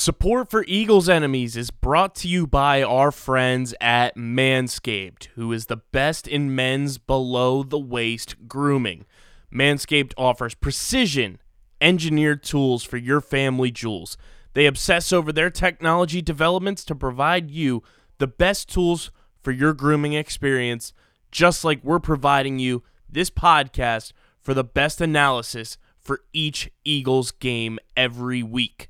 Support 0.00 0.48
for 0.48 0.64
Eagles 0.66 1.10
Enemies 1.10 1.58
is 1.58 1.70
brought 1.70 2.14
to 2.14 2.26
you 2.26 2.46
by 2.46 2.82
our 2.82 3.12
friends 3.12 3.74
at 3.82 4.16
Manscaped, 4.16 5.24
who 5.34 5.52
is 5.52 5.66
the 5.66 5.76
best 5.76 6.26
in 6.26 6.54
men's 6.54 6.96
below 6.96 7.62
the 7.62 7.78
waist 7.78 8.48
grooming. 8.48 9.04
Manscaped 9.52 10.14
offers 10.16 10.54
precision 10.54 11.38
engineered 11.82 12.42
tools 12.42 12.82
for 12.82 12.96
your 12.96 13.20
family 13.20 13.70
jewels. 13.70 14.16
They 14.54 14.64
obsess 14.64 15.12
over 15.12 15.34
their 15.34 15.50
technology 15.50 16.22
developments 16.22 16.82
to 16.86 16.94
provide 16.94 17.50
you 17.50 17.82
the 18.16 18.26
best 18.26 18.70
tools 18.70 19.10
for 19.42 19.50
your 19.52 19.74
grooming 19.74 20.14
experience, 20.14 20.94
just 21.30 21.62
like 21.62 21.84
we're 21.84 22.00
providing 22.00 22.58
you 22.58 22.82
this 23.06 23.28
podcast 23.28 24.12
for 24.40 24.54
the 24.54 24.64
best 24.64 25.02
analysis 25.02 25.76
for 25.98 26.22
each 26.32 26.70
Eagles 26.86 27.32
game 27.32 27.78
every 27.98 28.42
week. 28.42 28.89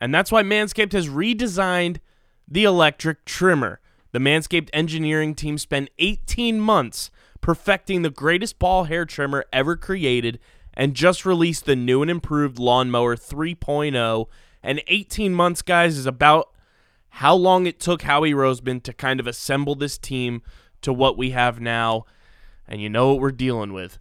And 0.00 0.14
that's 0.14 0.30
why 0.32 0.42
Manscaped 0.42 0.92
has 0.92 1.08
redesigned 1.08 1.98
the 2.46 2.64
electric 2.64 3.24
trimmer. 3.24 3.80
The 4.12 4.18
Manscaped 4.18 4.70
engineering 4.72 5.34
team 5.34 5.58
spent 5.58 5.90
18 5.98 6.60
months 6.60 7.10
perfecting 7.40 8.02
the 8.02 8.10
greatest 8.10 8.58
ball 8.58 8.84
hair 8.84 9.04
trimmer 9.04 9.44
ever 9.52 9.76
created 9.76 10.38
and 10.74 10.94
just 10.94 11.26
released 11.26 11.66
the 11.66 11.76
new 11.76 12.02
and 12.02 12.10
improved 12.10 12.58
Lawnmower 12.58 13.16
3.0. 13.16 14.26
And 14.62 14.82
18 14.86 15.34
months, 15.34 15.62
guys, 15.62 15.98
is 15.98 16.06
about 16.06 16.50
how 17.10 17.34
long 17.34 17.66
it 17.66 17.80
took 17.80 18.02
Howie 18.02 18.32
Roseman 18.32 18.82
to 18.84 18.92
kind 18.92 19.20
of 19.20 19.26
assemble 19.26 19.74
this 19.74 19.98
team 19.98 20.42
to 20.82 20.92
what 20.92 21.18
we 21.18 21.30
have 21.30 21.60
now. 21.60 22.06
And 22.66 22.80
you 22.80 22.88
know 22.88 23.12
what 23.12 23.20
we're 23.20 23.32
dealing 23.32 23.72
with. 23.72 23.98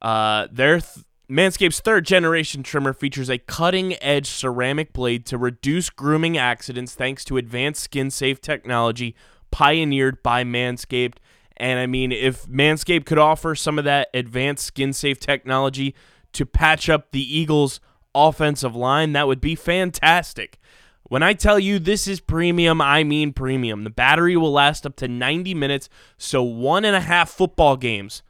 Uh, 0.00 0.46
their 0.50 0.80
th- 0.80 1.04
Manscaped's 1.30 1.78
third 1.78 2.04
generation 2.04 2.64
trimmer 2.64 2.92
features 2.92 3.30
a 3.30 3.38
cutting 3.38 3.94
edge 4.02 4.26
ceramic 4.26 4.92
blade 4.92 5.24
to 5.26 5.38
reduce 5.38 5.88
grooming 5.88 6.36
accidents 6.36 6.94
thanks 6.94 7.24
to 7.26 7.36
advanced 7.36 7.84
skin 7.84 8.10
safe 8.10 8.40
technology 8.40 9.14
pioneered 9.52 10.24
by 10.24 10.42
Manscaped. 10.42 11.18
And 11.56 11.78
I 11.78 11.86
mean, 11.86 12.10
if 12.10 12.46
Manscaped 12.46 13.06
could 13.06 13.18
offer 13.18 13.54
some 13.54 13.78
of 13.78 13.84
that 13.84 14.08
advanced 14.12 14.66
skin 14.66 14.92
safe 14.92 15.20
technology 15.20 15.94
to 16.32 16.44
patch 16.44 16.88
up 16.88 17.12
the 17.12 17.38
Eagles' 17.38 17.78
offensive 18.12 18.74
line, 18.74 19.12
that 19.12 19.28
would 19.28 19.40
be 19.40 19.54
fantastic. 19.54 20.58
When 21.04 21.22
I 21.22 21.34
tell 21.34 21.60
you 21.60 21.78
this 21.78 22.08
is 22.08 22.18
premium, 22.18 22.80
I 22.80 23.04
mean 23.04 23.32
premium. 23.32 23.84
The 23.84 23.90
battery 23.90 24.36
will 24.36 24.52
last 24.52 24.84
up 24.84 24.96
to 24.96 25.06
90 25.06 25.54
minutes, 25.54 25.88
so 26.16 26.42
one 26.42 26.84
and 26.84 26.96
a 26.96 27.00
half 27.00 27.30
football 27.30 27.76
games, 27.76 28.24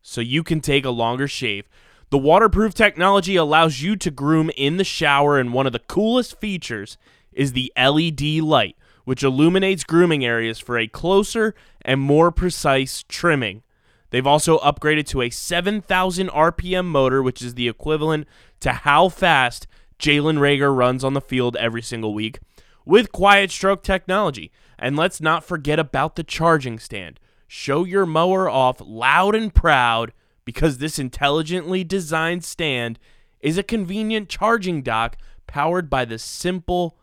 so 0.00 0.22
you 0.22 0.42
can 0.42 0.60
take 0.60 0.86
a 0.86 0.90
longer 0.90 1.28
shave. 1.28 1.68
The 2.10 2.18
waterproof 2.18 2.72
technology 2.72 3.36
allows 3.36 3.82
you 3.82 3.94
to 3.96 4.10
groom 4.10 4.50
in 4.56 4.78
the 4.78 4.84
shower, 4.84 5.38
and 5.38 5.52
one 5.52 5.66
of 5.66 5.74
the 5.74 5.78
coolest 5.78 6.40
features 6.40 6.96
is 7.32 7.52
the 7.52 7.70
LED 7.76 8.40
light, 8.42 8.76
which 9.04 9.22
illuminates 9.22 9.84
grooming 9.84 10.24
areas 10.24 10.58
for 10.58 10.78
a 10.78 10.88
closer 10.88 11.54
and 11.82 12.00
more 12.00 12.32
precise 12.32 13.04
trimming. 13.08 13.62
They've 14.08 14.26
also 14.26 14.58
upgraded 14.60 15.04
to 15.08 15.20
a 15.20 15.28
7,000 15.28 16.30
RPM 16.30 16.86
motor, 16.86 17.22
which 17.22 17.42
is 17.42 17.54
the 17.54 17.68
equivalent 17.68 18.26
to 18.60 18.72
how 18.72 19.10
fast 19.10 19.66
Jalen 19.98 20.38
Reagor 20.38 20.74
runs 20.74 21.04
on 21.04 21.12
the 21.12 21.20
field 21.20 21.56
every 21.56 21.82
single 21.82 22.14
week, 22.14 22.38
with 22.86 23.12
quiet 23.12 23.50
stroke 23.50 23.82
technology. 23.82 24.50
And 24.78 24.96
let's 24.96 25.20
not 25.20 25.44
forget 25.44 25.78
about 25.78 26.16
the 26.16 26.24
charging 26.24 26.78
stand. 26.78 27.20
Show 27.46 27.84
your 27.84 28.06
mower 28.06 28.48
off 28.48 28.80
loud 28.80 29.34
and 29.34 29.54
proud 29.54 30.12
because 30.48 30.78
this 30.78 30.98
intelligently 30.98 31.84
designed 31.84 32.42
stand 32.42 32.98
is 33.38 33.58
a 33.58 33.62
convenient 33.62 34.30
charging 34.30 34.80
dock 34.80 35.18
powered 35.46 35.90
by 35.90 36.06
the 36.06 36.18
simple 36.18 36.96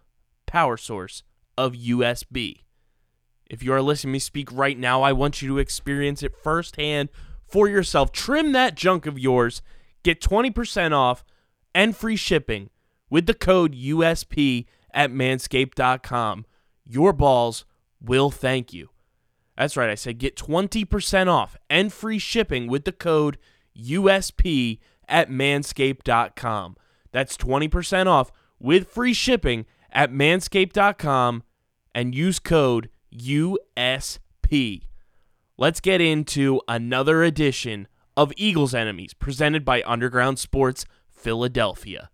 power 0.48 0.76
source 0.76 1.22
of 1.56 1.73
USB. 1.73 2.64
If 3.48 3.62
you 3.62 3.72
are 3.72 3.84
listening 3.84 4.14
to 4.14 4.14
me 4.14 4.18
speak 4.18 4.52
right 4.52 4.76
now, 4.76 5.04
I 5.04 5.14
want 5.14 5.44
you 5.44 5.48
to 5.50 5.60
experience 5.60 6.23
it 6.23 6.36
firsthand 6.36 7.10
for 7.45 7.70
yourself. 7.70 8.11
Trim 8.11 8.52
that 8.54 8.73
junk 8.73 9.05
of 9.05 9.20
yours, 9.20 9.61
get 10.02 10.20
20% 10.20 10.92
off 10.94 11.23
and 11.76 11.95
free 11.95 12.16
shipping 12.16 12.72
with 13.11 13.28
the 13.28 13.36
code 13.36 13.76
USP 13.76 14.66
at 14.92 15.11
manscaped.com. 15.11 16.48
Your 16.84 17.14
balls 17.14 17.64
will 18.02 18.32
thank 18.32 18.73
you. 18.73 18.89
That's 19.58 19.77
right, 19.77 19.89
I 19.89 19.95
said 19.95 20.17
get 20.17 20.36
20% 20.36 21.27
off 21.27 21.55
and 21.70 21.92
free 21.92 22.20
shipping 22.20 22.67
with 22.67 22.86
the 22.86 22.92
code 22.92 23.38
USP 23.77 24.80
at 25.08 25.30
manscaped.com. 25.30 26.76
That's 27.11 27.38
20% 27.38 28.08
off 28.08 28.32
with 28.60 28.89
free 28.89 29.14
shipping 29.14 29.66
at 29.92 30.11
manscaped.com 30.11 31.43
and 31.93 32.14
use 32.14 32.39
code 32.39 32.89
USP. 33.14 34.82
Let's 35.58 35.80
get 35.80 36.02
into 36.02 36.61
another 36.67 37.23
edition 37.23 37.87
of 38.17 38.33
Eagles 38.36 38.73
Enemies 38.73 39.14
presented 39.14 39.64
by 39.64 39.82
Underground 39.86 40.39
Sports 40.39 40.86
Philadelphia. 41.10 42.10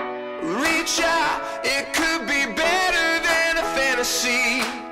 Reach 0.00 1.00
out, 1.00 1.60
it 1.62 1.92
could 1.92 2.26
be 2.26 2.46
better 2.56 3.22
than 3.22 3.58
a 3.58 3.62
fantasy. 3.76 4.91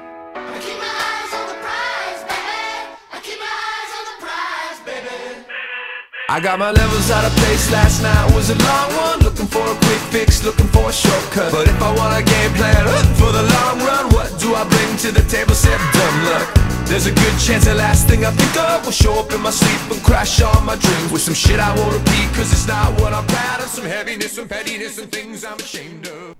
I 6.31 6.39
got 6.39 6.61
my 6.61 6.71
levels 6.71 7.11
out 7.11 7.25
of 7.25 7.33
place 7.43 7.73
last 7.73 8.05
night. 8.05 8.33
Was 8.37 8.51
a 8.51 8.55
long 8.55 8.91
one. 9.03 9.19
Looking 9.19 9.49
for 9.49 9.67
a 9.67 9.75
quick 9.75 9.99
fix, 10.15 10.45
looking 10.45 10.69
for 10.69 10.89
a 10.89 10.93
shortcut. 10.93 11.51
But 11.51 11.67
if 11.67 11.83
I 11.83 11.91
want 11.93 12.15
a 12.15 12.23
game 12.23 12.53
plan 12.55 12.87
uh, 12.87 13.03
for 13.19 13.33
the 13.35 13.43
long 13.43 13.83
run 13.83 14.15
What 14.15 14.39
do 14.39 14.55
I 14.55 14.63
bring 14.63 14.97
to 14.99 15.11
the 15.11 15.27
table? 15.29 15.55
Said 15.59 15.77
dumb 15.91 16.17
luck. 16.31 16.47
There's 16.87 17.07
a 17.07 17.11
good 17.11 17.37
chance 17.43 17.65
the 17.65 17.75
last 17.75 18.07
thing 18.07 18.25
I 18.25 18.31
think 18.31 18.57
of 18.63 18.85
Will 18.85 18.93
show 18.93 19.19
up 19.19 19.33
in 19.33 19.41
my 19.41 19.51
sleep 19.51 19.91
and 19.91 20.01
crash 20.05 20.41
all 20.41 20.61
my 20.63 20.77
dreams 20.77 21.11
With 21.11 21.23
some 21.23 21.35
shit 21.35 21.59
I 21.59 21.75
won't 21.75 21.99
repeat 21.99 22.29
Cause 22.39 22.53
it's 22.53 22.69
not 22.69 23.01
what 23.01 23.13
I'm 23.13 23.27
proud 23.27 23.61
of. 23.61 23.67
Some 23.67 23.87
heaviness, 23.87 24.31
some 24.31 24.47
pettiness, 24.47 24.97
some 24.97 25.09
things 25.09 25.45
I'm 25.45 25.59
ashamed 25.59 26.07
of. 26.07 26.37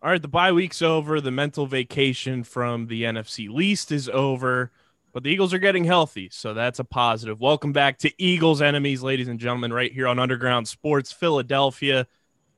All 0.00 0.10
right, 0.10 0.22
the 0.22 0.28
bye 0.28 0.52
week's 0.52 0.80
over. 0.80 1.20
The 1.20 1.32
mental 1.32 1.66
vacation 1.66 2.44
from 2.44 2.86
the 2.86 3.02
NFC 3.02 3.48
least 3.48 3.90
is 3.90 4.08
over, 4.08 4.70
but 5.12 5.22
the 5.22 5.30
Eagles 5.30 5.54
are 5.54 5.58
getting 5.58 5.84
healthy, 5.84 6.28
so 6.30 6.54
that's 6.54 6.78
a 6.78 6.84
positive. 6.84 7.40
Welcome 7.40 7.72
back 7.72 7.98
to 7.98 8.12
Eagles 8.22 8.60
Enemies, 8.60 9.02
ladies 9.02 9.28
and 9.28 9.38
gentlemen, 9.38 9.72
right 9.72 9.92
here 9.92 10.06
on 10.06 10.18
Underground 10.18 10.68
Sports 10.68 11.12
Philadelphia. 11.12 12.06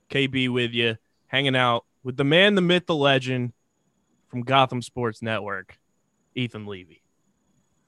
KB 0.09 0.49
with 0.49 0.71
you, 0.71 0.97
hanging 1.27 1.55
out 1.55 1.85
with 2.03 2.17
the 2.17 2.25
man, 2.25 2.55
the 2.55 2.61
myth, 2.61 2.85
the 2.85 2.95
legend 2.95 3.53
from 4.27 4.41
Gotham 4.41 4.81
Sports 4.81 5.21
Network, 5.21 5.77
Ethan 6.35 6.65
Levy. 6.65 7.01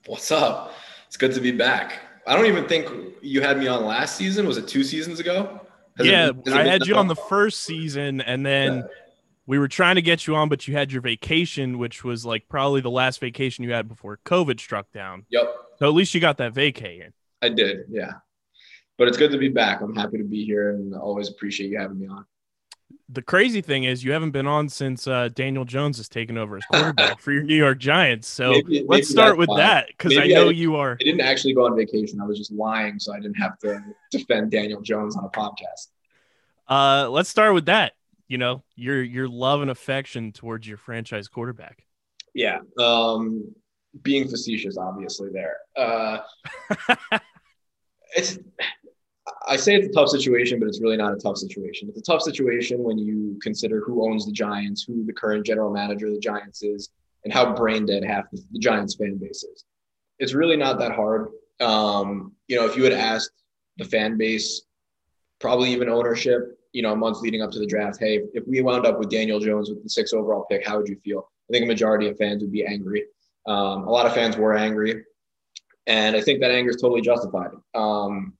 What's 0.06 0.32
up? 0.32 0.72
It's 1.06 1.16
good 1.16 1.34
to 1.34 1.40
be 1.40 1.52
back. 1.52 2.00
I 2.26 2.34
don't 2.34 2.46
even 2.46 2.66
think 2.66 2.88
you 3.20 3.42
had 3.42 3.58
me 3.58 3.66
on 3.66 3.84
last 3.84 4.16
season. 4.16 4.46
Was 4.46 4.56
it 4.56 4.66
two 4.66 4.82
seasons 4.82 5.20
ago? 5.20 5.60
Has 5.98 6.06
yeah, 6.06 6.30
it 6.30 6.52
I 6.52 6.64
had 6.64 6.86
you 6.86 6.96
on 6.96 7.06
the 7.06 7.14
first 7.14 7.60
season, 7.60 8.20
and 8.22 8.44
then 8.44 8.78
Yeah. 8.78 8.82
We 9.46 9.58
were 9.58 9.68
trying 9.68 9.96
to 9.96 10.02
get 10.02 10.26
you 10.26 10.34
on, 10.36 10.48
but 10.48 10.66
you 10.66 10.74
had 10.74 10.90
your 10.92 11.02
vacation, 11.02 11.78
which 11.78 12.02
was 12.04 12.24
like 12.24 12.48
probably 12.48 12.80
the 12.80 12.90
last 12.90 13.20
vacation 13.20 13.64
you 13.64 13.72
had 13.72 13.88
before 13.88 14.18
COVID 14.24 14.58
struck 14.58 14.90
down. 14.92 15.26
Yep, 15.30 15.54
So 15.78 15.88
at 15.88 15.94
least 15.94 16.14
you 16.14 16.20
got 16.20 16.38
that 16.38 16.54
vacay 16.54 17.04
in. 17.04 17.12
I 17.42 17.50
did. 17.50 17.84
Yeah, 17.90 18.12
but 18.96 19.08
it's 19.08 19.18
good 19.18 19.32
to 19.32 19.38
be 19.38 19.48
back. 19.50 19.80
I'm 19.82 19.94
happy 19.94 20.18
to 20.18 20.24
be 20.24 20.44
here, 20.44 20.70
and 20.70 20.94
always 20.94 21.28
appreciate 21.28 21.68
you 21.70 21.78
having 21.78 21.98
me 21.98 22.06
on. 22.08 22.24
The 23.10 23.20
crazy 23.20 23.60
thing 23.60 23.84
is 23.84 24.02
you 24.02 24.12
haven't 24.12 24.30
been 24.30 24.46
on 24.46 24.70
since 24.70 25.06
uh, 25.06 25.28
Daniel 25.28 25.66
Jones 25.66 25.98
has 25.98 26.08
taken 26.08 26.38
over 26.38 26.56
as 26.56 26.62
quarterback 26.70 27.20
for 27.20 27.32
your 27.32 27.42
New 27.42 27.54
York 27.54 27.78
Giants. 27.78 28.26
So 28.28 28.50
Maybe- 28.52 28.64
maybe 28.76 28.86
let's 28.88 29.10
start 29.10 29.36
with 29.36 29.50
why. 29.50 29.58
that 29.58 29.86
because 29.88 30.16
I 30.16 30.26
know 30.28 30.48
I- 30.48 30.52
you 30.52 30.76
are. 30.76 30.92
I 30.98 31.04
didn't 31.04 31.20
actually 31.20 31.52
go 31.52 31.66
on 31.66 31.76
vacation. 31.76 32.18
I 32.18 32.24
was 32.24 32.38
just 32.38 32.50
lying, 32.50 32.98
so 32.98 33.12
I 33.12 33.16
didn't 33.20 33.34
have 33.36 33.58
to 33.58 33.82
defend 34.10 34.50
Daniel 34.52 34.80
Jones 34.80 35.16
on 35.18 35.24
a 35.24 35.28
podcast. 35.28 35.88
Uh, 36.66 37.10
let's 37.10 37.28
start 37.28 37.52
with 37.52 37.66
that. 37.66 37.92
You 38.28 38.38
know 38.38 38.64
your 38.74 39.02
your 39.02 39.28
love 39.28 39.62
and 39.62 39.70
affection 39.70 40.32
towards 40.32 40.66
your 40.66 40.78
franchise 40.78 41.28
quarterback. 41.28 41.84
Yeah, 42.34 42.60
um, 42.78 43.54
being 44.02 44.28
facetious, 44.28 44.76
obviously. 44.76 45.30
There, 45.32 45.56
uh, 45.76 46.18
it's. 48.16 48.38
I 49.46 49.56
say 49.56 49.74
it's 49.74 49.88
a 49.88 49.92
tough 49.92 50.08
situation, 50.08 50.58
but 50.58 50.68
it's 50.68 50.80
really 50.80 50.96
not 50.96 51.12
a 51.12 51.16
tough 51.16 51.36
situation. 51.36 51.88
It's 51.88 51.98
a 51.98 52.12
tough 52.12 52.22
situation 52.22 52.82
when 52.82 52.98
you 52.98 53.38
consider 53.42 53.80
who 53.80 54.06
owns 54.06 54.26
the 54.26 54.32
Giants, 54.32 54.84
who 54.84 55.04
the 55.04 55.12
current 55.12 55.46
general 55.46 55.72
manager 55.72 56.06
of 56.06 56.14
the 56.14 56.20
Giants 56.20 56.62
is, 56.62 56.90
and 57.24 57.32
how 57.32 57.54
brain 57.54 57.86
dead 57.86 58.04
half 58.04 58.30
the, 58.30 58.42
the 58.52 58.58
Giants 58.58 58.94
fan 58.94 59.16
base 59.16 59.42
is. 59.42 59.64
It's 60.18 60.34
really 60.34 60.56
not 60.56 60.78
that 60.78 60.92
hard. 60.92 61.28
Um, 61.60 62.32
you 62.48 62.56
know, 62.56 62.66
if 62.66 62.76
you 62.76 62.84
had 62.84 62.92
asked 62.92 63.32
the 63.78 63.84
fan 63.84 64.16
base, 64.16 64.62
probably 65.40 65.72
even 65.72 65.88
ownership, 65.88 66.58
you 66.74 66.82
know, 66.82 66.92
a 66.92 66.96
month 66.96 67.20
leading 67.20 67.40
up 67.40 67.50
to 67.52 67.58
the 67.60 67.66
draft, 67.66 67.98
hey, 68.00 68.20
if 68.34 68.46
we 68.46 68.60
wound 68.60 68.84
up 68.84 68.98
with 68.98 69.08
Daniel 69.08 69.38
Jones 69.38 69.70
with 69.70 69.82
the 69.82 69.88
sixth 69.88 70.12
overall 70.12 70.44
pick, 70.50 70.66
how 70.66 70.76
would 70.76 70.88
you 70.88 70.98
feel? 71.04 71.30
I 71.48 71.52
think 71.52 71.64
a 71.64 71.68
majority 71.68 72.08
of 72.08 72.18
fans 72.18 72.42
would 72.42 72.52
be 72.52 72.66
angry. 72.66 73.04
Um, 73.46 73.84
a 73.84 73.90
lot 73.90 74.06
of 74.06 74.12
fans 74.12 74.36
were 74.36 74.54
angry, 74.54 75.04
and 75.86 76.16
I 76.16 76.20
think 76.20 76.40
that 76.40 76.50
anger 76.50 76.70
is 76.70 76.76
totally 76.76 77.00
justified. 77.00 77.50
Um, 77.74 78.34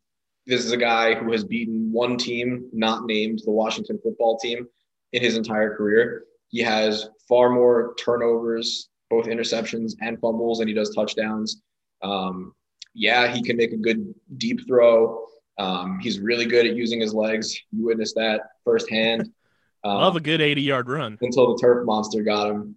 this 0.47 0.65
is 0.65 0.73
a 0.73 0.77
guy 0.77 1.15
who 1.15 1.31
has 1.33 1.45
beaten 1.45 1.93
one 1.93 2.19
team, 2.19 2.69
not 2.73 3.07
named 3.07 3.41
the 3.45 3.53
Washington 3.53 4.01
football 4.03 4.37
team, 4.39 4.67
in 5.13 5.23
his 5.23 5.37
entire 5.37 5.77
career. 5.77 6.25
He 6.49 6.61
has 6.61 7.09
far 7.29 7.51
more 7.51 7.95
turnovers, 8.01 8.89
both 9.11 9.27
interceptions 9.27 9.93
and 10.01 10.21
fumbles, 10.21 10.59
and 10.59 10.69
he 10.69 10.75
does 10.75 10.93
touchdowns. 10.93 11.63
Um, 12.03 12.53
yeah, 12.95 13.33
he 13.33 13.43
can 13.43 13.57
make 13.57 13.73
a 13.73 13.77
good 13.77 14.13
deep 14.39 14.67
throw. 14.67 15.25
Um, 15.59 15.99
he's 16.01 16.19
really 16.21 16.47
good 16.47 16.67
at 16.67 16.75
using 16.75 17.01
his 17.01 17.15
legs. 17.15 17.57
You 17.73 17.85
witnessed 17.85 18.17
that 18.17 18.41
firsthand. 18.65 19.31
Um, 19.87 19.99
Love 19.99 20.17
a 20.17 20.21
good 20.21 20.41
80 20.41 20.63
yard 20.63 20.89
run. 20.89 21.19
until 21.21 21.55
the 21.55 21.61
turf 21.61 21.85
monster 21.85 22.23
got 22.23 22.49
him. 22.49 22.75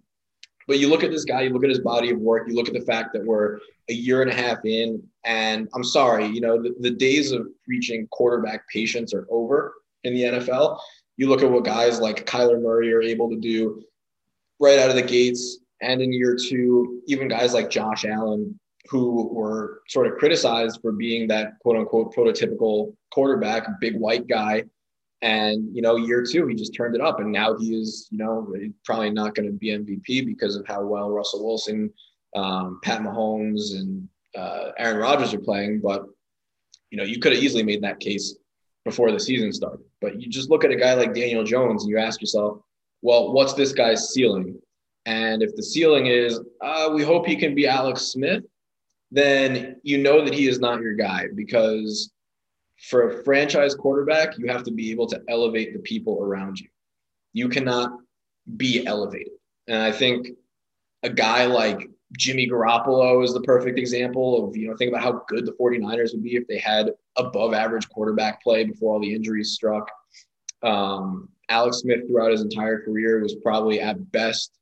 But 0.66 0.78
you 0.78 0.90
look 0.90 1.02
at 1.02 1.10
this 1.10 1.24
guy, 1.24 1.40
you 1.40 1.50
look 1.54 1.64
at 1.64 1.70
his 1.70 1.78
body 1.78 2.10
of 2.10 2.18
work, 2.18 2.46
you 2.46 2.54
look 2.54 2.68
at 2.68 2.74
the 2.74 2.82
fact 2.82 3.14
that 3.14 3.24
we're 3.24 3.60
a 3.88 3.94
year 3.94 4.20
and 4.20 4.30
a 4.30 4.34
half 4.34 4.58
in, 4.66 5.02
and 5.24 5.68
I'm 5.74 5.82
sorry, 5.82 6.26
you 6.26 6.42
know, 6.42 6.62
the, 6.62 6.74
the 6.80 6.90
days 6.90 7.32
of 7.32 7.48
preaching 7.64 8.06
quarterback 8.10 8.68
patience 8.68 9.14
are 9.14 9.26
over 9.30 9.72
in 10.04 10.12
the 10.12 10.24
NFL. 10.24 10.78
You 11.16 11.30
look 11.30 11.42
at 11.42 11.50
what 11.50 11.64
guys 11.64 11.98
like 11.98 12.26
Kyler 12.26 12.60
Murray 12.60 12.92
are 12.92 13.00
able 13.00 13.30
to 13.30 13.36
do 13.36 13.82
right 14.60 14.78
out 14.78 14.90
of 14.90 14.96
the 14.96 15.02
gates, 15.02 15.60
and 15.80 16.02
in 16.02 16.12
year 16.12 16.36
two, 16.36 17.00
even 17.06 17.28
guys 17.28 17.54
like 17.54 17.70
Josh 17.70 18.04
Allen, 18.04 18.60
who 18.88 19.28
were 19.32 19.82
sort 19.88 20.06
of 20.06 20.14
criticized 20.18 20.80
for 20.80 20.92
being 20.92 21.28
that 21.28 21.58
quote 21.60 21.76
unquote 21.76 22.14
prototypical 22.14 22.94
quarterback, 23.12 23.66
big 23.80 23.96
white 23.96 24.26
guy. 24.26 24.64
And 25.20 25.74
you 25.74 25.82
know, 25.82 25.96
year 25.96 26.24
two, 26.24 26.46
he 26.46 26.54
just 26.54 26.74
turned 26.74 26.94
it 26.94 27.00
up, 27.00 27.18
and 27.18 27.32
now 27.32 27.56
he 27.56 27.74
is, 27.74 28.08
you 28.10 28.18
know, 28.18 28.52
probably 28.84 29.10
not 29.10 29.34
going 29.34 29.46
to 29.46 29.52
be 29.52 29.68
MVP 29.68 30.24
because 30.26 30.54
of 30.54 30.66
how 30.66 30.84
well 30.84 31.10
Russell 31.10 31.44
Wilson, 31.44 31.92
um, 32.36 32.78
Pat 32.84 33.00
Mahomes, 33.00 33.74
and 33.74 34.08
uh, 34.36 34.70
Aaron 34.78 34.98
Rodgers 34.98 35.34
are 35.34 35.40
playing. 35.40 35.80
But 35.82 36.06
you 36.90 36.98
know, 36.98 37.04
you 37.04 37.18
could 37.18 37.32
have 37.32 37.42
easily 37.42 37.64
made 37.64 37.82
that 37.82 37.98
case 37.98 38.36
before 38.84 39.10
the 39.10 39.20
season 39.20 39.52
started. 39.52 39.84
But 40.00 40.20
you 40.20 40.28
just 40.28 40.50
look 40.50 40.64
at 40.64 40.70
a 40.70 40.76
guy 40.76 40.94
like 40.94 41.14
Daniel 41.14 41.42
Jones, 41.42 41.82
and 41.82 41.90
you 41.90 41.98
ask 41.98 42.20
yourself, 42.20 42.60
well, 43.02 43.32
what's 43.32 43.54
this 43.54 43.72
guy's 43.72 44.10
ceiling? 44.10 44.56
And 45.04 45.42
if 45.42 45.54
the 45.56 45.62
ceiling 45.62 46.06
is, 46.06 46.40
uh, 46.60 46.90
we 46.94 47.02
hope 47.02 47.26
he 47.26 47.36
can 47.36 47.54
be 47.54 47.66
Alex 47.66 48.02
Smith, 48.02 48.44
then 49.10 49.76
you 49.82 49.98
know 49.98 50.24
that 50.24 50.34
he 50.34 50.48
is 50.48 50.58
not 50.58 50.80
your 50.80 50.94
guy 50.94 51.26
because 51.34 52.10
for 52.78 53.08
a 53.08 53.24
franchise 53.24 53.74
quarterback, 53.74 54.38
you 54.38 54.46
have 54.48 54.62
to 54.64 54.70
be 54.70 54.90
able 54.90 55.06
to 55.08 55.20
elevate 55.28 55.72
the 55.72 55.80
people 55.80 56.22
around 56.22 56.60
you. 56.60 56.68
You 57.32 57.48
cannot 57.48 57.92
be 58.56 58.86
elevated. 58.86 59.32
And 59.66 59.82
I 59.82 59.92
think 59.92 60.28
a 61.02 61.10
guy 61.10 61.46
like 61.46 61.88
Jimmy 62.16 62.48
Garoppolo 62.48 63.22
is 63.22 63.34
the 63.34 63.42
perfect 63.42 63.78
example 63.78 64.48
of, 64.48 64.56
you 64.56 64.68
know, 64.68 64.76
think 64.76 64.90
about 64.90 65.02
how 65.02 65.22
good 65.28 65.44
the 65.44 65.52
49ers 65.52 66.12
would 66.12 66.22
be 66.22 66.36
if 66.36 66.46
they 66.46 66.58
had 66.58 66.92
above 67.16 67.52
average 67.52 67.88
quarterback 67.88 68.42
play 68.42 68.64
before 68.64 68.94
all 68.94 69.00
the 69.00 69.12
injuries 69.12 69.52
struck. 69.52 69.90
Um, 70.62 71.28
Alex 71.50 71.78
Smith 71.78 72.06
throughout 72.08 72.30
his 72.30 72.42
entire 72.42 72.82
career 72.82 73.20
was 73.20 73.34
probably 73.36 73.80
at 73.80 74.10
best 74.12 74.52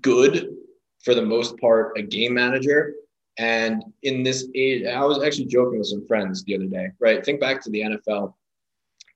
good 0.00 0.54
for 1.02 1.14
the 1.14 1.22
most 1.22 1.58
part 1.58 1.96
a 1.96 2.02
game 2.02 2.34
manager 2.34 2.94
and 3.42 3.82
in 4.02 4.22
this 4.22 4.40
age 4.54 4.86
i 4.86 5.04
was 5.04 5.22
actually 5.22 5.46
joking 5.46 5.78
with 5.78 5.88
some 5.88 6.06
friends 6.06 6.44
the 6.44 6.54
other 6.54 6.66
day 6.66 6.86
right? 7.00 7.24
Think 7.24 7.40
back 7.40 7.62
to 7.62 7.70
the 7.70 7.80
nfl 7.80 8.34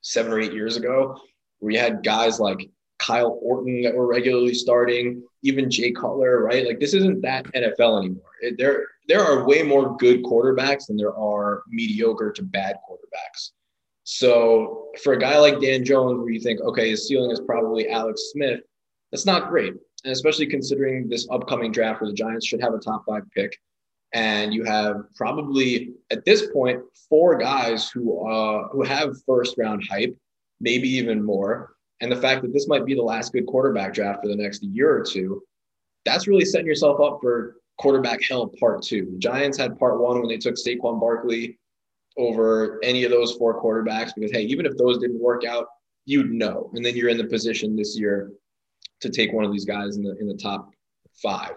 seven 0.03 0.33
or 0.33 0.41
eight 0.41 0.53
years 0.53 0.77
ago 0.77 1.19
where 1.59 1.73
you 1.73 1.79
had 1.79 2.03
guys 2.05 2.39
like 2.41 2.61
kyle 2.99 3.39
orton 3.43 3.83
that 3.83 3.95
were 3.95 4.07
regularly 4.07 4.55
starting 4.55 5.23
even 5.43 5.71
jay 5.71 5.93
cutler 5.93 6.43
right? 6.43 6.67
Like 6.67 6.81
this 6.81 6.95
isn't 6.95 7.21
that 7.23 7.45
nfl 7.47 7.99
anymore. 8.01 8.33
It- 8.43 8.59
there 8.59 8.87
there 9.09 9.23
are 9.23 9.47
way 9.47 9.63
more 9.63 9.97
good 9.99 10.25
quarterbacks 10.25 10.87
than 10.87 10.97
there 10.97 11.17
are 11.17 11.63
mediocre 11.69 12.33
to 12.33 12.43
bad 12.43 12.75
quarterbacks. 12.89 13.53
So 14.03 14.91
for 15.03 15.13
a 15.13 15.19
guy 15.19 15.39
like 15.39 15.61
dan 15.61 15.85
jones 15.85 16.19
where 16.19 16.31
you 16.31 16.41
think 16.41 16.61
okay 16.61 16.91
his 16.91 17.07
ceiling 17.07 17.31
is 17.31 17.41
probably 17.41 17.89
alex 17.89 18.31
smith 18.33 18.61
that's 19.13 19.27
not 19.27 19.49
great. 19.49 19.73
And 20.05 20.13
especially 20.13 20.47
considering 20.47 21.09
this 21.09 21.27
upcoming 21.31 21.73
draft 21.73 22.01
where 22.01 22.11
the 22.11 22.17
Giants 22.17 22.47
should 22.47 22.61
have 22.61 22.75
a 22.75 22.79
top 22.79 23.05
five 23.09 23.23
pick, 23.35 23.57
and 24.13 24.55
you 24.55 24.65
have 24.65 24.97
probably 25.15 25.93
at 26.11 26.25
this 26.25 26.47
point 26.53 26.81
four 27.09 27.37
guys 27.37 27.91
who 27.91 28.27
uh, 28.27 28.69
who 28.69 28.83
have 28.83 29.17
first 29.27 29.57
round 29.59 29.83
hype, 29.89 30.17
maybe 30.61 30.89
even 30.89 31.23
more, 31.23 31.75
and 32.01 32.11
the 32.11 32.17
fact 32.17 32.43
that 32.43 32.53
this 32.53 32.69
might 32.69 32.85
be 32.85 32.95
the 32.95 33.03
last 33.03 33.33
good 33.33 33.47
quarterback 33.47 33.95
draft 33.95 34.23
for 34.23 34.29
the 34.29 34.37
next 34.37 34.63
year 34.63 34.97
or 34.97 35.03
two, 35.03 35.43
that's 36.05 36.27
really 36.27 36.45
setting 36.45 36.67
yourself 36.67 37.01
up 37.01 37.19
for 37.21 37.57
quarterback 37.79 38.23
hell 38.23 38.49
part 38.61 38.83
two. 38.83 39.09
The 39.13 39.19
Giants 39.19 39.59
had 39.59 39.79
part 39.79 40.01
one 40.01 40.19
when 40.21 40.29
they 40.29 40.39
took 40.39 40.55
Saquon 40.55 41.01
Barkley 41.01 41.59
over 42.17 42.79
any 42.83 43.05
of 43.05 43.11
those 43.11 43.33
four 43.33 43.63
quarterbacks 43.63 44.13
because 44.15 44.31
hey, 44.33 44.43
even 44.43 44.67
if 44.67 44.77
those 44.77 44.99
didn't 44.99 45.21
work 45.21 45.45
out, 45.45 45.67
you'd 46.07 46.33
know, 46.33 46.71
and 46.75 46.85
then 46.85 46.97
you're 46.97 47.11
in 47.11 47.19
the 47.19 47.25
position 47.25 47.77
this 47.77 47.99
year 47.99 48.31
to 49.01 49.11
take 49.11 49.33
one 49.33 49.45
of 49.45 49.53
these 49.53 49.65
guys 49.65 49.97
in 49.97 50.03
the 50.03 50.17
in 50.19 50.27
the 50.27 50.37
top 50.37 50.71
five. 51.23 51.53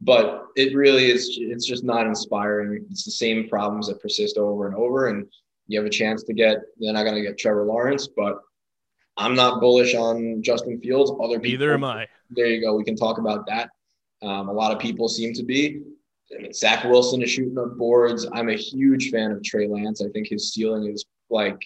But 0.00 0.46
it 0.54 0.76
really 0.76 1.10
is 1.10 1.38
it's 1.40 1.66
just 1.66 1.84
not 1.84 2.06
inspiring. 2.06 2.86
It's 2.90 3.04
the 3.04 3.10
same 3.10 3.48
problems 3.48 3.88
that 3.88 4.00
persist 4.00 4.38
over 4.38 4.66
and 4.66 4.76
over. 4.76 5.08
And 5.08 5.26
you 5.66 5.78
have 5.78 5.86
a 5.86 5.90
chance 5.90 6.22
to 6.24 6.32
get 6.32 6.58
they're 6.78 6.92
not 6.92 7.04
gonna 7.04 7.22
get 7.22 7.38
Trevor 7.38 7.64
Lawrence, 7.64 8.08
but 8.08 8.38
I'm 9.16 9.34
not 9.34 9.60
bullish 9.60 9.94
on 9.94 10.42
Justin 10.42 10.80
Fields. 10.80 11.10
Other 11.20 11.40
people 11.40 11.58
Neither 11.58 11.74
am 11.74 11.84
I. 11.84 12.06
there 12.30 12.46
you 12.46 12.60
go. 12.60 12.76
We 12.76 12.84
can 12.84 12.96
talk 12.96 13.18
about 13.18 13.46
that. 13.46 13.70
Um, 14.22 14.48
a 14.48 14.52
lot 14.52 14.72
of 14.72 14.78
people 14.78 15.08
seem 15.08 15.32
to 15.34 15.42
be. 15.42 15.82
I 16.34 16.42
mean, 16.42 16.52
Zach 16.52 16.84
Wilson 16.84 17.22
is 17.22 17.30
shooting 17.30 17.58
up 17.58 17.76
boards. 17.76 18.26
I'm 18.32 18.48
a 18.48 18.56
huge 18.56 19.10
fan 19.10 19.32
of 19.32 19.42
Trey 19.42 19.66
Lance. 19.66 20.02
I 20.02 20.08
think 20.10 20.28
his 20.28 20.52
ceiling 20.52 20.92
is 20.92 21.04
like, 21.30 21.60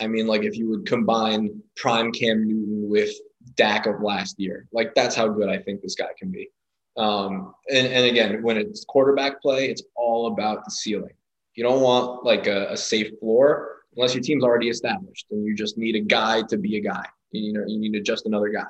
I 0.00 0.06
mean, 0.06 0.26
like 0.26 0.42
if 0.42 0.56
you 0.56 0.68
would 0.68 0.86
combine 0.86 1.62
prime 1.76 2.12
Cam 2.12 2.46
Newton 2.46 2.88
with 2.88 3.12
Dak 3.56 3.86
of 3.86 4.00
last 4.00 4.38
year, 4.38 4.68
like 4.72 4.94
that's 4.94 5.14
how 5.14 5.28
good 5.28 5.48
I 5.48 5.58
think 5.58 5.80
this 5.80 5.94
guy 5.94 6.10
can 6.18 6.30
be. 6.30 6.50
Um, 6.96 7.54
and, 7.70 7.86
and 7.86 8.06
again, 8.06 8.42
when 8.42 8.56
it's 8.56 8.84
quarterback 8.84 9.40
play, 9.40 9.70
it's 9.70 9.82
all 9.96 10.26
about 10.28 10.64
the 10.64 10.70
ceiling. 10.70 11.14
You 11.54 11.64
don't 11.64 11.80
want 11.80 12.24
like 12.24 12.46
a, 12.46 12.68
a 12.70 12.76
safe 12.76 13.18
floor 13.20 13.82
unless 13.96 14.14
your 14.14 14.22
team's 14.22 14.44
already 14.44 14.68
established 14.68 15.26
and 15.30 15.44
you 15.44 15.54
just 15.54 15.76
need 15.76 15.96
a 15.96 16.00
guy 16.00 16.42
to 16.48 16.56
be 16.56 16.76
a 16.76 16.80
guy. 16.80 17.04
You 17.30 17.52
know, 17.52 17.64
you 17.66 17.78
need 17.78 17.92
to 17.92 18.00
just 18.00 18.26
another 18.26 18.48
guy. 18.48 18.66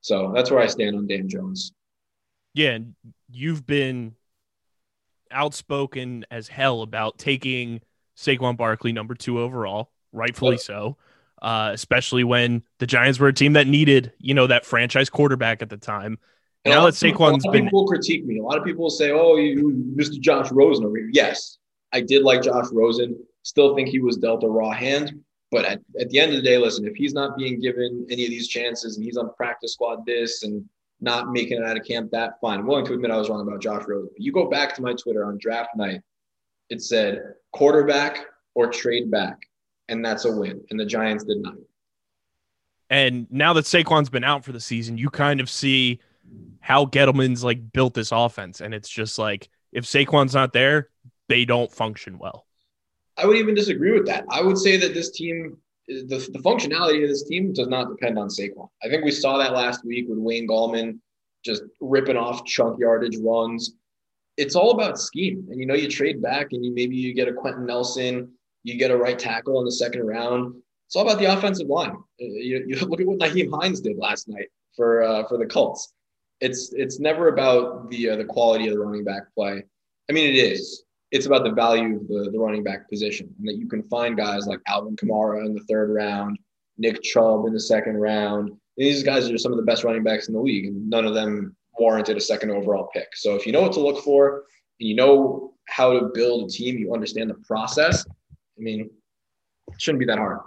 So 0.00 0.32
that's 0.34 0.50
where 0.50 0.60
I 0.60 0.66
stand 0.66 0.96
on 0.96 1.06
Dan 1.06 1.28
Jones. 1.28 1.72
Yeah, 2.54 2.70
and 2.70 2.94
you've 3.30 3.66
been 3.66 4.14
outspoken 5.30 6.24
as 6.30 6.48
hell 6.48 6.82
about 6.82 7.18
taking 7.18 7.80
Saquon 8.16 8.56
Barkley 8.56 8.92
number 8.92 9.14
two 9.14 9.40
overall, 9.40 9.90
rightfully 10.12 10.52
Yep. 10.52 10.60
so. 10.60 10.96
Uh, 11.40 11.70
especially 11.72 12.22
when 12.22 12.62
the 12.80 12.86
Giants 12.86 13.18
were 13.18 13.28
a 13.28 13.32
team 13.32 13.54
that 13.54 13.66
needed, 13.66 14.12
you 14.18 14.34
know, 14.34 14.46
that 14.46 14.66
franchise 14.66 15.08
quarterback 15.08 15.62
at 15.62 15.70
the 15.70 15.78
time. 15.78 16.18
And 16.64 16.74
Now 16.74 16.84
that 16.86 16.98
people- 16.98 17.26
Saquon's 17.26 17.46
of 17.46 17.52
been- 17.52 17.64
people 17.64 17.86
critique 17.86 18.24
me. 18.26 18.38
A 18.38 18.42
lot 18.42 18.58
of 18.58 18.64
people 18.64 18.82
will 18.84 18.90
say, 18.90 19.10
"Oh, 19.12 19.36
you, 19.36 19.70
Mr. 19.96 20.20
Josh 20.20 20.50
Rosen 20.52 20.84
over 20.84 20.96
here." 20.96 21.10
Yes, 21.12 21.58
I 21.92 22.00
did 22.00 22.22
like 22.22 22.42
Josh 22.42 22.66
Rosen. 22.70 23.18
Still 23.42 23.74
think 23.74 23.88
he 23.88 24.00
was 24.00 24.16
dealt 24.18 24.44
a 24.44 24.48
raw 24.48 24.70
hand. 24.70 25.24
But 25.50 25.64
at, 25.64 25.80
at 25.98 26.10
the 26.10 26.20
end 26.20 26.30
of 26.32 26.36
the 26.36 26.42
day, 26.42 26.58
listen, 26.58 26.86
if 26.86 26.94
he's 26.94 27.14
not 27.14 27.36
being 27.36 27.58
given 27.60 28.06
any 28.10 28.24
of 28.24 28.30
these 28.30 28.46
chances 28.46 28.96
and 28.96 29.04
he's 29.04 29.16
on 29.16 29.32
practice 29.34 29.72
squad 29.72 30.04
this 30.06 30.44
and 30.44 30.64
not 31.00 31.32
making 31.32 31.58
it 31.58 31.64
out 31.64 31.76
of 31.78 31.84
camp 31.84 32.10
that, 32.12 32.38
fine. 32.40 32.60
I'm 32.60 32.66
willing 32.66 32.84
to 32.86 32.92
admit 32.92 33.10
I 33.10 33.16
was 33.16 33.30
wrong 33.30 33.40
about 33.40 33.60
Josh 33.60 33.82
Rosen. 33.88 34.10
But 34.12 34.20
you 34.20 34.30
go 34.30 34.48
back 34.48 34.74
to 34.76 34.82
my 34.82 34.92
Twitter 34.92 35.24
on 35.24 35.38
draft 35.38 35.70
night, 35.74 36.02
it 36.68 36.82
said 36.82 37.34
quarterback 37.52 38.26
or 38.54 38.68
trade 38.68 39.10
back, 39.10 39.38
and 39.88 40.04
that's 40.04 40.24
a 40.26 40.30
win. 40.30 40.60
And 40.70 40.78
the 40.78 40.84
Giants 40.84 41.24
did 41.24 41.38
not. 41.38 41.54
And 42.90 43.26
now 43.30 43.52
that 43.54 43.64
Saquon's 43.64 44.10
been 44.10 44.24
out 44.24 44.44
for 44.44 44.52
the 44.52 44.60
season, 44.60 44.98
you 44.98 45.10
kind 45.10 45.40
of 45.40 45.48
see 45.48 46.00
how 46.60 46.86
Gettleman's 46.86 47.42
like 47.42 47.72
built 47.72 47.94
this 47.94 48.12
offense. 48.12 48.60
And 48.60 48.74
it's 48.74 48.88
just 48.88 49.18
like 49.18 49.48
if 49.72 49.84
Saquon's 49.84 50.34
not 50.34 50.52
there, 50.52 50.90
they 51.28 51.44
don't 51.44 51.72
function 51.72 52.18
well. 52.18 52.46
I 53.16 53.26
would 53.26 53.36
even 53.36 53.54
disagree 53.54 53.92
with 53.92 54.06
that. 54.06 54.24
I 54.30 54.42
would 54.42 54.58
say 54.58 54.76
that 54.78 54.94
this 54.94 55.10
team, 55.10 55.56
the, 55.86 56.28
the 56.32 56.38
functionality 56.38 57.02
of 57.02 57.08
this 57.08 57.24
team 57.24 57.52
does 57.52 57.68
not 57.68 57.88
depend 57.88 58.18
on 58.18 58.28
Saquon. 58.28 58.68
I 58.82 58.88
think 58.88 59.04
we 59.04 59.10
saw 59.10 59.38
that 59.38 59.52
last 59.52 59.84
week 59.84 60.06
with 60.08 60.18
Wayne 60.18 60.48
Gallman 60.48 60.98
just 61.44 61.62
ripping 61.80 62.16
off 62.16 62.44
chunk 62.44 62.78
yardage 62.78 63.16
runs. 63.18 63.74
It's 64.36 64.54
all 64.54 64.70
about 64.70 64.98
scheme. 64.98 65.46
And 65.50 65.60
you 65.60 65.66
know, 65.66 65.74
you 65.74 65.88
trade 65.88 66.22
back 66.22 66.52
and 66.52 66.64
you 66.64 66.72
maybe 66.72 66.96
you 66.96 67.14
get 67.14 67.28
a 67.28 67.32
Quenton 67.32 67.66
Nelson, 67.66 68.32
you 68.62 68.78
get 68.78 68.90
a 68.90 68.96
right 68.96 69.18
tackle 69.18 69.58
in 69.58 69.64
the 69.64 69.72
second 69.72 70.06
round. 70.06 70.54
It's 70.86 70.96
all 70.96 71.06
about 71.06 71.18
the 71.18 71.26
offensive 71.26 71.68
line. 71.68 71.96
You, 72.18 72.64
you 72.66 72.76
look 72.86 73.00
at 73.00 73.06
what 73.06 73.18
Nyheim 73.18 73.50
Hines 73.60 73.80
did 73.80 73.96
last 73.96 74.28
night 74.28 74.48
for 74.76 75.02
uh, 75.02 75.26
for 75.28 75.38
the 75.38 75.46
Colts. 75.46 75.92
It's 76.40 76.72
it's 76.72 76.98
never 76.98 77.28
about 77.28 77.90
the 77.90 78.10
uh, 78.10 78.16
the 78.16 78.24
quality 78.24 78.68
of 78.68 78.74
the 78.74 78.80
running 78.80 79.04
back 79.04 79.22
play. 79.34 79.62
I 80.08 80.12
mean, 80.12 80.28
it 80.28 80.36
is 80.36 80.84
it's 81.10 81.26
about 81.26 81.44
the 81.44 81.50
value 81.50 81.96
of 81.96 82.08
the, 82.08 82.30
the 82.30 82.38
running 82.38 82.62
back 82.62 82.88
position 82.88 83.32
and 83.38 83.48
that 83.48 83.56
you 83.56 83.68
can 83.68 83.82
find 83.84 84.16
guys 84.16 84.46
like 84.46 84.60
Alvin 84.66 84.96
Kamara 84.96 85.44
in 85.44 85.54
the 85.54 85.64
third 85.68 85.90
round, 85.90 86.38
Nick 86.78 87.02
Chubb 87.02 87.46
in 87.46 87.52
the 87.52 87.60
second 87.60 87.96
round. 87.96 88.52
These 88.76 89.02
guys 89.02 89.28
are 89.28 89.38
some 89.38 89.52
of 89.52 89.58
the 89.58 89.64
best 89.64 89.84
running 89.84 90.04
backs 90.04 90.28
in 90.28 90.34
the 90.34 90.40
league, 90.40 90.66
and 90.66 90.88
none 90.88 91.04
of 91.04 91.14
them 91.14 91.56
warranted 91.78 92.16
a 92.16 92.20
second 92.20 92.50
overall 92.50 92.88
pick. 92.94 93.08
So 93.16 93.34
if 93.34 93.46
you 93.46 93.52
know 93.52 93.62
what 93.62 93.72
to 93.72 93.80
look 93.80 94.04
for 94.04 94.44
and 94.78 94.88
you 94.88 94.94
know 94.94 95.54
how 95.68 95.92
to 95.92 96.10
build 96.14 96.48
a 96.48 96.52
team, 96.52 96.78
you 96.78 96.94
understand 96.94 97.30
the 97.30 97.34
process. 97.46 98.04
I 98.08 98.62
mean, 98.62 98.88
it 99.68 99.80
shouldn't 99.80 100.00
be 100.00 100.06
that 100.06 100.18
hard. 100.18 100.40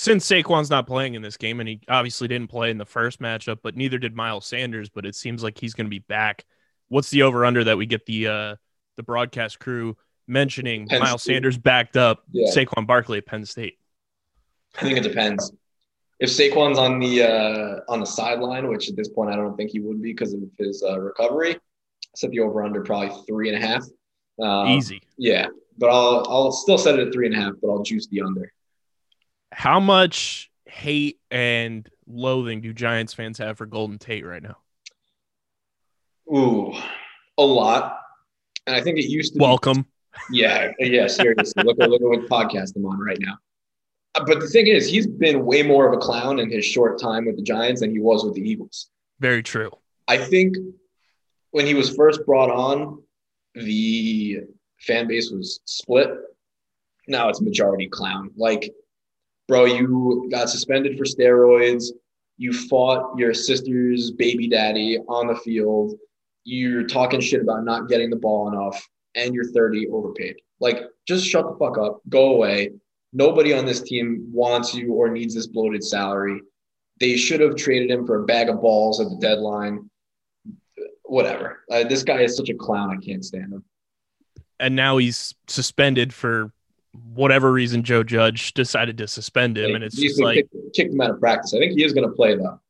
Since 0.00 0.28
Saquon's 0.28 0.70
not 0.70 0.86
playing 0.86 1.14
in 1.14 1.22
this 1.22 1.36
game, 1.36 1.58
and 1.58 1.68
he 1.68 1.80
obviously 1.88 2.28
didn't 2.28 2.50
play 2.50 2.70
in 2.70 2.78
the 2.78 2.86
first 2.86 3.18
matchup, 3.20 3.58
but 3.64 3.74
neither 3.74 3.98
did 3.98 4.14
Miles 4.14 4.46
Sanders, 4.46 4.88
but 4.88 5.04
it 5.04 5.16
seems 5.16 5.42
like 5.42 5.58
he's 5.58 5.74
going 5.74 5.86
to 5.86 5.90
be 5.90 5.98
back. 5.98 6.44
What's 6.86 7.10
the 7.10 7.22
over 7.22 7.44
under 7.44 7.64
that 7.64 7.76
we 7.76 7.84
get 7.84 8.06
the 8.06 8.28
uh, 8.28 8.56
the 8.96 9.02
broadcast 9.02 9.58
crew 9.58 9.96
mentioning 10.28 10.86
Penn 10.86 11.00
Miles 11.00 11.24
State. 11.24 11.32
Sanders 11.32 11.58
backed 11.58 11.96
up 11.96 12.22
Yeah. 12.30 12.48
Saquon 12.54 12.86
Barkley 12.86 13.18
at 13.18 13.26
Penn 13.26 13.44
State? 13.44 13.80
I 14.76 14.82
think 14.82 14.98
it 14.98 15.02
depends. 15.02 15.50
If 16.20 16.30
Saquon's 16.30 16.78
on 16.78 17.00
the 17.00 17.24
uh, 17.24 17.80
on 17.92 17.98
the 17.98 18.06
sideline, 18.06 18.68
which 18.68 18.88
at 18.88 18.94
this 18.94 19.08
point 19.08 19.30
I 19.30 19.34
don't 19.34 19.56
think 19.56 19.72
he 19.72 19.80
would 19.80 20.00
be 20.00 20.12
because 20.12 20.32
of 20.32 20.42
his 20.60 20.80
uh, 20.88 21.00
recovery, 21.00 21.56
I 21.56 21.58
set 22.14 22.30
the 22.30 22.38
over 22.38 22.62
under 22.62 22.84
probably 22.84 23.10
three 23.26 23.52
and 23.52 23.60
a 23.60 23.66
half. 23.66 23.82
Um, 24.40 24.68
Easy. 24.68 25.02
Yeah, 25.16 25.48
but 25.76 25.90
I'll 25.90 26.24
I'll 26.28 26.52
still 26.52 26.78
set 26.78 27.00
it 27.00 27.08
at 27.08 27.12
three 27.12 27.26
and 27.26 27.34
a 27.34 27.40
half, 27.40 27.54
but 27.60 27.68
I'll 27.68 27.82
juice 27.82 28.06
the 28.06 28.20
under. 28.20 28.52
How 29.52 29.80
much 29.80 30.50
hate 30.66 31.18
and 31.30 31.88
loathing 32.06 32.60
do 32.60 32.72
Giants 32.72 33.14
fans 33.14 33.38
have 33.38 33.58
for 33.58 33.66
Golden 33.66 33.98
Tate 33.98 34.26
right 34.26 34.42
now? 34.42 34.56
Ooh, 36.34 36.74
a 37.38 37.42
lot. 37.42 38.00
And 38.66 38.76
I 38.76 38.82
think 38.82 38.98
it 38.98 39.08
used 39.08 39.32
to. 39.32 39.38
be- 39.38 39.42
Welcome. 39.44 39.86
Yeah, 40.30 40.72
yeah, 40.78 41.06
seriously. 41.06 41.62
look, 41.62 41.78
at 41.80 41.88
look 41.90 42.02
at 42.02 42.08
what 42.08 42.28
podcast 42.28 42.76
I'm 42.76 42.84
on 42.86 42.98
right 42.98 43.18
now. 43.20 43.34
Uh, 44.14 44.24
But 44.26 44.40
the 44.40 44.48
thing 44.48 44.66
is, 44.66 44.86
he's 44.88 45.06
been 45.06 45.44
way 45.46 45.62
more 45.62 45.86
of 45.86 45.94
a 45.94 45.98
clown 46.00 46.38
in 46.40 46.50
his 46.50 46.64
short 46.64 47.00
time 47.00 47.26
with 47.26 47.36
the 47.36 47.42
Giants 47.42 47.80
than 47.82 47.92
he 47.92 48.00
was 48.00 48.24
with 48.24 48.34
the 48.34 48.42
Eagles. 48.42 48.90
Very 49.20 49.42
true. 49.42 49.70
I 50.08 50.18
think 50.18 50.56
when 51.52 51.66
he 51.66 51.74
was 51.74 51.94
first 51.94 52.26
brought 52.26 52.50
on, 52.50 53.02
the 53.54 54.40
fan 54.80 55.06
base 55.08 55.30
was 55.30 55.60
split. 55.66 56.10
Now 57.06 57.28
it's 57.28 57.40
majority 57.40 57.88
clown. 57.88 58.30
Like, 58.36 58.70
bro, 59.48 59.64
you 59.64 60.28
got 60.30 60.50
suspended 60.50 60.96
for 60.96 61.04
steroids. 61.04 61.86
You 62.36 62.52
fought 62.52 63.18
your 63.18 63.34
sister's 63.34 64.12
baby 64.12 64.46
daddy 64.48 64.98
on 65.08 65.26
the 65.26 65.34
field. 65.34 65.94
You're 66.44 66.84
talking 66.84 67.20
shit 67.20 67.42
about 67.42 67.64
not 67.64 67.88
getting 67.88 68.10
the 68.10 68.16
ball 68.16 68.48
enough, 68.48 68.86
and 69.14 69.34
you're 69.34 69.50
30 69.52 69.88
overpaid. 69.88 70.36
Like, 70.60 70.82
just 71.06 71.26
shut 71.26 71.46
the 71.46 71.58
fuck 71.58 71.78
up. 71.78 72.00
Go 72.08 72.34
away. 72.34 72.70
Nobody 73.12 73.54
on 73.54 73.66
this 73.66 73.80
team 73.80 74.28
wants 74.32 74.74
you 74.74 74.92
or 74.92 75.08
needs 75.08 75.34
this 75.34 75.46
bloated 75.46 75.82
salary. 75.82 76.40
They 77.00 77.16
should 77.16 77.40
have 77.40 77.56
traded 77.56 77.90
him 77.90 78.06
for 78.06 78.22
a 78.22 78.26
bag 78.26 78.48
of 78.48 78.60
balls 78.60 79.00
at 79.00 79.08
the 79.08 79.16
deadline 79.16 79.88
whatever. 81.08 81.64
Uh, 81.70 81.84
this 81.84 82.02
guy 82.02 82.20
is 82.20 82.36
such 82.36 82.48
a 82.48 82.54
clown. 82.54 82.90
I 82.90 83.04
can't 83.04 83.24
stand 83.24 83.52
him. 83.52 83.64
And 84.60 84.76
now 84.76 84.98
he's 84.98 85.34
suspended 85.46 86.12
for 86.12 86.52
whatever 86.92 87.52
reason 87.52 87.82
Joe 87.82 88.02
Judge 88.02 88.54
decided 88.54 88.98
to 88.98 89.08
suspend 89.08 89.58
him. 89.58 89.74
And 89.74 89.84
it's 89.84 89.96
just 89.96 90.20
like, 90.20 90.36
kicked, 90.36 90.74
kicked 90.74 90.92
him 90.92 91.00
out 91.00 91.10
of 91.10 91.20
practice. 91.20 91.54
I 91.54 91.58
think 91.58 91.72
he 91.72 91.84
is 91.84 91.92
going 91.92 92.08
to 92.08 92.14
play 92.14 92.36
though. 92.36 92.60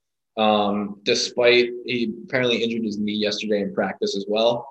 Um, 0.43 1.01
despite 1.03 1.71
he 1.85 2.15
apparently 2.25 2.63
injured 2.63 2.85
his 2.85 2.99
knee 2.99 3.15
yesterday 3.15 3.61
in 3.61 3.75
practice 3.75 4.17
as 4.17 4.25
well. 4.29 4.69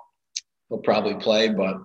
He'll 0.68 0.78
probably 0.78 1.14
play, 1.14 1.48
but 1.48 1.76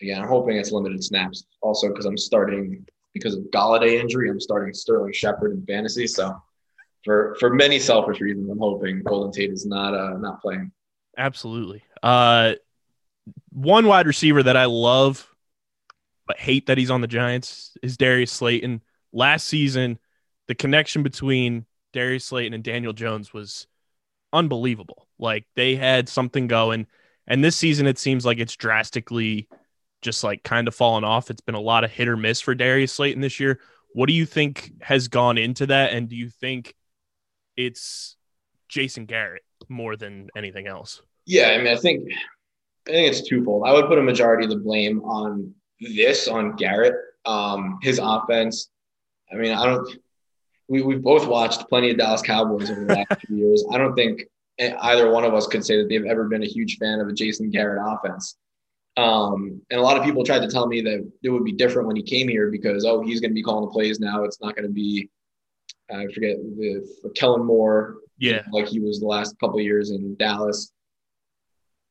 again, 0.00 0.22
I'm 0.22 0.28
hoping 0.28 0.56
it's 0.56 0.72
limited 0.72 1.02
snaps. 1.02 1.44
Also, 1.60 1.88
because 1.88 2.04
I'm 2.04 2.18
starting 2.18 2.84
because 3.14 3.34
of 3.34 3.42
Golladay 3.54 4.00
injury, 4.00 4.30
I'm 4.30 4.40
starting 4.40 4.72
Sterling 4.72 5.12
Shepard 5.12 5.52
in 5.52 5.64
fantasy. 5.66 6.06
So 6.06 6.36
for 7.04 7.36
for 7.40 7.52
many 7.54 7.78
selfish 7.78 8.20
reasons, 8.20 8.48
I'm 8.50 8.58
hoping 8.58 9.02
Golden 9.02 9.32
Tate 9.32 9.50
is 9.50 9.66
not 9.66 9.94
uh, 9.94 10.18
not 10.18 10.40
playing. 10.40 10.72
absolutely. 11.16 11.82
Uh, 12.02 12.54
one 13.50 13.86
wide 13.86 14.06
receiver 14.06 14.42
that 14.42 14.56
I 14.56 14.66
love, 14.66 15.28
but 16.28 16.38
hate 16.38 16.66
that 16.66 16.78
he's 16.78 16.90
on 16.90 17.00
the 17.00 17.08
Giants 17.08 17.76
is 17.82 17.96
Darius 17.96 18.30
Slayton. 18.30 18.82
Last 19.12 19.48
season, 19.48 19.98
the 20.46 20.54
connection 20.54 21.02
between 21.02 21.64
Darius 21.94 22.26
Slayton 22.26 22.52
and 22.52 22.62
Daniel 22.62 22.92
Jones 22.92 23.32
was 23.32 23.66
unbelievable. 24.32 25.08
Like 25.18 25.46
they 25.56 25.74
had 25.74 26.08
something 26.08 26.46
going. 26.46 26.86
And 27.26 27.42
this 27.42 27.56
season, 27.56 27.86
it 27.86 27.98
seems 27.98 28.26
like 28.26 28.38
it's 28.38 28.56
drastically 28.56 29.48
just 30.02 30.22
like 30.22 30.42
kind 30.42 30.68
of 30.68 30.74
fallen 30.74 31.02
off. 31.02 31.30
It's 31.30 31.40
been 31.40 31.54
a 31.54 31.60
lot 31.60 31.82
of 31.82 31.90
hit 31.90 32.08
or 32.08 32.16
miss 32.16 32.40
for 32.40 32.54
Darius 32.54 32.92
Slayton 32.92 33.22
this 33.22 33.40
year. 33.40 33.58
What 33.94 34.06
do 34.06 34.12
you 34.12 34.26
think 34.26 34.72
has 34.82 35.08
gone 35.08 35.38
into 35.38 35.66
that? 35.66 35.92
And 35.94 36.08
do 36.08 36.14
you 36.14 36.28
think 36.28 36.74
it's 37.56 38.16
Jason 38.68 39.06
Garrett 39.06 39.42
more 39.68 39.96
than 39.96 40.28
anything 40.36 40.66
else? 40.66 41.00
Yeah, 41.24 41.48
I 41.48 41.58
mean, 41.58 41.68
I 41.68 41.76
think 41.76 42.04
I 42.86 42.92
think 42.92 43.10
it's 43.10 43.26
twofold. 43.26 43.64
I 43.66 43.72
would 43.72 43.86
put 43.86 43.98
a 43.98 44.02
majority 44.02 44.44
of 44.44 44.50
the 44.50 44.56
blame 44.56 45.00
on 45.04 45.54
this 45.80 46.28
on 46.28 46.56
Garrett, 46.56 46.94
um, 47.24 47.78
his 47.82 47.98
offense. 48.02 48.70
I 49.32 49.36
mean, 49.36 49.52
I 49.52 49.66
don't. 49.66 49.88
We 50.68 50.82
we've 50.82 51.02
both 51.02 51.26
watched 51.26 51.68
plenty 51.68 51.90
of 51.90 51.98
Dallas 51.98 52.22
Cowboys 52.22 52.70
over 52.70 52.84
the 52.84 52.94
last 52.94 53.20
few 53.26 53.36
years. 53.36 53.64
I 53.72 53.78
don't 53.78 53.94
think 53.94 54.24
either 54.58 55.10
one 55.10 55.24
of 55.24 55.34
us 55.34 55.46
could 55.46 55.64
say 55.64 55.78
that 55.78 55.88
they've 55.88 56.04
ever 56.04 56.28
been 56.28 56.42
a 56.42 56.46
huge 56.46 56.78
fan 56.78 57.00
of 57.00 57.08
a 57.08 57.12
Jason 57.12 57.50
Garrett 57.50 57.80
offense. 57.84 58.36
Um, 58.96 59.62
and 59.70 59.78
a 59.78 59.82
lot 59.82 59.96
of 59.96 60.02
people 60.02 60.24
tried 60.24 60.40
to 60.40 60.48
tell 60.48 60.66
me 60.66 60.80
that 60.80 61.08
it 61.22 61.30
would 61.30 61.44
be 61.44 61.52
different 61.52 61.86
when 61.86 61.94
he 61.96 62.02
came 62.02 62.26
here 62.28 62.50
because 62.50 62.84
oh, 62.84 63.00
he's 63.00 63.20
going 63.20 63.30
to 63.30 63.34
be 63.34 63.42
calling 63.42 63.64
the 63.66 63.70
plays 63.70 64.00
now. 64.00 64.24
It's 64.24 64.40
not 64.40 64.56
going 64.56 64.66
to 64.66 64.72
be. 64.74 65.08
I 65.90 66.04
forget 66.12 66.36
the 66.36 66.84
Kellen 67.14 67.46
Moore 67.46 67.98
Yeah. 68.18 68.42
like 68.52 68.66
he 68.66 68.80
was 68.80 69.00
the 69.00 69.06
last 69.06 69.38
couple 69.38 69.58
of 69.58 69.64
years 69.64 69.90
in 69.90 70.16
Dallas. 70.16 70.72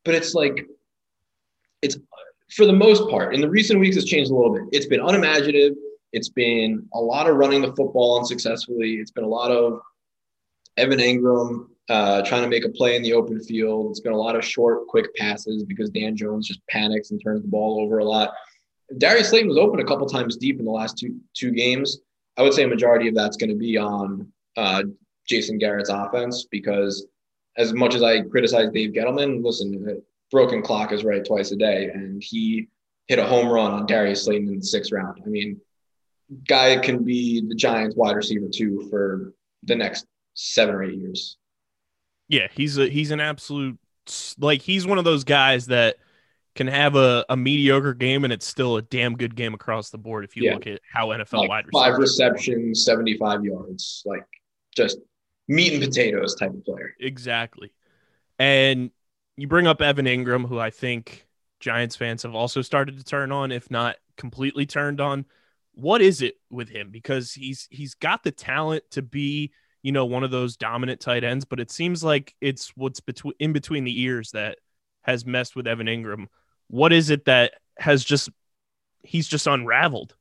But 0.05 0.13
it's 0.15 0.35
like, 0.35 0.67
it's 1.81 1.97
for 2.51 2.65
the 2.65 2.73
most 2.73 3.09
part, 3.09 3.35
in 3.35 3.41
the 3.41 3.49
recent 3.49 3.79
weeks, 3.79 3.97
it's 3.97 4.05
changed 4.05 4.31
a 4.31 4.35
little 4.35 4.53
bit. 4.53 4.63
It's 4.71 4.85
been 4.85 5.01
unimaginative. 5.01 5.73
It's 6.13 6.29
been 6.29 6.87
a 6.93 6.99
lot 6.99 7.29
of 7.29 7.35
running 7.35 7.61
the 7.61 7.73
football 7.75 8.17
unsuccessfully. 8.19 8.95
It's 8.95 9.11
been 9.11 9.25
a 9.25 9.29
lot 9.29 9.51
of 9.51 9.81
Evan 10.77 10.99
Engram 10.99 11.67
uh, 11.89 12.21
trying 12.23 12.43
to 12.43 12.49
make 12.49 12.65
a 12.65 12.69
play 12.69 12.95
in 12.95 13.01
the 13.01 13.13
open 13.13 13.41
field. 13.41 13.91
It's 13.91 13.99
been 13.99 14.13
a 14.13 14.17
lot 14.17 14.35
of 14.35 14.45
short, 14.45 14.87
quick 14.87 15.13
passes 15.15 15.63
because 15.63 15.89
Dan 15.89 16.15
Jones 16.15 16.47
just 16.47 16.65
panics 16.67 17.11
and 17.11 17.21
turns 17.21 17.41
the 17.41 17.47
ball 17.47 17.81
over 17.81 17.99
a 17.99 18.05
lot. 18.05 18.33
Darius 18.97 19.29
Slayton 19.29 19.49
was 19.49 19.57
open 19.57 19.81
a 19.81 19.85
couple 19.85 20.07
times 20.07 20.37
deep 20.37 20.59
in 20.59 20.65
the 20.65 20.71
last 20.71 20.97
two 20.97 21.19
two 21.33 21.51
games. 21.51 21.99
I 22.37 22.43
would 22.43 22.53
say 22.53 22.63
a 22.63 22.67
majority 22.67 23.07
of 23.07 23.15
that's 23.15 23.35
going 23.35 23.49
to 23.49 23.55
be 23.55 23.77
on 23.77 24.31
uh, 24.55 24.83
Jason 25.27 25.57
Garrett's 25.57 25.89
offense 25.89 26.45
because 26.49 27.07
as 27.57 27.73
much 27.73 27.95
as 27.95 28.03
I 28.03 28.21
criticize 28.21 28.69
Dave 28.71 28.93
Gettleman, 28.93 29.43
listen, 29.43 30.01
broken 30.31 30.61
clock 30.61 30.91
is 30.91 31.03
right 31.03 31.23
twice 31.23 31.51
a 31.51 31.55
day, 31.55 31.89
and 31.93 32.21
he 32.23 32.67
hit 33.07 33.19
a 33.19 33.25
home 33.25 33.47
run 33.47 33.71
on 33.71 33.85
Darius 33.85 34.23
Slayton 34.25 34.47
in 34.49 34.59
the 34.59 34.65
sixth 34.65 34.91
round. 34.91 35.21
I 35.25 35.29
mean, 35.29 35.59
guy 36.47 36.77
can 36.77 37.03
be 37.03 37.41
the 37.47 37.55
Giants 37.55 37.95
wide 37.95 38.15
receiver 38.15 38.47
too 38.53 38.87
for 38.89 39.33
the 39.63 39.75
next 39.75 40.05
seven 40.33 40.75
or 40.75 40.83
eight 40.83 40.95
years. 40.95 41.37
Yeah, 42.27 42.47
he's 42.53 42.77
a 42.77 42.87
he's 42.89 43.11
an 43.11 43.21
absolute 43.21 43.79
like 44.37 44.61
he's 44.61 44.85
one 44.85 44.97
of 44.97 45.03
those 45.05 45.23
guys 45.23 45.67
that 45.67 45.95
can 46.55 46.67
have 46.67 46.95
a, 46.95 47.23
a 47.29 47.37
mediocre 47.37 47.93
game 47.93 48.23
and 48.23 48.33
it's 48.33 48.47
still 48.47 48.77
a 48.77 48.81
damn 48.81 49.15
good 49.15 49.35
game 49.35 49.53
across 49.53 49.89
the 49.91 49.97
board 49.97 50.25
if 50.25 50.35
you 50.35 50.43
Yeah. 50.45 50.55
look 50.55 50.65
at 50.67 50.81
how 50.91 51.09
NFL 51.09 51.39
Like 51.41 51.49
wide 51.49 51.65
five 51.71 51.97
receivers 51.97 52.19
receptions, 52.35 52.83
75 52.83 53.45
yards, 53.45 54.01
like 54.05 54.25
just 54.75 54.97
meat 55.47 55.73
and 55.73 55.83
potatoes 55.83 56.35
type 56.35 56.49
of 56.49 56.65
player. 56.65 56.95
Exactly. 56.99 57.71
And 58.39 58.91
you 59.37 59.47
bring 59.47 59.67
up 59.67 59.81
Evan 59.81 60.05
Engram, 60.05 60.47
who 60.47 60.59
I 60.59 60.71
think 60.71 61.27
Giants 61.59 61.95
fans 61.95 62.23
have 62.23 62.35
also 62.35 62.61
started 62.61 62.97
to 62.97 63.03
turn 63.03 63.31
on, 63.31 63.51
if 63.51 63.71
not 63.71 63.95
completely 64.17 64.65
turned 64.65 64.99
on. 64.99 65.25
What 65.75 66.01
is 66.01 66.23
it 66.23 66.37
with 66.49 66.69
him? 66.69 66.89
Because 66.89 67.33
he's 67.33 67.67
he's 67.69 67.93
got 67.93 68.23
the 68.23 68.31
talent 68.31 68.83
to 68.91 69.03
be, 69.03 69.51
you 69.83 69.91
know, 69.91 70.05
one 70.05 70.23
of 70.23 70.31
those 70.31 70.57
dominant 70.57 70.99
tight 70.99 71.23
ends, 71.23 71.45
but 71.45 71.59
it 71.59 71.69
seems 71.69 72.03
like 72.03 72.35
it's 72.41 72.75
what's 72.75 72.99
between 72.99 73.35
in 73.39 73.53
between 73.53 73.83
the 73.83 74.01
ears 74.01 74.31
that 74.31 74.57
has 75.03 75.25
messed 75.25 75.55
with 75.55 75.67
Evan 75.67 75.87
Engram. 75.87 76.27
What 76.67 76.91
is 76.91 77.11
it 77.11 77.25
that 77.25 77.53
has 77.77 78.03
just 78.03 78.29
he's 79.03 79.27
just 79.27 79.45
unraveled? 79.45 80.15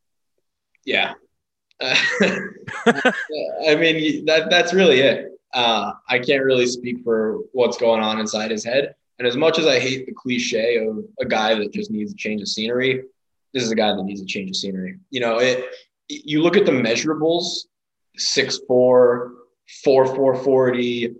Yeah. 0.84 1.14
I 1.80 1.94
mean, 3.78 4.26
that 4.26 4.48
that's 4.50 4.74
really 4.74 5.00
it. 5.00 5.32
Uh, 5.54 5.92
I 6.06 6.18
can't 6.18 6.44
really 6.44 6.66
speak 6.66 7.02
for 7.02 7.38
what's 7.52 7.78
going 7.78 8.02
on 8.02 8.20
inside 8.20 8.50
his 8.50 8.62
head. 8.64 8.94
And 9.18 9.26
as 9.26 9.36
much 9.36 9.58
as 9.58 9.66
I 9.66 9.78
hate 9.78 10.06
the 10.06 10.12
cliche 10.12 10.76
of 10.76 11.04
a 11.20 11.24
guy 11.24 11.54
that 11.54 11.72
just 11.72 11.90
needs 11.90 12.12
a 12.12 12.16
change 12.16 12.42
of 12.42 12.48
scenery, 12.48 13.02
this 13.54 13.62
is 13.62 13.70
a 13.70 13.74
guy 13.74 13.94
that 13.94 14.02
needs 14.02 14.20
a 14.20 14.26
change 14.26 14.50
of 14.50 14.56
scenery. 14.56 14.98
You 15.10 15.20
know, 15.20 15.38
it. 15.38 15.64
You 16.08 16.42
look 16.42 16.56
at 16.56 16.66
the 16.66 16.72
measurables: 16.72 17.66
six 18.16 18.60
four, 18.68 19.32
four 19.82 20.14
four 20.14 20.36
forty, 20.36 21.14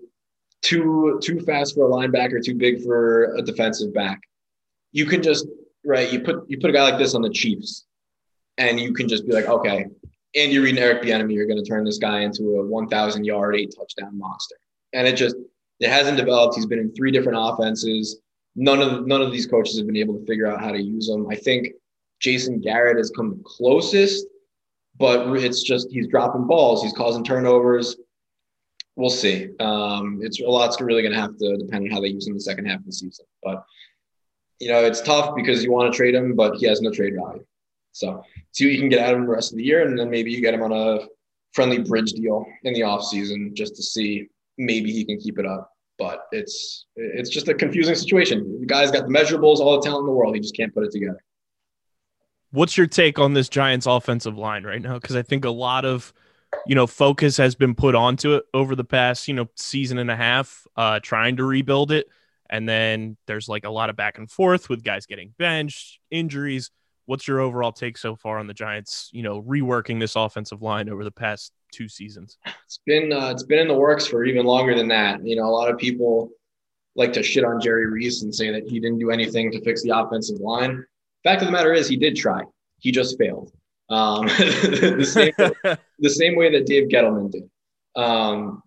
too 0.62 1.18
too 1.22 1.40
fast 1.40 1.74
for 1.74 1.86
a 1.86 1.90
linebacker, 1.90 2.44
too 2.44 2.54
big 2.54 2.82
for 2.84 3.34
a 3.36 3.42
defensive 3.42 3.94
back. 3.94 4.20
You 4.92 5.06
can 5.06 5.22
just 5.22 5.46
right. 5.84 6.12
You 6.12 6.20
put 6.20 6.48
you 6.48 6.58
put 6.58 6.70
a 6.70 6.72
guy 6.72 6.82
like 6.82 6.98
this 6.98 7.14
on 7.14 7.22
the 7.22 7.30
Chiefs, 7.30 7.86
and 8.58 8.78
you 8.78 8.92
can 8.92 9.08
just 9.08 9.26
be 9.26 9.32
like, 9.32 9.46
okay, 9.46 9.86
Andy 10.36 10.58
Reid 10.58 10.76
and 10.76 10.78
Eric 10.78 11.02
Bieniemy 11.02 11.38
are 11.38 11.46
going 11.46 11.62
to 11.62 11.68
turn 11.68 11.84
this 11.84 11.98
guy 11.98 12.20
into 12.20 12.56
a 12.56 12.66
1,000 12.66 13.24
yard, 13.24 13.56
eight 13.56 13.74
touchdown 13.76 14.16
monster. 14.18 14.56
And 14.92 15.08
it 15.08 15.16
just 15.16 15.36
it 15.80 15.90
hasn't 15.90 16.16
developed. 16.16 16.56
He's 16.56 16.66
been 16.66 16.78
in 16.78 16.94
three 16.94 17.10
different 17.10 17.38
offenses. 17.40 18.20
None 18.54 18.80
of 18.80 19.06
none 19.06 19.20
of 19.22 19.32
these 19.32 19.46
coaches 19.46 19.76
have 19.76 19.86
been 19.86 19.96
able 19.96 20.18
to 20.18 20.26
figure 20.26 20.46
out 20.46 20.60
how 20.60 20.72
to 20.72 20.80
use 20.80 21.08
him. 21.08 21.26
I 21.30 21.36
think 21.36 21.68
Jason 22.20 22.60
Garrett 22.60 22.96
has 22.96 23.10
come 23.10 23.40
closest, 23.44 24.26
but 24.98 25.28
it's 25.36 25.62
just 25.62 25.90
he's 25.90 26.08
dropping 26.08 26.46
balls, 26.46 26.82
he's 26.82 26.94
causing 26.94 27.24
turnovers. 27.24 27.96
We'll 28.96 29.10
see. 29.10 29.50
Um, 29.60 30.20
it's 30.22 30.40
a 30.40 30.44
lot's 30.44 30.80
really 30.80 31.02
going 31.02 31.12
to 31.12 31.20
have 31.20 31.36
to 31.36 31.56
depend 31.58 31.84
on 31.84 31.90
how 31.90 32.00
they 32.00 32.08
use 32.08 32.26
him 32.26 32.32
in 32.32 32.38
the 32.38 32.42
second 32.42 32.64
half 32.64 32.80
of 32.80 32.86
the 32.86 32.92
season. 32.92 33.26
But 33.42 33.62
you 34.58 34.68
know, 34.68 34.82
it's 34.82 35.02
tough 35.02 35.34
because 35.36 35.62
you 35.62 35.70
want 35.70 35.92
to 35.92 35.96
trade 35.96 36.14
him, 36.14 36.34
but 36.34 36.56
he 36.56 36.66
has 36.66 36.80
no 36.80 36.90
trade 36.90 37.14
value. 37.14 37.44
So 37.92 38.22
see 38.52 38.64
what 38.64 38.72
you 38.72 38.78
can 38.78 38.88
get 38.88 39.00
out 39.00 39.12
of 39.12 39.18
him 39.18 39.26
the 39.26 39.32
rest 39.32 39.52
of 39.52 39.58
the 39.58 39.64
year, 39.64 39.86
and 39.86 39.98
then 39.98 40.08
maybe 40.08 40.30
you 40.30 40.40
get 40.40 40.54
him 40.54 40.62
on 40.62 40.72
a 40.72 41.06
friendly 41.52 41.78
bridge 41.78 42.12
deal 42.12 42.46
in 42.64 42.72
the 42.74 42.80
offseason 42.80 43.52
just 43.54 43.76
to 43.76 43.82
see 43.82 44.28
maybe 44.58 44.92
he 44.92 45.04
can 45.04 45.18
keep 45.18 45.38
it 45.38 45.46
up. 45.46 45.70
But 45.98 46.24
it's 46.30 46.86
it's 46.96 47.30
just 47.30 47.48
a 47.48 47.54
confusing 47.54 47.94
situation. 47.94 48.60
The 48.60 48.66
guy's 48.66 48.90
got 48.90 49.06
the 49.06 49.12
measurables, 49.12 49.58
all 49.58 49.80
the 49.80 49.86
talent 49.86 50.02
in 50.02 50.06
the 50.06 50.12
world. 50.12 50.34
He 50.34 50.40
just 50.40 50.54
can't 50.54 50.74
put 50.74 50.84
it 50.84 50.92
together. 50.92 51.22
What's 52.50 52.76
your 52.76 52.86
take 52.86 53.18
on 53.18 53.32
this 53.32 53.48
Giants 53.48 53.86
offensive 53.86 54.36
line 54.36 54.64
right 54.64 54.80
now? 54.80 54.94
Because 54.94 55.16
I 55.16 55.22
think 55.22 55.44
a 55.44 55.50
lot 55.50 55.84
of 55.86 56.12
you 56.66 56.74
know 56.74 56.86
focus 56.86 57.38
has 57.38 57.54
been 57.54 57.74
put 57.74 57.94
onto 57.94 58.34
it 58.34 58.44
over 58.52 58.74
the 58.76 58.84
past 58.84 59.26
you 59.26 59.34
know 59.34 59.48
season 59.56 59.98
and 59.98 60.10
a 60.10 60.16
half, 60.16 60.66
uh, 60.76 61.00
trying 61.00 61.36
to 61.36 61.44
rebuild 61.44 61.90
it, 61.92 62.08
and 62.50 62.68
then 62.68 63.16
there's 63.26 63.48
like 63.48 63.64
a 63.64 63.70
lot 63.70 63.88
of 63.88 63.96
back 63.96 64.18
and 64.18 64.30
forth 64.30 64.68
with 64.68 64.84
guys 64.84 65.06
getting 65.06 65.32
benched, 65.38 65.98
injuries. 66.10 66.70
What's 67.06 67.26
your 67.26 67.40
overall 67.40 67.72
take 67.72 67.96
so 67.96 68.16
far 68.16 68.38
on 68.38 68.46
the 68.46 68.54
Giants? 68.54 69.10
You 69.12 69.22
know, 69.22 69.42
reworking 69.42 69.98
this 69.98 70.16
offensive 70.16 70.60
line 70.60 70.88
over 70.88 71.04
the 71.04 71.10
past 71.10 71.52
two 71.72 71.88
seasons. 71.88 72.38
It's 72.64 72.80
been 72.84 73.12
uh, 73.12 73.30
it's 73.30 73.44
been 73.44 73.60
in 73.60 73.68
the 73.68 73.74
works 73.74 74.06
for 74.06 74.24
even 74.24 74.44
longer 74.44 74.74
than 74.74 74.88
that. 74.88 75.24
You 75.24 75.36
know, 75.36 75.44
a 75.44 75.50
lot 75.50 75.70
of 75.70 75.78
people 75.78 76.30
like 76.96 77.12
to 77.12 77.22
shit 77.22 77.44
on 77.44 77.60
Jerry 77.60 77.86
Reese 77.86 78.22
and 78.22 78.34
say 78.34 78.50
that 78.50 78.64
he 78.68 78.80
didn't 78.80 78.98
do 78.98 79.10
anything 79.10 79.52
to 79.52 79.60
fix 79.62 79.82
the 79.82 79.96
offensive 79.96 80.40
line. 80.40 80.84
Fact 81.22 81.42
of 81.42 81.46
the 81.46 81.52
matter 81.52 81.72
is, 81.72 81.88
he 81.88 81.96
did 81.96 82.16
try. 82.16 82.42
He 82.78 82.90
just 82.90 83.18
failed. 83.18 83.52
Um, 83.88 84.26
the 84.26 85.04
same 85.04 85.32
the 85.98 86.10
same 86.10 86.36
way 86.36 86.50
that 86.52 86.66
Dave 86.66 86.88
Gettleman 86.88 87.30
did. 87.30 87.48
Um, 87.94 88.62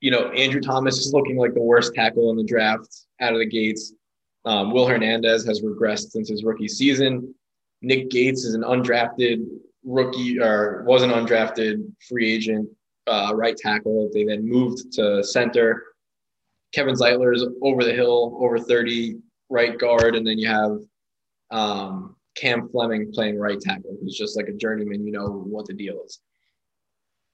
you 0.00 0.10
know, 0.10 0.30
Andrew 0.30 0.60
Thomas 0.60 0.98
is 0.98 1.12
looking 1.12 1.36
like 1.36 1.54
the 1.54 1.62
worst 1.62 1.94
tackle 1.94 2.30
in 2.30 2.36
the 2.36 2.44
draft 2.44 2.88
out 3.20 3.32
of 3.32 3.38
the 3.38 3.46
gates. 3.46 3.92
Um, 4.44 4.72
Will 4.72 4.86
Hernandez 4.86 5.44
has 5.46 5.60
regressed 5.60 6.10
since 6.10 6.28
his 6.28 6.44
rookie 6.44 6.68
season. 6.68 7.34
Nick 7.82 8.10
Gates 8.10 8.44
is 8.44 8.54
an 8.54 8.62
undrafted 8.62 9.46
rookie 9.84 10.40
or 10.40 10.84
was 10.86 11.02
an 11.02 11.10
undrafted 11.10 11.84
free 12.08 12.32
agent 12.32 12.68
uh, 13.06 13.32
right 13.34 13.56
tackle. 13.56 14.10
They 14.12 14.24
then 14.24 14.48
moved 14.48 14.92
to 14.94 15.22
center. 15.22 15.84
Kevin 16.72 16.94
Zeitler 16.94 17.34
is 17.34 17.46
over 17.62 17.84
the 17.84 17.92
hill, 17.92 18.38
over 18.40 18.58
30 18.58 19.16
right 19.48 19.78
guard. 19.78 20.14
And 20.14 20.26
then 20.26 20.38
you 20.38 20.48
have 20.48 20.78
um, 21.50 22.16
Cam 22.36 22.68
Fleming 22.68 23.12
playing 23.12 23.38
right 23.38 23.60
tackle, 23.60 23.96
who's 24.00 24.16
just 24.16 24.36
like 24.36 24.48
a 24.48 24.52
journeyman. 24.52 25.04
You 25.04 25.12
know 25.12 25.28
what 25.28 25.66
the 25.66 25.74
deal 25.74 26.00
is. 26.04 26.20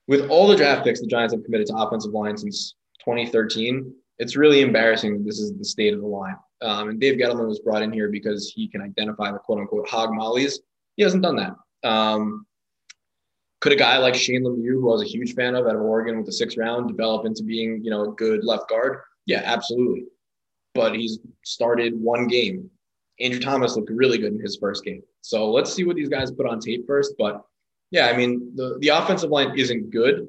With 0.09 0.29
all 0.31 0.47
the 0.47 0.57
draft 0.57 0.85
picks 0.85 1.01
the 1.01 1.07
Giants 1.07 1.35
have 1.35 1.45
committed 1.45 1.67
to 1.69 1.77
offensive 1.77 2.13
line 2.13 2.37
since 2.37 2.75
2013, 3.05 3.93
it's 4.19 4.37
really 4.37 4.63
embarrassing 4.63 5.15
that 5.15 5.25
this 5.25 5.41
is 5.41 5.53
the 5.53 5.65
state 5.65 5.93
of 5.93 6.01
the 6.01 6.07
line. 6.07 6.37
Um, 6.63 6.89
and 6.89 7.01
Dave 7.01 7.19
Gettleman 7.19 7.49
was 7.49 7.61
brought 7.61 7.83
in 7.83 7.93
here 7.93 8.09
because 8.09 8.51
he 8.55 8.69
can 8.69 8.81
identify 8.81 9.31
the 9.31 9.39
quote 9.39 9.59
unquote 9.59 9.89
hog 9.89 10.13
mollies. 10.13 10.61
He 10.97 11.03
hasn't 11.03 11.23
done 11.23 11.37
that. 11.37 11.89
Um, 11.89 12.47
could 13.61 13.73
a 13.73 13.77
guy 13.77 13.99
like 13.99 14.15
Shane 14.15 14.45
Lemieux, 14.45 14.81
who 14.81 14.91
I 14.91 14.93
was 14.93 15.03
a 15.03 15.07
huge 15.07 15.35
fan 15.35 15.55
of 15.55 15.67
out 15.67 15.77
of 15.77 15.83
Oregon 15.83 16.17
with 16.17 16.27
the 16.27 16.33
sixth 16.33 16.57
round, 16.57 16.89
develop 16.89 17.27
into 17.27 17.43
being, 17.43 17.83
you 17.83 17.91
know, 17.91 18.05
a 18.05 18.15
good 18.15 18.45
left 18.45 18.69
guard? 18.69 19.01
Yeah, 19.27 19.43
absolutely. 19.45 20.05
But 20.75 20.95
he's 20.95 21.19
started 21.45 21.99
one 21.99 22.27
game. 22.27 22.71
Andrew 23.19 23.41
Thomas 23.41 23.77
looked 23.77 23.91
really 23.91 24.19
good 24.19 24.35
in 24.35 24.41
his 24.41 24.57
first 24.57 24.85
game. 24.85 25.03
So 25.23 25.51
let's 25.51 25.73
see 25.73 25.85
what 25.85 25.97
these 25.97 26.09
guys 26.09 26.31
put 26.31 26.47
on 26.47 26.61
tape 26.61 26.87
first. 26.87 27.15
But 27.19 27.43
yeah, 27.91 28.07
I 28.07 28.17
mean, 28.17 28.53
the, 28.55 28.77
the 28.81 28.89
offensive 28.89 29.31
line 29.31 29.59
isn't 29.59 29.91
good. 29.91 30.29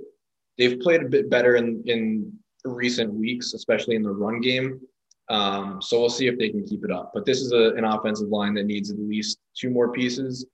They've 0.58 0.80
played 0.80 1.04
a 1.04 1.10
bit 1.10 1.30
better 1.30 1.58
in, 1.58 1.84
in 1.86 2.34
recent 2.64 3.14
weeks, 3.14 3.54
especially 3.54 3.96
in 3.96 4.04
the 4.04 4.10
run 4.10 4.42
game. 4.42 4.80
Um, 5.30 5.82
so 5.82 6.00
we'll 6.00 6.10
see 6.10 6.28
if 6.28 6.38
they 6.38 6.50
can 6.50 6.66
keep 6.66 6.84
it 6.84 6.92
up. 6.92 7.12
But 7.14 7.26
this 7.26 7.42
is 7.42 7.52
a, 7.52 7.74
an 7.76 7.84
offensive 7.84 8.30
line 8.30 8.54
that 8.56 8.66
needs 8.66 8.92
at 8.92 9.00
least 9.00 9.40
two 9.56 9.70
more 9.70 9.92
pieces 9.92 10.46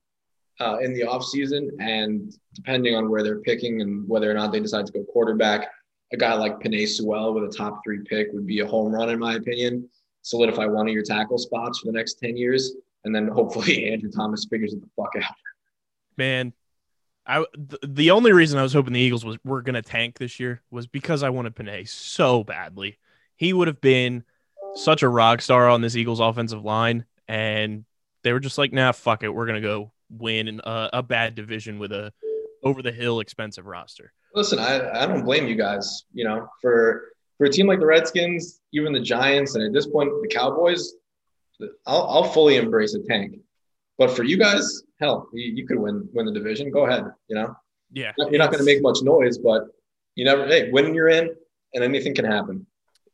uh, 0.59 0.77
in 0.79 0.93
the 0.93 1.01
offseason. 1.01 1.69
And 1.79 2.33
depending 2.53 2.95
on 2.95 3.09
where 3.09 3.23
they're 3.23 3.41
picking 3.41 3.81
and 3.81 4.07
whether 4.07 4.29
or 4.29 4.33
not 4.33 4.51
they 4.51 4.59
decide 4.59 4.86
to 4.88 4.91
go 4.91 5.03
quarterback, 5.03 5.69
a 6.12 6.17
guy 6.17 6.33
like 6.33 6.59
Penei 6.59 6.88
Sewell 6.88 7.33
with 7.33 7.43
a 7.43 7.55
top 7.55 7.81
three 7.83 7.99
pick 8.03 8.27
would 8.33 8.47
be 8.47 8.59
a 8.59 8.67
home 8.67 8.91
run, 8.91 9.09
in 9.09 9.19
my 9.19 9.36
opinion. 9.36 9.89
Solidify 10.21 10.65
one 10.65 10.88
of 10.88 10.93
your 10.93 11.03
tackle 11.03 11.38
spots 11.38 11.79
for 11.79 11.88
the 11.88 11.91
next 11.91 12.19
10 12.19 12.38
years. 12.38 12.75
And 13.03 13.13
then 13.13 13.27
hopefully 13.27 13.89
Andrew 13.91 14.12
Thomas 14.12 14.45
figures 14.49 14.73
it 14.73 14.81
the 14.81 14.89
fuck 14.95 15.12
out. 15.21 15.36
Man, 16.17 16.53
I 17.25 17.45
th- 17.55 17.81
the 17.88 18.12
only 18.12 18.31
reason 18.31 18.59
I 18.59 18.63
was 18.63 18.73
hoping 18.73 18.93
the 18.93 18.99
Eagles 18.99 19.25
was 19.25 19.38
were 19.43 19.62
gonna 19.62 19.81
tank 19.81 20.17
this 20.17 20.39
year 20.39 20.62
was 20.69 20.88
because 20.88 21.23
I 21.23 21.29
wanted 21.29 21.55
Penei 21.55 21.88
so 21.88 22.43
badly. 22.43 22.97
He 23.36 23.53
would 23.53 23.67
have 23.67 23.81
been 23.81 24.23
such 24.75 25.03
a 25.03 25.09
rock 25.09 25.41
star 25.41 25.69
on 25.69 25.81
this 25.81 25.95
Eagles 25.95 26.19
offensive 26.19 26.63
line, 26.63 27.05
and 27.27 27.86
they 28.23 28.33
were 28.33 28.39
just 28.39 28.57
like, 28.57 28.73
"Nah, 28.73 28.91
fuck 28.91 29.23
it, 29.23 29.29
we're 29.29 29.45
gonna 29.45 29.62
go 29.62 29.91
win 30.09 30.62
a, 30.63 30.89
a 30.93 31.03
bad 31.03 31.36
division 31.36 31.79
with 31.79 31.91
a 31.91 32.12
over 32.63 32.81
the 32.81 32.91
hill 32.91 33.19
expensive 33.19 33.65
roster." 33.65 34.13
Listen, 34.33 34.59
I, 34.59 35.03
I 35.03 35.05
don't 35.05 35.23
blame 35.23 35.47
you 35.47 35.55
guys, 35.55 36.05
you 36.13 36.23
know, 36.23 36.47
for 36.62 37.09
for 37.38 37.45
a 37.45 37.49
team 37.49 37.67
like 37.67 37.79
the 37.79 37.86
Redskins, 37.86 38.62
even 38.73 38.93
the 38.93 38.99
Giants, 38.99 39.55
and 39.55 39.63
at 39.63 39.73
this 39.73 39.88
point 39.88 40.09
the 40.21 40.27
Cowboys, 40.27 40.93
I'll, 41.86 42.07
I'll 42.07 42.23
fully 42.23 42.57
embrace 42.57 42.93
a 42.95 43.03
tank. 43.03 43.39
But 43.97 44.12
for 44.12 44.23
you 44.23 44.38
guys, 44.38 44.83
hell, 44.99 45.29
you, 45.33 45.53
you 45.53 45.67
could 45.67 45.77
win 45.77 46.07
win 46.13 46.25
the 46.25 46.31
division. 46.31 46.71
Go 46.71 46.86
ahead. 46.88 47.05
You 47.27 47.36
know, 47.36 47.55
Yeah, 47.91 48.12
you're 48.17 48.39
not 48.39 48.51
going 48.51 48.59
to 48.59 48.65
make 48.65 48.81
much 48.81 48.99
noise, 49.03 49.38
but 49.38 49.63
you 50.15 50.25
never. 50.25 50.47
Hey, 50.47 50.71
when 50.71 50.93
you're 50.93 51.09
in, 51.09 51.29
and 51.73 51.83
anything 51.83 52.15
can 52.15 52.25
happen. 52.25 52.65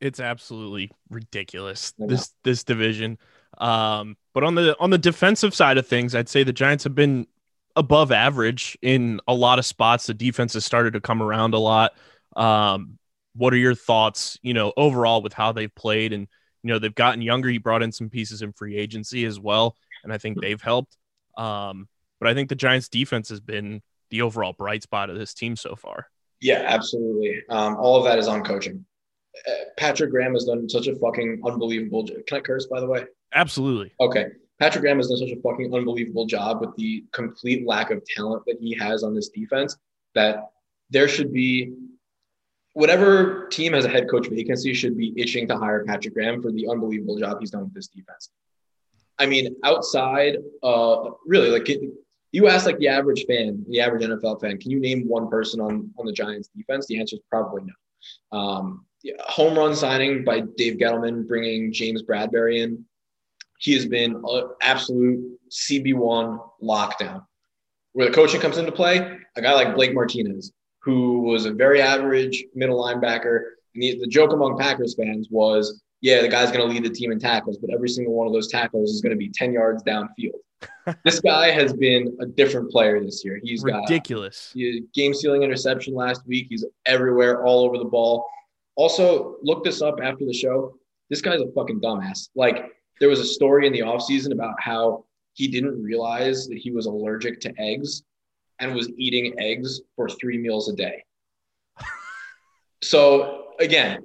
It's 0.02 0.20
absolutely 0.20 0.92
ridiculous 1.10 1.94
this 1.98 2.34
this 2.44 2.64
division. 2.64 3.18
Um, 3.58 4.18
but 4.34 4.44
on 4.44 4.56
the 4.56 4.78
on 4.80 4.90
the 4.90 4.98
defensive 4.98 5.54
side 5.54 5.78
of 5.78 5.88
things, 5.88 6.16
I'd 6.16 6.30
say 6.30 6.44
the 6.44 6.54
Giants 6.54 6.84
have 6.84 6.96
been 6.96 7.28
above 7.76 8.12
average 8.12 8.78
in 8.82 9.20
a 9.28 9.34
lot 9.34 9.60
of 9.60 9.66
spots. 9.66 10.08
The 10.08 10.14
defense 10.14 10.54
has 10.54 10.66
started 10.66 10.94
to 10.94 11.02
come 11.02 11.22
around 11.22 11.54
a 11.54 11.60
lot. 11.60 11.94
Um, 12.36 12.98
what 13.36 13.54
are 13.54 13.58
your 13.58 13.76
thoughts, 13.76 14.38
you 14.42 14.54
know, 14.54 14.74
overall 14.76 15.22
with 15.22 15.34
how 15.34 15.52
they've 15.52 15.74
played 15.74 16.14
and 16.14 16.28
you 16.64 16.70
know 16.70 16.80
they've 16.80 16.94
gotten 16.94 17.22
younger. 17.22 17.50
You 17.50 17.60
brought 17.60 17.84
in 17.84 17.92
some 17.92 18.10
pieces 18.10 18.42
in 18.42 18.54
free 18.54 18.78
agency 18.78 19.26
as 19.26 19.40
well, 19.40 19.76
and 20.04 20.14
I 20.14 20.18
think 20.18 20.40
they've 20.42 20.62
helped. 20.62 20.98
Um, 21.38 21.88
but 22.20 22.28
I 22.28 22.34
think 22.34 22.50
the 22.50 22.56
Giants 22.56 22.90
defense 22.90 23.30
has 23.30 23.40
been 23.40 23.82
the 24.10 24.24
overall 24.24 24.54
bright 24.54 24.84
spot 24.84 25.10
of 25.10 25.18
this 25.18 25.34
team 25.34 25.56
so 25.56 25.76
far. 25.76 26.08
Yeah, 26.42 26.64
absolutely. 26.66 27.44
Um, 27.50 27.76
all 27.78 27.98
of 27.98 28.06
that 28.06 28.18
is 28.18 28.28
on 28.28 28.44
coaching. 28.44 28.86
Patrick 29.78 30.12
Graham 30.12 30.34
has 30.34 30.46
done 30.46 30.68
such 30.70 30.88
a 30.88 30.96
fucking 30.96 31.42
unbelievable. 31.46 32.04
jo- 32.04 32.22
Can 32.28 32.38
I 32.38 32.42
curse, 32.42 32.66
by 32.68 32.80
the 32.80 32.88
way? 32.88 33.06
Absolutely. 33.34 33.94
Okay. 34.00 34.28
Patrick 34.60 34.82
Graham 34.82 34.98
has 34.98 35.08
done 35.08 35.18
such 35.18 35.30
a 35.30 35.42
fucking 35.42 35.74
unbelievable 35.74 36.26
job 36.26 36.60
with 36.62 36.76
the 36.76 37.06
complete 37.14 37.66
lack 37.66 37.92
of 37.92 38.04
talent 38.06 38.44
that 38.48 38.58
he 38.60 38.76
has 38.76 39.04
on 39.04 39.16
this 39.16 39.30
defense 39.30 39.78
that 40.16 40.50
there 40.90 41.08
should 41.08 41.32
be 41.32 41.74
whatever 42.74 43.48
team 43.48 43.74
has 43.74 43.86
a 43.86 43.90
head 43.90 44.10
coach 44.10 44.28
vacancy 44.28 44.74
should 44.74 44.98
be 44.98 45.14
itching 45.16 45.48
to 45.48 45.58
hire 45.58 45.84
Patrick 45.86 46.14
Graham 46.14 46.42
for 46.42 46.52
the 46.52 46.68
unbelievable 46.68 47.18
job 47.18 47.38
he's 47.40 47.52
done 47.52 47.64
with 47.64 47.74
this 47.74 47.88
defense. 47.88 48.30
I 49.18 49.26
mean, 49.26 49.56
outside, 49.64 50.38
uh, 50.64 51.10
really, 51.26 51.50
like 51.50 51.70
it, 51.70 51.82
you 52.32 52.48
ask 52.48 52.66
like 52.66 52.78
the 52.80 52.88
average 52.88 53.26
fan, 53.26 53.66
the 53.70 53.82
average 53.82 54.04
NFL 54.04 54.40
fan, 54.42 54.58
can 54.58 54.72
you 54.72 54.80
name 54.80 55.08
one 55.08 55.30
person 55.30 55.60
on 55.60 55.92
on 55.98 56.06
the 56.06 56.14
Giants 56.14 56.50
defense? 56.56 56.86
The 56.88 57.00
answer 57.00 57.16
is 57.18 57.22
probably 57.30 57.64
no. 57.64 57.74
Um, 58.32 58.86
home 59.22 59.58
run 59.58 59.76
signing 59.76 60.24
by 60.24 60.42
Dave 60.58 60.78
Gettleman, 60.78 61.28
bringing 61.28 61.72
James 61.72 62.04
Bradberry 62.04 62.60
in. 62.60 62.86
He 63.60 63.74
has 63.74 63.86
been 63.86 64.22
an 64.26 64.50
absolute 64.62 65.38
CB1 65.50 66.40
lockdown. 66.64 67.26
Where 67.94 68.08
the 68.08 68.14
coaching 68.14 68.40
comes 68.40 68.58
into 68.58 68.72
play, 68.72 69.18
a 69.36 69.42
guy 69.42 69.54
like 69.54 69.76
Blake 69.76 69.94
Martinez, 69.94 70.54
who 70.82 71.22
was 71.22 71.46
a 71.46 71.52
very 71.52 71.82
average 71.82 72.44
middle 72.56 72.82
linebacker. 72.82 73.42
And 73.74 73.84
the, 73.84 74.00
the 74.00 74.08
joke 74.08 74.32
among 74.32 74.58
Packers 74.58 74.96
fans 74.96 75.28
was, 75.30 75.82
yeah, 76.02 76.22
the 76.22 76.28
guy's 76.28 76.52
going 76.52 76.66
to 76.66 76.74
lead 76.74 76.86
the 76.86 76.90
team 76.90 77.12
in 77.12 77.20
tackles, 77.20 77.58
but 77.58 77.74
every 77.74 77.90
single 77.90 78.14
one 78.14 78.28
of 78.28 78.34
those 78.34 78.48
tackles 78.48 78.92
is 78.92 79.02
going 79.02 79.12
to 79.12 79.18
be 79.18 79.30
10 79.30 79.52
yards 79.52 79.84
downfield. 79.84 80.40
This 81.06 81.20
guy 81.20 81.52
has 81.52 81.74
been 81.74 82.18
a 82.20 82.26
different 82.26 82.70
player 82.72 83.04
this 83.04 83.24
year. 83.24 83.40
He's 83.44 83.64
got 83.64 83.82
Ridiculous. 83.82 84.52
he- 84.54 84.84
game 84.94 85.14
stealing 85.14 85.44
interception 85.44 85.94
last 85.94 86.26
week. 86.28 86.48
He's 86.50 86.66
everywhere, 86.86 87.46
all 87.46 87.66
over 87.66 87.78
the 87.78 87.86
ball. 87.86 88.26
Also, 88.76 89.38
look 89.42 89.64
this 89.64 89.82
up 89.82 90.00
after 90.02 90.26
the 90.26 90.34
show. 90.34 90.76
This 91.10 91.22
guy's 91.22 91.42
a 91.42 91.52
fucking 91.54 91.82
dumbass. 91.82 92.30
Like, 92.36 92.66
there 93.00 93.10
was 93.10 93.20
a 93.20 93.26
story 93.26 93.68
in 93.68 93.74
the 93.74 93.80
offseason 93.80 94.32
about 94.32 94.56
how 94.60 95.06
he 95.34 95.48
didn't 95.48 95.82
realize 95.82 96.48
that 96.48 96.58
he 96.58 96.72
was 96.72 96.86
allergic 96.86 97.40
to 97.42 97.54
eggs 97.60 98.04
and 98.60 98.76
was 98.76 98.90
eating 98.98 99.34
eggs 99.40 99.82
for 99.96 100.10
three 100.10 100.38
meals 100.38 100.70
a 100.70 100.76
day. 100.76 101.04
so, 102.84 103.46
again, 103.60 104.00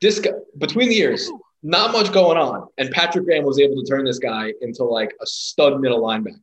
this 0.00 0.18
guy, 0.18 0.30
between 0.58 0.88
the 0.88 0.94
years, 0.94 1.30
not 1.62 1.92
much 1.92 2.12
going 2.12 2.38
on. 2.38 2.68
And 2.78 2.90
Patrick 2.90 3.24
Graham 3.24 3.44
was 3.44 3.58
able 3.58 3.82
to 3.82 3.88
turn 3.88 4.04
this 4.04 4.18
guy 4.18 4.52
into 4.60 4.84
like 4.84 5.14
a 5.20 5.26
stud 5.26 5.80
middle 5.80 6.00
linebacker. 6.00 6.40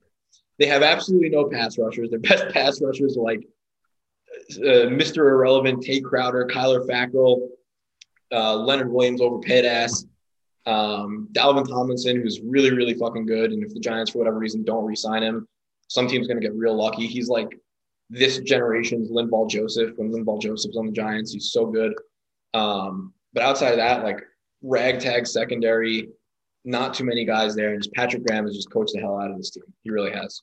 They 0.59 0.65
have 0.67 0.83
absolutely 0.83 1.29
no 1.29 1.45
pass 1.45 1.77
rushers. 1.77 2.09
Their 2.09 2.19
best 2.19 2.49
pass 2.49 2.81
rushers 2.81 3.17
are 3.17 3.21
like 3.21 3.47
uh, 4.51 4.89
Mr. 4.89 5.17
Irrelevant, 5.17 5.83
Tae 5.83 6.01
Crowder, 6.01 6.47
Kyler 6.51 6.87
Fackrell, 6.87 7.47
uh, 8.31 8.55
Leonard 8.55 8.91
Williams 8.91 9.21
overpaid 9.21 9.65
ass, 9.65 10.05
um, 10.65 11.29
Dalvin 11.31 11.67
Tomlinson, 11.67 12.21
who's 12.21 12.41
really, 12.41 12.71
really 12.71 12.93
fucking 12.93 13.25
good. 13.25 13.51
And 13.51 13.63
if 13.63 13.73
the 13.73 13.79
Giants, 13.79 14.11
for 14.11 14.19
whatever 14.19 14.37
reason, 14.37 14.63
don't 14.63 14.85
re-sign 14.85 15.23
him, 15.23 15.47
some 15.87 16.07
team's 16.07 16.27
going 16.27 16.39
to 16.39 16.45
get 16.45 16.55
real 16.55 16.75
lucky. 16.75 17.07
He's 17.07 17.29
like 17.29 17.57
this 18.09 18.39
generation's 18.39 19.09
Linval 19.09 19.49
Joseph. 19.49 19.93
When 19.95 20.11
Linval 20.11 20.41
Joseph's 20.41 20.77
on 20.77 20.87
the 20.87 20.91
Giants, 20.91 21.31
he's 21.33 21.51
so 21.51 21.65
good. 21.65 21.93
Um, 22.53 23.13
but 23.33 23.43
outside 23.43 23.71
of 23.71 23.77
that, 23.77 24.03
like 24.03 24.21
ragtag 24.61 25.27
secondary, 25.27 26.09
not 26.65 26.93
too 26.93 27.03
many 27.03 27.25
guys 27.25 27.55
there. 27.55 27.73
And 27.73 27.81
just 27.81 27.93
Patrick 27.93 28.25
Graham 28.25 28.45
has 28.45 28.55
just 28.55 28.69
coached 28.71 28.93
the 28.93 28.99
hell 28.99 29.19
out 29.19 29.31
of 29.31 29.37
this 29.37 29.51
team. 29.51 29.63
He 29.83 29.89
really 29.91 30.11
has. 30.11 30.41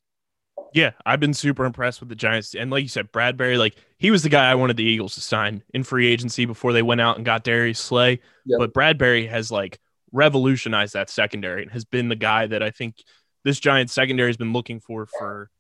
Yeah, 0.72 0.92
I've 1.05 1.20
been 1.20 1.35
super 1.35 1.64
impressed 1.64 2.00
with 2.00 2.09
the 2.09 2.14
Giants. 2.14 2.55
And 2.55 2.70
like 2.70 2.83
you 2.83 2.88
said, 2.88 3.11
Bradberry, 3.12 3.59
like 3.59 3.74
he 3.98 4.11
was 4.11 4.22
the 4.22 4.29
guy 4.29 4.50
I 4.50 4.55
wanted 4.55 4.77
the 4.77 4.85
Eagles 4.85 5.14
to 5.14 5.20
sign 5.20 5.62
in 5.72 5.83
free 5.83 6.07
agency 6.07 6.44
before 6.44 6.72
they 6.72 6.83
went 6.83 7.00
out 7.00 7.16
and 7.16 7.24
got 7.24 7.44
Darius 7.44 7.79
Slay. 7.81 8.20
Yep. 8.46 8.59
But 8.59 8.74
Bradberry 8.74 9.29
has 9.29 9.50
like 9.50 9.79
revolutionized 10.12 10.94
that 10.94 11.11
secondary 11.11 11.62
and 11.62 11.72
has 11.72 11.85
been 11.85 12.09
the 12.09 12.16
guy 12.16 12.46
that 12.46 12.62
I 12.62 12.70
think 12.70 12.96
this 13.42 13.59
Giants 13.59 13.92
secondary 13.92 14.29
has 14.29 14.37
been 14.37 14.53
looking 14.53 14.79
for 14.81 15.07
for 15.07 15.50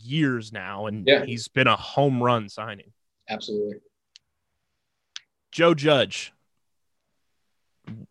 years 0.00 0.50
now. 0.52 0.86
And 0.86 1.06
Yeah. 1.06 1.24
he's 1.24 1.48
been 1.48 1.66
a 1.66 1.76
home 1.76 2.22
run 2.22 2.48
signing. 2.48 2.92
Absolutely. 3.28 3.76
Joe 5.52 5.74
Judge, 5.74 6.32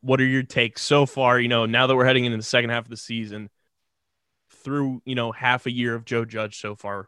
what 0.02 0.22
are 0.22 0.26
your 0.26 0.44
takes 0.44 0.82
so 0.82 1.06
far? 1.06 1.40
You 1.40 1.48
know, 1.48 1.66
now 1.66 1.88
that 1.88 1.96
we're 1.96 2.06
heading 2.06 2.26
into 2.26 2.38
the 2.38 2.44
second 2.44 2.70
half 2.70 2.86
of 2.86 2.90
the 2.90 2.98
season, 2.98 3.50
through 4.64 5.02
you 5.06 5.16
know 5.16 5.32
half 5.32 5.66
a 5.66 5.72
year 5.72 5.96
of 5.96 6.06
Joe 6.06 6.26
Judge 6.26 6.60
so 6.60 6.76
far, 6.76 7.08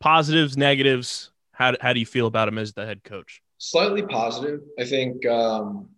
positives, 0.00 0.56
negatives. 0.56 1.30
How 1.52 1.74
how 1.80 1.92
do 1.92 2.00
you 2.00 2.06
feel 2.06 2.26
about 2.26 2.48
him 2.48 2.58
as 2.58 2.72
the 2.72 2.86
head 2.86 3.02
coach? 3.04 3.42
Slightly 3.58 4.02
positive. 4.02 4.60
I 4.78 4.84
think 4.84 5.26
um, 5.26 5.88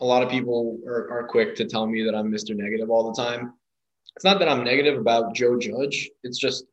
a 0.00 0.04
lot 0.04 0.22
of 0.22 0.30
people 0.30 0.78
are, 0.86 1.10
are 1.10 1.26
quick 1.28 1.54
to 1.56 1.64
tell 1.64 1.86
me 1.86 2.02
that 2.04 2.14
I'm 2.14 2.30
Mr. 2.30 2.54
Negative 2.56 2.90
all 2.90 3.12
the 3.12 3.22
time. 3.22 3.52
It's 4.14 4.24
not 4.24 4.38
that 4.38 4.48
I'm 4.48 4.64
negative 4.64 4.98
about 4.98 5.34
Joe 5.34 5.58
Judge. 5.58 6.10
It's 6.22 6.38
just, 6.38 6.64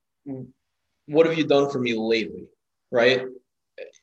what 1.07 1.25
have 1.25 1.37
you 1.37 1.45
done 1.45 1.69
for 1.69 1.79
me 1.79 1.93
lately? 1.93 2.47
Right? 2.91 3.23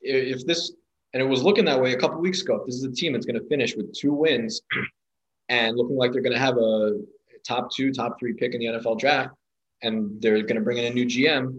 If 0.02 0.44
this, 0.46 0.72
and 1.12 1.22
it 1.22 1.26
was 1.26 1.42
looking 1.42 1.64
that 1.64 1.80
way 1.80 1.92
a 1.92 1.98
couple 1.98 2.20
weeks 2.20 2.42
ago, 2.42 2.62
this 2.66 2.76
is 2.76 2.84
a 2.84 2.92
team 2.92 3.12
that's 3.12 3.26
going 3.26 3.40
to 3.40 3.48
finish 3.48 3.74
with 3.76 3.92
two 3.92 4.12
wins 4.12 4.60
and 5.48 5.76
looking 5.76 5.96
like 5.96 6.12
they're 6.12 6.22
going 6.22 6.34
to 6.34 6.38
have 6.38 6.56
a 6.56 7.00
top 7.46 7.70
two, 7.72 7.92
top 7.92 8.18
three 8.18 8.32
pick 8.32 8.54
in 8.54 8.60
the 8.60 8.66
NFL 8.66 8.98
draft, 8.98 9.34
and 9.82 10.20
they're 10.20 10.42
going 10.42 10.56
to 10.56 10.60
bring 10.60 10.78
in 10.78 10.84
a 10.84 10.94
new 10.94 11.06
GM, 11.06 11.58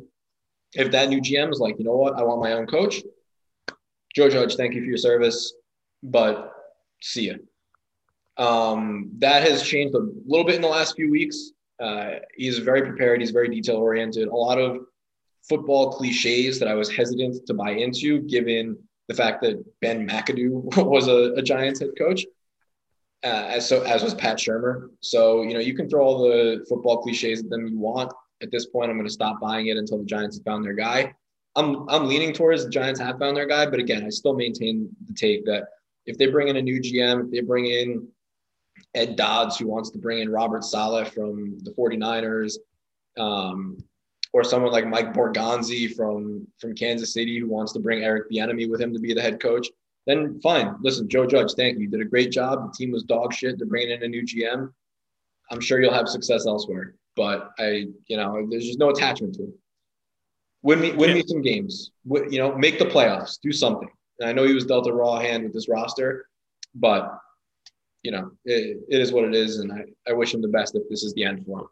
if 0.73 0.91
that 0.91 1.09
new 1.09 1.19
GM 1.19 1.51
is 1.51 1.59
like, 1.59 1.77
you 1.77 1.85
know 1.85 1.95
what, 1.95 2.17
I 2.17 2.23
want 2.23 2.41
my 2.41 2.53
own 2.53 2.65
coach, 2.65 3.01
Joe 4.15 4.29
Judge, 4.29 4.55
thank 4.55 4.73
you 4.73 4.81
for 4.81 4.87
your 4.87 4.97
service, 4.97 5.53
but 6.03 6.53
see 7.01 7.27
ya. 7.27 7.35
Um, 8.37 9.11
that 9.19 9.43
has 9.43 9.63
changed 9.63 9.95
a 9.95 10.07
little 10.25 10.45
bit 10.45 10.55
in 10.55 10.61
the 10.61 10.67
last 10.67 10.95
few 10.95 11.11
weeks. 11.11 11.51
Uh, 11.79 12.11
he's 12.35 12.59
very 12.59 12.81
prepared. 12.81 13.19
He's 13.19 13.31
very 13.31 13.49
detail 13.49 13.77
oriented. 13.77 14.27
A 14.27 14.35
lot 14.35 14.59
of 14.59 14.79
football 15.47 15.91
cliches 15.91 16.59
that 16.59 16.67
I 16.67 16.73
was 16.73 16.89
hesitant 16.89 17.45
to 17.47 17.53
buy 17.53 17.71
into, 17.71 18.21
given 18.21 18.77
the 19.11 19.17
fact 19.23 19.41
that 19.41 19.63
Ben 19.81 20.07
McAdoo 20.07 20.77
was 20.85 21.07
a, 21.07 21.33
a 21.33 21.41
Giants 21.41 21.81
head 21.81 21.89
coach, 21.97 22.25
uh, 23.23 23.45
as 23.49 23.67
so 23.67 23.81
as 23.83 24.03
was 24.03 24.15
Pat 24.15 24.37
Shurmur. 24.37 24.89
So 25.01 25.43
you 25.43 25.53
know 25.53 25.59
you 25.59 25.75
can 25.75 25.89
throw 25.89 26.05
all 26.05 26.23
the 26.23 26.65
football 26.69 27.01
cliches 27.01 27.41
at 27.41 27.49
them 27.49 27.67
you 27.67 27.77
want. 27.77 28.13
At 28.41 28.51
this 28.51 28.65
point, 28.67 28.89
I'm 28.89 28.97
going 28.97 29.07
to 29.07 29.13
stop 29.13 29.39
buying 29.39 29.67
it 29.67 29.77
until 29.77 29.99
the 29.99 30.05
Giants 30.05 30.37
have 30.37 30.45
found 30.45 30.63
their 30.63 30.73
guy. 30.73 31.13
I'm 31.55 31.89
I'm 31.89 32.07
leaning 32.07 32.33
towards 32.33 32.63
the 32.63 32.69
Giants 32.69 32.99
have 33.01 33.19
found 33.19 33.35
their 33.35 33.45
guy, 33.45 33.65
but 33.65 33.79
again, 33.79 34.05
I 34.05 34.09
still 34.09 34.33
maintain 34.33 34.89
the 35.07 35.13
take 35.13 35.45
that 35.45 35.65
if 36.05 36.17
they 36.17 36.27
bring 36.27 36.47
in 36.47 36.55
a 36.55 36.61
new 36.61 36.79
GM, 36.79 37.25
if 37.25 37.31
they 37.31 37.41
bring 37.41 37.65
in 37.65 38.07
Ed 38.95 39.17
Dodds, 39.17 39.59
who 39.59 39.67
wants 39.67 39.91
to 39.91 39.99
bring 39.99 40.19
in 40.19 40.31
Robert 40.31 40.63
Saleh 40.63 41.07
from 41.13 41.59
the 41.59 41.71
49ers, 41.71 42.55
um, 43.17 43.77
or 44.33 44.43
someone 44.43 44.71
like 44.71 44.87
Mike 44.87 45.13
Borgonzi 45.13 45.93
from 45.95 46.47
from 46.59 46.75
Kansas 46.75 47.13
City, 47.13 47.39
who 47.39 47.47
wants 47.47 47.73
to 47.73 47.79
bring 47.79 48.03
Eric 48.03 48.29
Bieniemy 48.31 48.69
with 48.69 48.79
him 48.81 48.93
to 48.93 48.99
be 48.99 49.13
the 49.13 49.21
head 49.21 49.39
coach, 49.39 49.67
then 50.07 50.39
fine. 50.41 50.75
Listen, 50.81 51.07
Joe 51.09 51.25
Judge, 51.25 51.53
thank 51.53 51.75
you. 51.75 51.83
You 51.83 51.89
did 51.89 52.01
a 52.01 52.05
great 52.05 52.31
job. 52.31 52.71
The 52.71 52.77
team 52.77 52.91
was 52.91 53.03
dog 53.03 53.33
shit. 53.33 53.57
They're 53.57 53.67
bringing 53.67 53.91
in 53.91 54.03
a 54.03 54.07
new 54.07 54.23
GM. 54.23 54.71
I'm 55.51 55.59
sure 55.59 55.81
you'll 55.81 55.93
have 55.93 56.07
success 56.07 56.47
elsewhere, 56.47 56.95
but 57.15 57.51
I, 57.59 57.87
you 58.07 58.15
know, 58.17 58.47
there's 58.49 58.65
just 58.65 58.79
no 58.79 58.89
attachment 58.89 59.35
to 59.35 59.43
him. 59.43 59.53
Win 60.63 60.79
me, 60.79 60.91
win 60.93 61.13
me 61.13 61.23
some 61.25 61.41
games. 61.41 61.91
Wi- 62.07 62.29
You 62.31 62.37
know, 62.39 62.55
make 62.55 62.79
the 62.79 62.85
playoffs. 62.85 63.37
Do 63.41 63.51
something. 63.51 63.89
And 64.19 64.29
I 64.29 64.33
know 64.33 64.45
he 64.45 64.53
was 64.53 64.65
dealt 64.65 64.87
a 64.87 64.93
raw 64.93 65.19
hand 65.19 65.43
with 65.43 65.53
this 65.53 65.67
roster, 65.67 66.27
but 66.75 67.17
you 68.03 68.11
know, 68.11 68.31
it, 68.45 68.77
it 68.89 69.01
is 69.01 69.11
what 69.11 69.25
it 69.25 69.35
is, 69.35 69.59
and 69.59 69.71
I, 69.71 69.83
I 70.07 70.13
wish 70.13 70.33
him 70.33 70.41
the 70.41 70.47
best 70.47 70.75
if 70.75 70.83
this 70.89 71.03
is 71.03 71.13
the 71.13 71.23
end 71.23 71.45
for 71.45 71.59
him. 71.61 71.67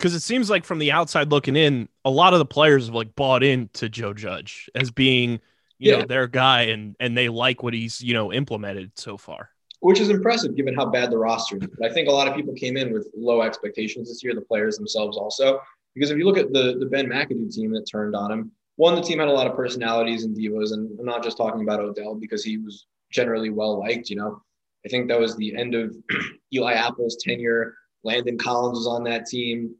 Because 0.00 0.14
it 0.14 0.20
seems 0.20 0.48
like 0.48 0.64
from 0.64 0.78
the 0.78 0.92
outside 0.92 1.30
looking 1.30 1.56
in, 1.56 1.88
a 2.06 2.10
lot 2.10 2.32
of 2.32 2.38
the 2.38 2.46
players 2.46 2.86
have 2.86 2.94
like 2.94 3.14
bought 3.14 3.42
into 3.42 3.88
Joe 3.90 4.14
Judge 4.14 4.70
as 4.74 4.90
being, 4.90 5.40
you 5.78 5.92
know, 5.92 6.06
their 6.06 6.26
guy, 6.26 6.62
and 6.62 6.96
and 6.98 7.16
they 7.16 7.28
like 7.28 7.62
what 7.62 7.74
he's 7.74 8.00
you 8.00 8.14
know 8.14 8.32
implemented 8.32 8.92
so 8.98 9.16
far. 9.18 9.50
which 9.80 10.00
is 10.00 10.08
impressive 10.08 10.56
given 10.56 10.74
how 10.74 10.86
bad 10.86 11.10
the 11.10 11.18
roster 11.18 11.56
is. 11.56 11.68
But 11.78 11.90
I 11.90 11.92
think 11.92 12.08
a 12.08 12.12
lot 12.12 12.28
of 12.28 12.34
people 12.34 12.54
came 12.54 12.76
in 12.76 12.92
with 12.92 13.08
low 13.16 13.42
expectations 13.42 14.08
this 14.08 14.22
year, 14.24 14.34
the 14.34 14.40
players 14.40 14.76
themselves 14.76 15.16
also. 15.16 15.60
Because 15.94 16.10
if 16.10 16.18
you 16.18 16.24
look 16.24 16.38
at 16.38 16.52
the, 16.52 16.76
the 16.78 16.86
Ben 16.86 17.06
McAdoo 17.06 17.52
team 17.52 17.72
that 17.72 17.84
turned 17.90 18.14
on 18.14 18.30
him, 18.30 18.52
one, 18.76 18.94
the 18.94 19.02
team 19.02 19.18
had 19.18 19.28
a 19.28 19.32
lot 19.32 19.46
of 19.46 19.56
personalities 19.56 20.24
and 20.24 20.36
divas, 20.36 20.72
and 20.72 20.98
I'm 20.98 21.04
not 21.04 21.22
just 21.22 21.36
talking 21.36 21.62
about 21.62 21.80
Odell 21.80 22.14
because 22.14 22.44
he 22.44 22.56
was 22.58 22.86
generally 23.10 23.50
well 23.50 23.78
liked, 23.80 24.08
you 24.08 24.16
know. 24.16 24.40
I 24.86 24.88
think 24.88 25.08
that 25.08 25.20
was 25.20 25.36
the 25.36 25.56
end 25.56 25.74
of 25.74 25.94
Eli 26.54 26.72
Apple's 26.72 27.16
tenure. 27.16 27.74
Landon 28.04 28.38
Collins 28.38 28.78
was 28.78 28.86
on 28.86 29.04
that 29.04 29.26
team. 29.26 29.74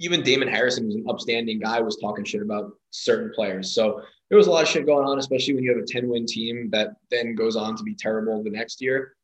Even 0.00 0.22
Damon 0.22 0.48
Harrison, 0.48 0.84
who's 0.84 0.94
an 0.94 1.04
upstanding 1.08 1.58
guy, 1.58 1.80
was 1.80 1.96
talking 1.96 2.24
shit 2.24 2.42
about 2.42 2.72
certain 2.90 3.32
players. 3.34 3.74
So 3.74 4.02
there 4.28 4.38
was 4.38 4.46
a 4.46 4.50
lot 4.50 4.62
of 4.62 4.68
shit 4.68 4.86
going 4.86 5.06
on, 5.06 5.18
especially 5.18 5.54
when 5.54 5.64
you 5.64 5.74
have 5.74 5.82
a 5.82 5.86
10 5.86 6.08
win 6.08 6.26
team 6.26 6.68
that 6.70 6.96
then 7.10 7.34
goes 7.34 7.56
on 7.56 7.76
to 7.76 7.82
be 7.82 7.94
terrible 7.94 8.42
the 8.42 8.50
next 8.50 8.80
year 8.80 9.14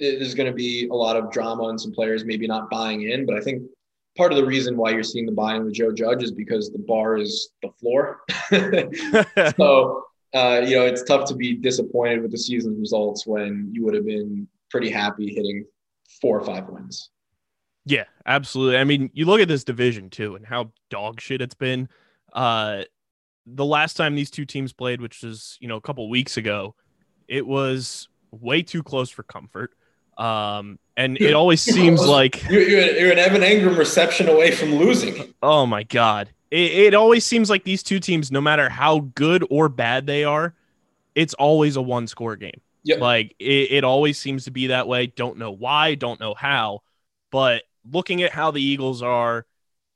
there's 0.00 0.34
going 0.34 0.46
to 0.48 0.54
be 0.54 0.88
a 0.88 0.94
lot 0.94 1.16
of 1.16 1.30
drama 1.30 1.64
and 1.64 1.80
some 1.80 1.92
players 1.92 2.24
maybe 2.24 2.46
not 2.46 2.70
buying 2.70 3.02
in. 3.02 3.26
But 3.26 3.36
I 3.36 3.40
think 3.40 3.62
part 4.16 4.32
of 4.32 4.38
the 4.38 4.44
reason 4.44 4.76
why 4.76 4.90
you're 4.90 5.02
seeing 5.02 5.26
the 5.26 5.32
buy-in 5.32 5.64
with 5.64 5.74
Joe 5.74 5.92
Judge 5.92 6.22
is 6.22 6.32
because 6.32 6.70
the 6.70 6.78
bar 6.78 7.16
is 7.16 7.50
the 7.62 7.70
floor. 7.80 8.20
so 9.56 10.04
uh, 10.34 10.62
you 10.64 10.76
know 10.76 10.84
it's 10.84 11.02
tough 11.04 11.26
to 11.28 11.34
be 11.34 11.54
disappointed 11.54 12.22
with 12.22 12.30
the 12.30 12.38
season's 12.38 12.78
results 12.78 13.26
when 13.26 13.70
you 13.72 13.84
would 13.84 13.94
have 13.94 14.06
been 14.06 14.46
pretty 14.70 14.90
happy 14.90 15.34
hitting 15.34 15.64
four 16.20 16.38
or 16.38 16.44
five 16.44 16.68
wins. 16.68 17.10
Yeah, 17.88 18.04
absolutely. 18.26 18.76
I 18.76 18.84
mean, 18.84 19.10
you 19.14 19.24
look 19.24 19.40
at 19.40 19.48
this 19.48 19.64
division 19.64 20.10
too 20.10 20.36
and 20.36 20.44
how 20.44 20.70
dog 20.90 21.20
shit 21.20 21.40
it's 21.40 21.54
been. 21.54 21.88
Uh 22.32 22.82
the 23.46 23.64
last 23.64 23.96
time 23.96 24.14
these 24.14 24.30
two 24.30 24.44
teams 24.44 24.74
played, 24.74 25.00
which 25.00 25.22
was, 25.22 25.56
you 25.60 25.68
know, 25.68 25.76
a 25.76 25.80
couple 25.80 26.08
weeks 26.10 26.36
ago, 26.36 26.74
it 27.28 27.46
was 27.46 28.08
way 28.30 28.60
too 28.62 28.82
close 28.82 29.10
for 29.10 29.22
comfort. 29.22 29.72
Um 30.18 30.78
and 30.96 31.18
it 31.20 31.32
always 31.34 31.62
seems 31.76 32.06
like 32.06 32.48
You're, 32.50 32.62
you're, 32.62 33.12
an 33.12 33.18
Evan 33.18 33.42
Engram 33.42 33.78
reception 33.78 34.28
away 34.28 34.50
from 34.50 34.74
losing. 34.74 35.34
oh 35.42 35.64
my 35.64 35.82
god. 35.82 36.28
It, 36.50 36.72
it 36.72 36.94
always 36.94 37.24
seems 37.24 37.50
like 37.50 37.64
these 37.64 37.82
two 37.82 38.00
teams 38.00 38.30
no 38.30 38.40
matter 38.40 38.68
how 38.68 39.00
good 39.14 39.46
or 39.50 39.68
bad 39.68 40.06
they 40.06 40.24
are, 40.24 40.54
it's 41.14 41.34
always 41.34 41.76
a 41.76 41.82
one 41.82 42.06
score 42.06 42.36
game. 42.36 42.60
Yep. 42.84 43.00
Like 43.00 43.34
it, 43.38 43.72
it 43.72 43.84
always 43.84 44.18
seems 44.18 44.44
to 44.44 44.50
be 44.50 44.68
that 44.68 44.88
way. 44.88 45.06
Don't 45.06 45.38
know 45.38 45.50
why, 45.50 45.94
don't 45.94 46.20
know 46.20 46.34
how. 46.34 46.80
But 47.30 47.64
looking 47.90 48.22
at 48.22 48.32
how 48.32 48.50
the 48.50 48.62
Eagles 48.62 49.02
are 49.02 49.46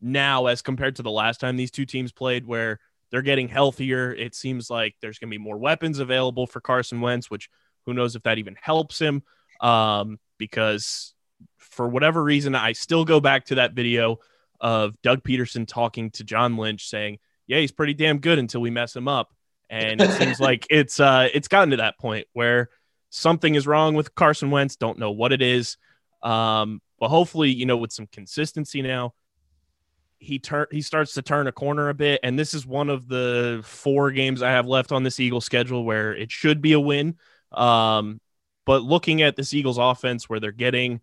now 0.00 0.46
as 0.46 0.62
compared 0.62 0.96
to 0.96 1.02
the 1.02 1.10
last 1.10 1.40
time 1.40 1.56
these 1.56 1.70
two 1.70 1.86
teams 1.86 2.12
played, 2.12 2.46
where 2.46 2.80
they're 3.10 3.22
getting 3.22 3.48
healthier, 3.48 4.12
it 4.12 4.34
seems 4.34 4.70
like 4.70 4.96
there's 5.00 5.18
going 5.18 5.28
to 5.28 5.34
be 5.34 5.42
more 5.42 5.58
weapons 5.58 5.98
available 5.98 6.46
for 6.46 6.60
Carson 6.60 7.00
Wentz, 7.00 7.30
which 7.30 7.50
who 7.84 7.94
knows 7.94 8.16
if 8.16 8.22
that 8.22 8.38
even 8.38 8.56
helps 8.60 8.98
him. 8.98 9.22
Um, 9.60 10.18
because 10.38 11.14
for 11.58 11.88
whatever 11.88 12.22
reason, 12.22 12.54
I 12.54 12.72
still 12.72 13.04
go 13.04 13.20
back 13.20 13.46
to 13.46 13.56
that 13.56 13.74
video 13.74 14.18
of 14.60 15.00
Doug 15.02 15.22
Pederson 15.22 15.66
talking 15.66 16.10
to 16.12 16.24
John 16.24 16.56
Lynch 16.56 16.88
saying, 16.88 17.18
Yeah, 17.46 17.58
he's 17.58 17.72
pretty 17.72 17.94
damn 17.94 18.18
good 18.18 18.38
until 18.38 18.60
we 18.60 18.70
mess 18.70 18.96
him 18.96 19.08
up. 19.08 19.34
And 19.68 20.00
it 20.00 20.10
seems 20.12 20.40
like 20.40 20.66
it's 20.70 20.98
uh 21.00 21.28
it's 21.32 21.48
gotten 21.48 21.70
to 21.70 21.76
that 21.78 21.98
point 21.98 22.26
where 22.32 22.70
something 23.10 23.54
is 23.54 23.66
wrong 23.66 23.94
with 23.94 24.14
Carson 24.14 24.50
Wentz, 24.50 24.76
don't 24.76 24.98
know 24.98 25.10
what 25.10 25.32
it 25.32 25.42
is. 25.42 25.76
Um, 26.22 26.80
but 27.02 27.08
hopefully, 27.08 27.50
you 27.50 27.66
know, 27.66 27.76
with 27.76 27.90
some 27.90 28.06
consistency 28.06 28.80
now, 28.80 29.12
he 30.20 30.38
turn 30.38 30.66
he 30.70 30.80
starts 30.80 31.14
to 31.14 31.22
turn 31.22 31.48
a 31.48 31.52
corner 31.52 31.88
a 31.88 31.94
bit. 31.94 32.20
And 32.22 32.38
this 32.38 32.54
is 32.54 32.64
one 32.64 32.88
of 32.88 33.08
the 33.08 33.60
four 33.64 34.12
games 34.12 34.40
I 34.40 34.52
have 34.52 34.68
left 34.68 34.92
on 34.92 35.02
this 35.02 35.18
Eagles 35.18 35.44
schedule 35.44 35.84
where 35.84 36.14
it 36.14 36.30
should 36.30 36.62
be 36.62 36.74
a 36.74 36.78
win. 36.78 37.16
Um, 37.50 38.20
but 38.66 38.84
looking 38.84 39.20
at 39.20 39.34
this 39.34 39.52
Eagles 39.52 39.78
offense 39.78 40.28
where 40.28 40.38
they're 40.38 40.52
getting 40.52 41.00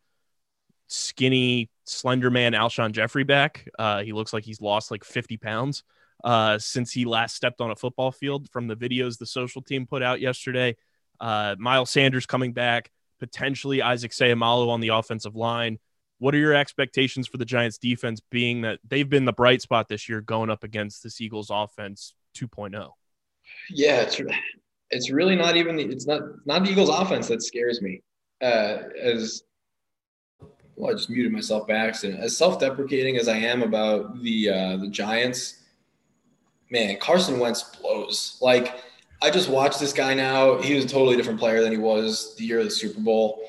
skinny 0.88 1.70
slender 1.84 2.32
man 2.32 2.54
Alshon 2.54 2.94
Jeffery 2.94 3.26
back. 3.26 3.68
Uh, 3.78 4.02
he 4.02 4.14
looks 4.14 4.32
like 4.32 4.46
he's 4.46 4.62
lost 4.62 4.92
like 4.92 5.04
50 5.04 5.36
pounds 5.36 5.84
uh, 6.24 6.58
since 6.60 6.94
he 6.94 7.04
last 7.04 7.36
stepped 7.36 7.60
on 7.60 7.72
a 7.72 7.76
football 7.76 8.14
field 8.14 8.50
from 8.52 8.68
the 8.68 8.76
videos 8.78 9.18
the 9.18 9.26
social 9.26 9.62
team 9.62 9.86
put 9.86 10.02
out 10.02 10.22
yesterday. 10.22 10.78
Uh, 11.20 11.58
Miles 11.60 11.90
Sanders 11.92 12.26
coming 12.26 12.54
back, 12.54 12.90
potentially 13.20 13.82
Isaac 13.82 14.12
Seumalo 14.12 14.70
on 14.70 14.80
the 14.80 14.88
offensive 14.88 15.36
line. 15.36 15.78
What 16.20 16.36
are 16.36 16.38
your 16.38 16.54
expectations 16.54 17.28
for 17.28 17.38
the 17.38 17.46
Giants 17.46 17.78
defense 17.78 18.22
being 18.30 18.62
that 18.62 18.80
they've 18.88 19.10
been 19.10 19.26
the 19.26 19.34
bright 19.34 19.62
spot 19.62 19.88
this 19.88 20.08
year 20.08 20.22
going 20.22 20.50
up 20.50 20.64
against 20.64 21.02
this 21.02 21.20
Eagles 21.22 21.50
offense 21.50 22.14
oh? 22.42 22.46
2.0? 22.46 22.92
Yeah, 23.70 24.02
it's 24.02 24.22
it's 24.92 25.10
really 25.10 25.36
not 25.36 25.56
even 25.56 25.76
the, 25.76 25.84
it's 25.84 26.06
not 26.06 26.22
not 26.46 26.64
the 26.64 26.72
Eagles 26.72 26.90
offense 26.90 27.28
that 27.28 27.42
scares 27.42 27.82
me. 27.82 28.04
Uh, 28.42 28.84
as 29.02 29.44
well, 30.76 30.92
I 30.92 30.94
just 30.94 31.10
muted 31.10 31.32
myself 31.32 31.68
by 31.68 31.76
accident. 31.76 32.22
As 32.22 32.38
self-deprecating 32.38 33.18
as 33.18 33.28
I 33.28 33.38
am 33.38 33.64
about 33.64 34.22
the 34.22 34.50
uh, 34.50 34.78
the 34.78 34.88
Giants, 34.88 35.64
man, 36.70 36.98
Carson 37.00 37.40
Wentz 37.40 37.64
blows. 37.64 38.38
Like 38.42 38.80
I 39.22 39.30
just 39.30 39.50
watched 39.50 39.80
this 39.80 39.94
guy 39.94 40.14
now. 40.14 40.62
He 40.62 40.76
was 40.76 40.86
a 40.86 40.88
totally 40.88 41.16
different 41.18 41.40
player 41.40 41.62
than 41.62 41.72
he 41.72 41.78
was 41.78 42.36
the 42.36 42.46
year 42.46 42.60
of 42.60 42.66
the 42.66 42.72
Super 42.72 43.00
Bowl. 43.00 43.42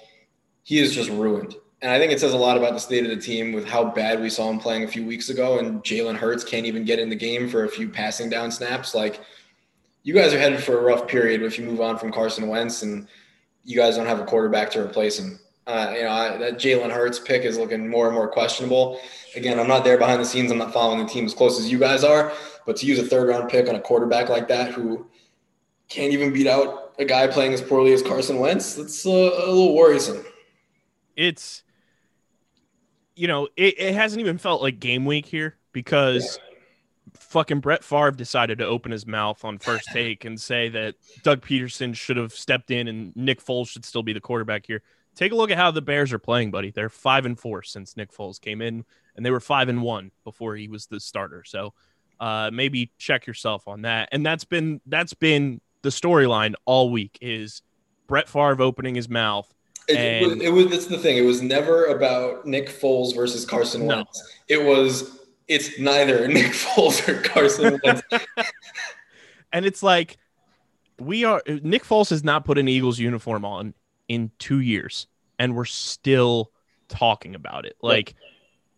He 0.62 0.78
is 0.78 0.94
just 0.94 1.10
ruined. 1.10 1.54
And 1.82 1.90
I 1.90 1.98
think 1.98 2.12
it 2.12 2.20
says 2.20 2.34
a 2.34 2.38
lot 2.38 2.58
about 2.58 2.74
the 2.74 2.80
state 2.80 3.04
of 3.04 3.10
the 3.10 3.16
team 3.16 3.52
with 3.52 3.66
how 3.66 3.84
bad 3.84 4.20
we 4.20 4.28
saw 4.28 4.50
him 4.50 4.58
playing 4.58 4.84
a 4.84 4.88
few 4.88 5.04
weeks 5.04 5.30
ago. 5.30 5.58
And 5.58 5.82
Jalen 5.82 6.16
Hurts 6.16 6.44
can't 6.44 6.66
even 6.66 6.84
get 6.84 6.98
in 6.98 7.08
the 7.08 7.16
game 7.16 7.48
for 7.48 7.64
a 7.64 7.68
few 7.68 7.88
passing 7.88 8.28
down 8.28 8.50
snaps. 8.50 8.94
Like, 8.94 9.20
you 10.02 10.12
guys 10.12 10.34
are 10.34 10.38
headed 10.38 10.62
for 10.62 10.78
a 10.78 10.82
rough 10.82 11.08
period 11.08 11.42
if 11.42 11.58
you 11.58 11.64
move 11.64 11.80
on 11.80 11.98
from 11.98 12.12
Carson 12.12 12.48
Wentz 12.48 12.82
and 12.82 13.08
you 13.64 13.76
guys 13.76 13.96
don't 13.96 14.06
have 14.06 14.20
a 14.20 14.24
quarterback 14.24 14.70
to 14.72 14.82
replace 14.82 15.18
him. 15.18 15.38
Uh, 15.66 15.92
you 15.94 16.02
know, 16.02 16.10
I, 16.10 16.36
that 16.36 16.54
Jalen 16.54 16.90
Hurts 16.90 17.18
pick 17.18 17.42
is 17.42 17.58
looking 17.58 17.88
more 17.88 18.06
and 18.06 18.14
more 18.14 18.28
questionable. 18.28 19.00
Again, 19.36 19.58
I'm 19.58 19.68
not 19.68 19.84
there 19.84 19.98
behind 19.98 20.20
the 20.20 20.24
scenes. 20.24 20.50
I'm 20.50 20.58
not 20.58 20.72
following 20.72 21.04
the 21.04 21.10
team 21.10 21.24
as 21.24 21.34
close 21.34 21.58
as 21.58 21.70
you 21.70 21.78
guys 21.78 22.02
are. 22.02 22.32
But 22.66 22.76
to 22.76 22.86
use 22.86 22.98
a 22.98 23.04
third 23.04 23.28
round 23.28 23.48
pick 23.48 23.68
on 23.68 23.74
a 23.74 23.80
quarterback 23.80 24.28
like 24.28 24.48
that 24.48 24.72
who 24.72 25.06
can't 25.88 26.12
even 26.12 26.32
beat 26.32 26.46
out 26.46 26.94
a 26.98 27.04
guy 27.04 27.26
playing 27.26 27.52
as 27.52 27.62
poorly 27.62 27.92
as 27.92 28.02
Carson 28.02 28.38
Wentz, 28.38 28.74
that's 28.74 29.06
uh, 29.06 29.10
a 29.10 29.46
little 29.46 29.74
worrisome. 29.74 30.24
It's, 31.16 31.62
you 33.20 33.28
know, 33.28 33.48
it, 33.54 33.78
it 33.78 33.94
hasn't 33.94 34.20
even 34.20 34.38
felt 34.38 34.62
like 34.62 34.80
game 34.80 35.04
week 35.04 35.26
here 35.26 35.58
because 35.72 36.38
fucking 37.12 37.60
Brett 37.60 37.84
Favre 37.84 38.12
decided 38.12 38.56
to 38.58 38.66
open 38.66 38.90
his 38.90 39.06
mouth 39.06 39.44
on 39.44 39.58
first 39.58 39.88
take 39.92 40.24
and 40.24 40.40
say 40.40 40.70
that 40.70 40.94
Doug 41.22 41.42
Pederson 41.42 41.94
should 41.94 42.16
have 42.16 42.32
stepped 42.32 42.70
in 42.70 42.88
and 42.88 43.14
Nick 43.14 43.44
Foles 43.44 43.68
should 43.68 43.84
still 43.84 44.02
be 44.02 44.14
the 44.14 44.22
quarterback 44.22 44.64
here. 44.66 44.80
Take 45.16 45.32
a 45.32 45.34
look 45.34 45.50
at 45.50 45.58
how 45.58 45.70
the 45.70 45.82
Bears 45.82 46.14
are 46.14 46.18
playing, 46.18 46.50
buddy. 46.50 46.70
They're 46.70 46.88
five 46.88 47.26
and 47.26 47.38
four 47.38 47.62
since 47.62 47.94
Nick 47.94 48.10
Foles 48.10 48.40
came 48.40 48.62
in, 48.62 48.86
and 49.14 49.26
they 49.26 49.30
were 49.30 49.40
five 49.40 49.68
and 49.68 49.82
one 49.82 50.12
before 50.24 50.56
he 50.56 50.68
was 50.68 50.86
the 50.86 50.98
starter. 50.98 51.44
So 51.44 51.74
uh, 52.20 52.50
maybe 52.50 52.90
check 52.96 53.26
yourself 53.26 53.68
on 53.68 53.82
that. 53.82 54.08
And 54.12 54.24
that's 54.24 54.44
been 54.44 54.80
that's 54.86 55.12
been 55.12 55.60
the 55.82 55.90
storyline 55.90 56.54
all 56.64 56.90
week 56.90 57.18
is 57.20 57.60
Brett 58.06 58.30
Favre 58.30 58.62
opening 58.62 58.94
his 58.94 59.10
mouth. 59.10 59.52
It, 59.88 60.26
was, 60.26 60.40
it 60.40 60.52
was 60.52 60.66
that's 60.68 60.86
the 60.86 60.98
thing. 60.98 61.16
It 61.16 61.26
was 61.26 61.42
never 61.42 61.86
about 61.86 62.46
Nick 62.46 62.68
Foles 62.68 63.14
versus 63.14 63.44
Carson 63.44 63.86
No. 63.86 63.96
Wentz. 63.96 64.22
It 64.48 64.64
was 64.64 65.18
it's 65.48 65.78
neither 65.78 66.28
Nick 66.28 66.52
Foles 66.52 67.06
or 67.08 67.20
Carson 67.22 67.80
Wentz. 67.84 68.02
And 69.52 69.66
it's 69.66 69.82
like 69.82 70.16
we 70.98 71.24
are 71.24 71.42
Nick 71.46 71.84
Foles 71.84 72.10
has 72.10 72.22
not 72.22 72.44
put 72.44 72.58
an 72.58 72.68
Eagles 72.68 72.98
uniform 72.98 73.44
on 73.44 73.74
in 74.08 74.30
two 74.38 74.60
years, 74.60 75.06
and 75.38 75.56
we're 75.56 75.64
still 75.64 76.52
talking 76.88 77.34
about 77.34 77.64
it. 77.64 77.76
Like 77.82 78.14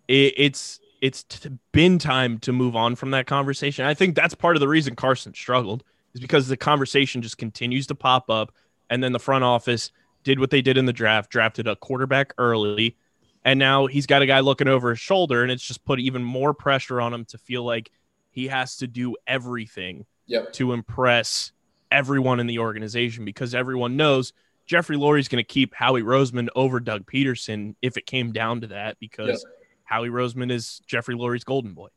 it, 0.08 0.34
it's 0.36 0.80
it's 1.00 1.24
t- 1.24 1.50
been 1.72 1.98
time 1.98 2.38
to 2.38 2.52
move 2.52 2.76
on 2.76 2.94
from 2.94 3.10
that 3.10 3.26
conversation. 3.26 3.84
I 3.84 3.94
think 3.94 4.14
that's 4.14 4.34
part 4.34 4.56
of 4.56 4.60
the 4.60 4.68
reason 4.68 4.94
Carson 4.94 5.34
struggled 5.34 5.84
is 6.14 6.20
because 6.20 6.48
the 6.48 6.56
conversation 6.56 7.22
just 7.22 7.38
continues 7.38 7.86
to 7.88 7.94
pop 7.94 8.30
up, 8.30 8.52
and 8.88 9.02
then 9.02 9.12
the 9.12 9.18
front 9.18 9.44
office 9.44 9.90
did 10.24 10.38
what 10.38 10.50
they 10.50 10.62
did 10.62 10.76
in 10.78 10.87
the 10.87 10.92
draft, 10.92 11.30
drafted 11.30 11.66
a 11.68 11.76
quarterback 11.76 12.32
early, 12.38 12.96
and 13.44 13.58
now 13.58 13.87
he's 13.87 14.06
got 14.06 14.22
a 14.22 14.26
guy 14.26 14.40
looking 14.40 14.68
over 14.68 14.90
his 14.90 15.00
shoulder, 15.00 15.42
and 15.42 15.50
it's 15.50 15.62
just 15.62 15.85
put 15.85 15.98
even 15.98 16.22
more 16.22 16.54
pressure 16.54 17.00
on 17.00 17.12
him 17.12 17.24
to 17.26 17.38
feel 17.38 17.64
like 17.64 17.90
he 18.30 18.48
has 18.48 18.76
to 18.78 18.87
do 18.87 19.16
everything 19.26 20.06
Yep. 20.26 20.52
to 20.54 20.72
impress 20.72 21.52
everyone 21.90 22.40
in 22.40 22.46
the 22.46 22.61
organization 22.61 23.24
because 23.24 23.54
everyone 23.54 23.96
knows 23.96 24.32
Jeffrey 24.66 24.96
Lurie's 24.96 25.28
going 25.28 25.42
to 25.44 25.46
keep 25.46 25.74
Howie 25.74 26.02
Roseman 26.02 26.48
over 26.54 26.80
Doug 26.80 27.04
Pederson 27.04 27.74
if 27.82 27.96
it 27.96 28.06
came 28.06 28.32
down 28.32 28.61
to 28.62 28.68
that 28.68 28.98
because 29.00 29.44
Howie 29.85 30.08
Roseman 30.08 30.50
is 30.50 30.80
Jeffrey 30.87 31.14
Lurie's 31.16 31.44
golden 31.44 31.74
boy. 31.74 31.88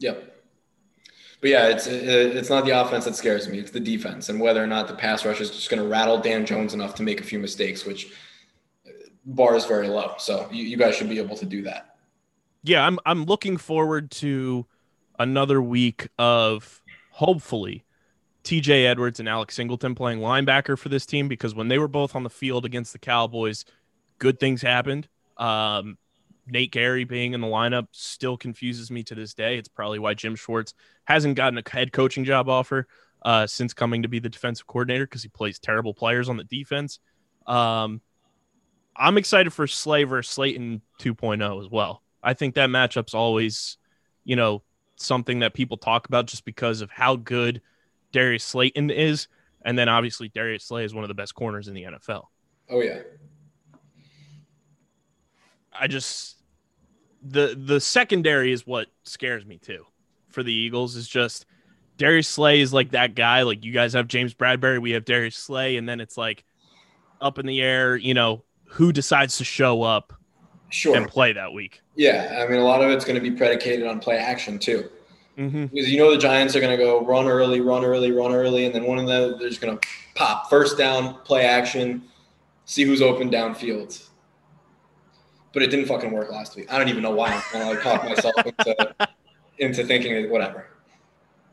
Yep. 0.00 0.35
But 1.40 1.50
yeah, 1.50 1.68
it's 1.68 1.86
it's 1.86 2.48
not 2.48 2.64
the 2.64 2.80
offense 2.80 3.04
that 3.04 3.14
scares 3.14 3.48
me. 3.48 3.58
It's 3.58 3.70
the 3.70 3.80
defense 3.80 4.28
and 4.28 4.40
whether 4.40 4.62
or 4.62 4.66
not 4.66 4.88
the 4.88 4.94
pass 4.94 5.24
rush 5.24 5.40
is 5.40 5.50
just 5.50 5.68
going 5.70 5.82
to 5.82 5.88
rattle 5.88 6.18
Dan 6.18 6.46
Jones 6.46 6.74
enough 6.74 6.94
to 6.96 7.02
make 7.02 7.20
a 7.20 7.24
few 7.24 7.38
mistakes, 7.38 7.84
which 7.84 8.12
uh, 8.86 8.90
bar 9.26 9.54
is 9.54 9.66
very 9.66 9.88
low. 9.88 10.14
So 10.18 10.48
you, 10.50 10.64
you 10.64 10.76
guys 10.76 10.96
should 10.96 11.10
be 11.10 11.18
able 11.18 11.36
to 11.36 11.46
do 11.46 11.62
that. 11.62 11.96
Yeah, 12.62 12.86
I'm 12.86 12.98
I'm 13.04 13.24
looking 13.24 13.58
forward 13.58 14.10
to 14.12 14.66
another 15.18 15.60
week 15.60 16.08
of 16.18 16.82
hopefully 17.10 17.84
TJ 18.44 18.86
Edwards 18.86 19.20
and 19.20 19.28
Alex 19.28 19.56
Singleton 19.56 19.94
playing 19.94 20.20
linebacker 20.20 20.78
for 20.78 20.88
this 20.88 21.04
team 21.04 21.28
because 21.28 21.54
when 21.54 21.68
they 21.68 21.78
were 21.78 21.88
both 21.88 22.14
on 22.14 22.22
the 22.22 22.30
field 22.30 22.64
against 22.64 22.92
the 22.92 22.98
Cowboys, 22.98 23.64
good 24.18 24.38
things 24.38 24.62
happened. 24.62 25.08
Um, 25.36 25.98
Nate 26.46 26.72
Gerry 26.72 27.04
being 27.04 27.32
in 27.32 27.40
the 27.40 27.46
lineup 27.46 27.88
still 27.90 28.36
confuses 28.36 28.90
me 28.90 29.02
to 29.04 29.14
this 29.14 29.34
day. 29.34 29.58
It's 29.58 29.68
probably 29.68 29.98
why 29.98 30.14
Jim 30.14 30.36
Schwartz 30.36 30.74
hasn't 31.04 31.36
gotten 31.36 31.58
a 31.58 31.68
head 31.68 31.92
coaching 31.92 32.24
job 32.24 32.48
offer 32.48 32.86
uh, 33.22 33.46
since 33.46 33.74
coming 33.74 34.02
to 34.02 34.08
be 34.08 34.18
the 34.18 34.28
defensive 34.28 34.66
coordinator 34.66 35.06
because 35.06 35.22
he 35.22 35.28
plays 35.28 35.58
terrible 35.58 35.92
players 35.92 36.28
on 36.28 36.36
the 36.36 36.44
defense. 36.44 37.00
Um, 37.46 38.00
I'm 38.96 39.18
excited 39.18 39.52
for 39.52 39.66
Slay 39.66 40.04
versus 40.04 40.32
Slayton 40.32 40.82
2.0 41.00 41.60
as 41.60 41.70
well. 41.70 42.02
I 42.22 42.34
think 42.34 42.54
that 42.54 42.70
matchup's 42.70 43.14
always, 43.14 43.78
you 44.24 44.36
know, 44.36 44.62
something 44.96 45.40
that 45.40 45.54
people 45.54 45.76
talk 45.76 46.06
about 46.08 46.26
just 46.26 46.44
because 46.44 46.80
of 46.80 46.90
how 46.90 47.16
good 47.16 47.60
Darius 48.12 48.44
Slayton 48.44 48.90
is. 48.90 49.28
And 49.62 49.78
then 49.78 49.88
obviously 49.88 50.28
Darius 50.28 50.64
Slay 50.64 50.84
is 50.84 50.94
one 50.94 51.04
of 51.04 51.08
the 51.08 51.14
best 51.14 51.34
corners 51.34 51.68
in 51.68 51.74
the 51.74 51.82
NFL. 51.82 52.24
Oh 52.70 52.80
yeah. 52.80 53.00
I 55.78 55.86
just 55.88 56.35
the 57.28 57.54
the 57.58 57.80
secondary 57.80 58.52
is 58.52 58.66
what 58.66 58.88
scares 59.04 59.44
me 59.44 59.58
too 59.58 59.84
for 60.28 60.42
the 60.42 60.52
Eagles 60.52 60.96
is 60.96 61.08
just 61.08 61.46
Darius 61.96 62.28
Slay 62.28 62.60
is 62.60 62.72
like 62.72 62.90
that 62.90 63.14
guy. 63.14 63.42
Like 63.42 63.64
you 63.64 63.72
guys 63.72 63.94
have 63.94 64.06
James 64.06 64.34
Bradberry, 64.34 64.80
we 64.80 64.90
have 64.92 65.04
Darius 65.04 65.36
Slay, 65.36 65.76
and 65.76 65.88
then 65.88 66.00
it's 66.00 66.16
like 66.18 66.44
up 67.20 67.38
in 67.38 67.46
the 67.46 67.60
air, 67.62 67.96
you 67.96 68.12
know, 68.14 68.44
who 68.66 68.92
decides 68.92 69.38
to 69.38 69.44
show 69.44 69.82
up 69.82 70.12
Sure. 70.68 70.96
and 70.96 71.08
play 71.08 71.32
that 71.32 71.52
week. 71.52 71.80
Yeah, 71.94 72.42
I 72.44 72.50
mean, 72.50 72.60
a 72.60 72.64
lot 72.64 72.82
of 72.82 72.90
it's 72.90 73.04
going 73.04 73.14
to 73.14 73.20
be 73.22 73.30
predicated 73.30 73.86
on 73.86 74.00
play 74.00 74.18
action 74.18 74.58
too, 74.58 74.90
Mm-hmm. 75.38 75.66
because 75.66 75.90
you 75.90 75.98
know 75.98 76.10
the 76.10 76.18
Giants 76.18 76.54
are 76.56 76.60
going 76.60 76.76
to 76.76 76.82
go 76.82 77.04
run 77.04 77.26
early, 77.28 77.60
run 77.60 77.84
early, 77.84 78.10
run 78.10 78.34
early, 78.34 78.66
and 78.66 78.74
then 78.74 78.84
one 78.84 78.98
of 78.98 79.06
them 79.06 79.38
they're 79.38 79.48
just 79.48 79.60
going 79.60 79.78
to 79.78 79.88
pop 80.14 80.50
first 80.50 80.76
down, 80.76 81.14
play 81.24 81.44
action, 81.46 82.02
see 82.66 82.82
who's 82.84 83.00
open 83.00 83.30
downfield. 83.30 84.02
But 85.56 85.62
it 85.62 85.68
didn't 85.68 85.86
fucking 85.86 86.10
work 86.10 86.30
last 86.30 86.54
week. 86.54 86.70
I 86.70 86.76
don't 86.78 86.90
even 86.90 87.02
know 87.02 87.12
why 87.12 87.30
I'm 87.30 87.40
trying 87.40 87.62
to 87.62 87.70
like 87.70 87.82
talk 87.82 88.04
myself 88.04 88.34
into, 88.44 88.94
into 89.58 89.84
thinking 89.84 90.30
whatever. 90.30 90.66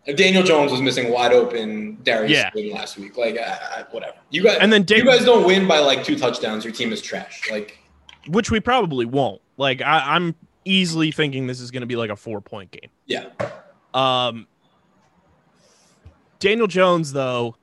If 0.06 0.18
Daniel 0.18 0.44
Jones 0.44 0.74
was 0.74 0.82
missing 0.82 1.10
wide 1.10 1.32
open 1.32 2.00
Darius 2.04 2.44
Yeah. 2.54 2.74
Last 2.74 2.98
week, 2.98 3.16
like 3.16 3.40
uh, 3.40 3.86
whatever. 3.92 4.18
You 4.30 4.44
guys, 4.44 4.58
And 4.60 4.74
then 4.74 4.84
you 4.90 5.06
guys 5.06 5.24
don't 5.24 5.46
win 5.46 5.70
by 5.70 5.80
like 5.80 6.04
two 6.04 6.18
touchdowns. 6.18 6.66
Your 6.66 6.74
team 6.74 6.92
is 6.92 7.02
trash. 7.02 7.50
Like 7.50 7.80
which 8.28 8.52
we 8.52 8.60
probably 8.60 9.06
won't. 9.06 9.42
Like 9.56 9.82
I, 9.82 10.16
I'm 10.16 10.36
easily 10.66 11.14
thinking 11.14 11.48
this 11.48 11.62
is 11.62 11.72
going 11.72 11.80
to 11.80 11.88
be 11.88 11.96
like 11.96 12.10
a 12.10 12.18
four 12.18 12.42
point 12.42 12.72
game. 12.72 12.90
yeah, 13.06 13.28
Um, 13.94 14.48
Daniel 16.40 16.68
Jones, 16.68 17.14
though, 17.14 17.56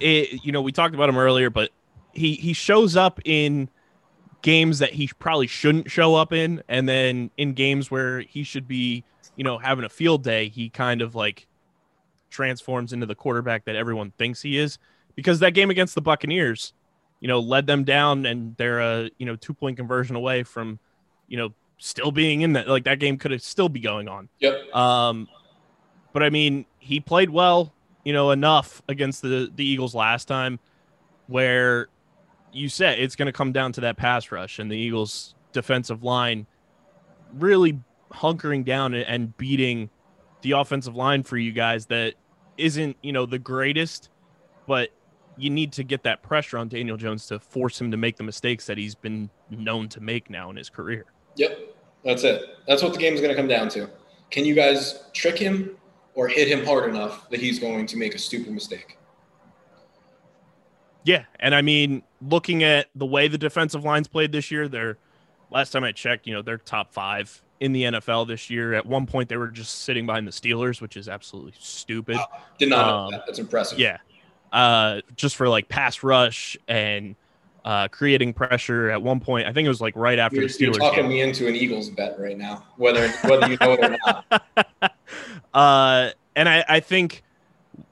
it, 0.00 0.44
you 0.44 0.50
know, 0.50 0.60
we 0.60 0.72
talked 0.72 0.96
about 0.96 1.08
him 1.08 1.18
earlier, 1.18 1.50
but 1.50 1.70
he 2.14 2.34
he 2.34 2.52
shows 2.52 2.96
up 2.96 3.20
in 3.24 3.70
games 4.42 4.78
that 4.78 4.92
he 4.92 5.10
probably 5.18 5.46
shouldn't 5.46 5.90
show 5.90 6.14
up 6.14 6.32
in, 6.32 6.62
and 6.68 6.88
then 6.88 7.30
in 7.36 7.52
games 7.52 7.90
where 7.90 8.20
he 8.20 8.42
should 8.42 8.66
be, 8.66 9.04
you 9.36 9.44
know, 9.44 9.58
having 9.58 9.84
a 9.84 9.88
field 9.88 10.22
day, 10.22 10.48
he 10.48 10.68
kind 10.68 11.02
of 11.02 11.14
like 11.14 11.46
transforms 12.30 12.92
into 12.92 13.06
the 13.06 13.14
quarterback 13.14 13.64
that 13.64 13.76
everyone 13.76 14.12
thinks 14.12 14.42
he 14.42 14.56
is. 14.56 14.78
Because 15.16 15.40
that 15.40 15.54
game 15.54 15.70
against 15.70 15.94
the 15.94 16.00
Buccaneers, 16.00 16.72
you 17.20 17.28
know, 17.28 17.40
led 17.40 17.66
them 17.66 17.84
down, 17.84 18.24
and 18.26 18.56
they're 18.56 18.80
a 18.80 19.10
you 19.18 19.26
know 19.26 19.36
two 19.36 19.52
point 19.52 19.76
conversion 19.76 20.16
away 20.16 20.42
from, 20.42 20.78
you 21.28 21.36
know, 21.36 21.52
still 21.78 22.12
being 22.12 22.40
in 22.42 22.54
that. 22.54 22.68
Like 22.68 22.84
that 22.84 22.98
game 22.98 23.18
could 23.18 23.30
have 23.32 23.42
still 23.42 23.68
be 23.68 23.80
going 23.80 24.08
on. 24.08 24.28
yep. 24.38 24.74
Um, 24.74 25.28
but 26.12 26.22
I 26.22 26.30
mean, 26.30 26.64
he 26.78 27.00
played 27.00 27.30
well, 27.30 27.72
you 28.04 28.12
know, 28.12 28.30
enough 28.30 28.82
against 28.88 29.22
the 29.22 29.50
the 29.54 29.64
Eagles 29.64 29.94
last 29.94 30.26
time, 30.26 30.58
where 31.26 31.88
you 32.52 32.68
said 32.68 32.98
it's 32.98 33.16
going 33.16 33.26
to 33.26 33.32
come 33.32 33.52
down 33.52 33.72
to 33.72 33.80
that 33.82 33.96
pass 33.96 34.30
rush, 34.30 34.58
and 34.58 34.70
the 34.70 34.76
Eagles 34.76 35.34
defensive 35.52 36.02
line 36.02 36.46
really 37.34 37.80
hunkering 38.12 38.64
down 38.64 38.94
and- 38.94 39.36
beating 39.36 39.90
the 40.42 40.52
offensive 40.52 40.96
line 40.96 41.22
for 41.22 41.36
you 41.36 41.52
guys 41.52 41.86
that 41.86 42.14
isn't, 42.56 42.96
you 43.02 43.12
know, 43.12 43.26
the 43.26 43.38
greatest, 43.38 44.08
but 44.66 44.90
you 45.36 45.50
need 45.50 45.72
to 45.72 45.84
get 45.84 46.02
that 46.02 46.22
pressure 46.22 46.58
on 46.58 46.68
Daniel 46.68 46.96
Jones 46.96 47.26
to 47.26 47.38
force 47.38 47.80
him 47.80 47.90
to 47.90 47.96
make 47.96 48.16
the 48.16 48.22
mistakes 48.22 48.66
that 48.66 48.78
he's 48.78 48.94
been 48.94 49.30
known 49.50 49.88
to 49.90 50.00
make 50.00 50.28
now 50.28 50.50
in 50.50 50.56
his 50.56 50.68
career. 50.68 51.06
Yep, 51.36 51.58
that's 52.04 52.24
it. 52.24 52.42
That's 52.66 52.82
what 52.82 52.92
the 52.92 52.98
game's 52.98 53.20
going 53.20 53.30
to 53.30 53.36
come 53.36 53.48
down 53.48 53.68
to. 53.70 53.88
Can 54.30 54.44
you 54.44 54.54
guys 54.54 55.04
trick 55.12 55.38
him 55.38 55.76
or 56.14 56.28
hit 56.28 56.48
him 56.48 56.64
hard 56.64 56.88
enough 56.88 57.28
that 57.30 57.40
he's 57.40 57.58
going 57.58 57.86
to 57.86 57.96
make 57.96 58.14
a 58.14 58.18
stupid 58.18 58.52
mistake? 58.52 58.98
Yeah, 61.04 61.24
and 61.38 61.54
I 61.54 61.62
mean, 61.62 62.02
looking 62.22 62.62
at 62.62 62.88
the 62.94 63.06
way 63.06 63.28
the 63.28 63.38
defensive 63.38 63.84
lines 63.84 64.08
played 64.08 64.32
this 64.32 64.50
year, 64.50 64.68
they're 64.68 64.96
last 65.50 65.70
time 65.70 65.84
I 65.84 65.92
checked, 65.92 66.26
you 66.26 66.34
know, 66.34 66.42
they're 66.42 66.58
top 66.58 66.92
five 66.92 67.42
in 67.60 67.72
the 67.72 67.84
NFL 67.84 68.26
this 68.28 68.48
year. 68.50 68.72
At 68.74 68.86
one 68.86 69.06
point, 69.06 69.28
they 69.28 69.36
were 69.36 69.48
just 69.48 69.82
sitting 69.82 70.06
behind 70.06 70.26
the 70.26 70.32
Steelers, 70.32 70.80
which 70.80 70.96
is 70.96 71.08
absolutely 71.08 71.52
stupid. 71.58 72.16
Wow. 72.16 72.28
Did 72.58 72.68
not 72.70 72.86
know 72.86 72.94
Um, 72.96 73.10
that. 73.12 73.22
That's 73.26 73.38
impressive. 73.38 73.78
Yeah, 73.78 73.98
uh, 74.52 75.00
just 75.16 75.36
for 75.36 75.48
like 75.48 75.68
pass 75.68 76.02
rush 76.02 76.56
and 76.68 77.16
uh, 77.64 77.88
creating 77.88 78.32
pressure. 78.32 78.90
At 78.90 79.02
one 79.02 79.20
point, 79.20 79.46
I 79.46 79.52
think 79.52 79.66
it 79.66 79.68
was 79.70 79.80
like 79.80 79.94
right 79.96 80.18
after 80.18 80.36
You're, 80.40 80.48
the 80.48 80.56
you're 80.58 80.72
Steelers. 80.72 80.78
talking 80.78 81.02
game. 81.02 81.08
me 81.08 81.20
into 81.20 81.46
an 81.48 81.54
Eagles 81.56 81.90
bet 81.90 82.18
right 82.18 82.38
now, 82.38 82.64
whether 82.76 83.08
whether 83.24 83.48
you 83.48 83.56
know 83.60 83.72
it 83.72 83.80
or 83.84 83.96
not. 84.06 84.42
uh, 85.54 86.10
and 86.36 86.48
I, 86.48 86.64
I 86.68 86.80
think 86.80 87.22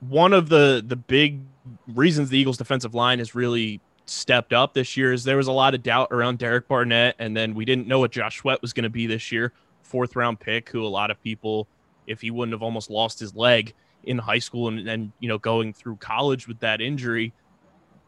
one 0.00 0.32
of 0.32 0.48
the 0.48 0.82
the 0.86 0.96
big 0.96 1.40
reasons 1.88 2.30
the 2.30 2.38
Eagles 2.38 2.56
defensive 2.56 2.94
line 2.94 3.18
has 3.18 3.34
really 3.34 3.80
stepped 4.10 4.52
up 4.52 4.74
this 4.74 4.96
year 4.96 5.12
is 5.12 5.24
there 5.24 5.36
was 5.36 5.46
a 5.46 5.52
lot 5.52 5.74
of 5.74 5.82
doubt 5.82 6.08
around 6.10 6.38
Derek 6.38 6.68
Barnett, 6.68 7.16
and 7.18 7.36
then 7.36 7.54
we 7.54 7.64
didn't 7.64 7.86
know 7.86 7.98
what 7.98 8.10
Josh 8.10 8.38
Sweat 8.38 8.60
was 8.62 8.72
going 8.72 8.84
to 8.84 8.90
be 8.90 9.06
this 9.06 9.30
year, 9.32 9.52
fourth 9.82 10.16
round 10.16 10.40
pick, 10.40 10.68
who 10.68 10.84
a 10.84 10.88
lot 10.88 11.10
of 11.10 11.22
people, 11.22 11.68
if 12.06 12.20
he 12.20 12.30
wouldn't 12.30 12.52
have 12.52 12.62
almost 12.62 12.90
lost 12.90 13.18
his 13.18 13.34
leg 13.34 13.74
in 14.04 14.16
high 14.16 14.38
school 14.38 14.68
and 14.68 14.86
then 14.86 15.12
you 15.18 15.28
know 15.28 15.38
going 15.38 15.72
through 15.72 15.96
college 15.96 16.46
with 16.48 16.60
that 16.60 16.80
injury, 16.80 17.32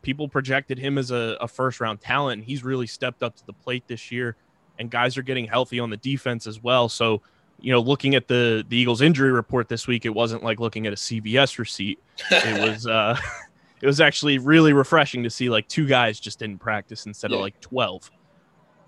people 0.03 0.29
projected 0.29 0.79
him 0.79 0.99
as 0.99 1.11
a, 1.11 1.37
a 1.41 1.49
first 1.49 1.81
round 1.81 2.01
talent, 2.01 2.41
and 2.41 2.45
he's 2.45 2.65
really 2.65 2.87
stepped 2.87 3.23
up 3.23 3.37
to 3.37 3.47
the 3.47 3.53
plate 3.53 3.85
this 3.87 4.11
year. 4.11 4.37
And 4.79 4.91
guys 4.91 5.19
are 5.19 5.23
getting 5.23 5.47
healthy 5.47 5.79
on 5.79 5.91
the 5.91 5.99
defense 5.99 6.47
as 6.47 6.63
well. 6.63 6.89
So 6.89 7.21
you 7.61 7.71
know, 7.73 7.81
looking 7.81 8.15
at 8.15 8.29
the 8.29 8.65
the 8.69 8.77
Eagles 8.77 9.03
injury 9.03 9.31
report 9.31 9.69
this 9.69 9.87
week, 9.87 10.07
it 10.07 10.11
wasn't 10.15 10.43
like 10.43 10.61
looking 10.61 10.87
at 10.87 10.93
a 10.93 10.97
CVS 10.97 11.59
receipt. 11.59 11.99
It 12.31 12.69
was 12.69 12.87
uh 12.87 13.19
it 13.83 13.87
was 13.87 14.01
actually 14.01 14.39
really 14.39 14.73
refreshing 14.73 15.23
to 15.23 15.31
see 15.31 15.49
like 15.49 15.67
two 15.69 15.87
guys 15.87 16.21
just 16.21 16.39
didn't 16.39 16.59
practice 16.59 17.07
instead 17.07 17.31
Yeah. 17.31 17.39
of 17.39 17.43
like 17.43 17.61
12. 17.61 18.11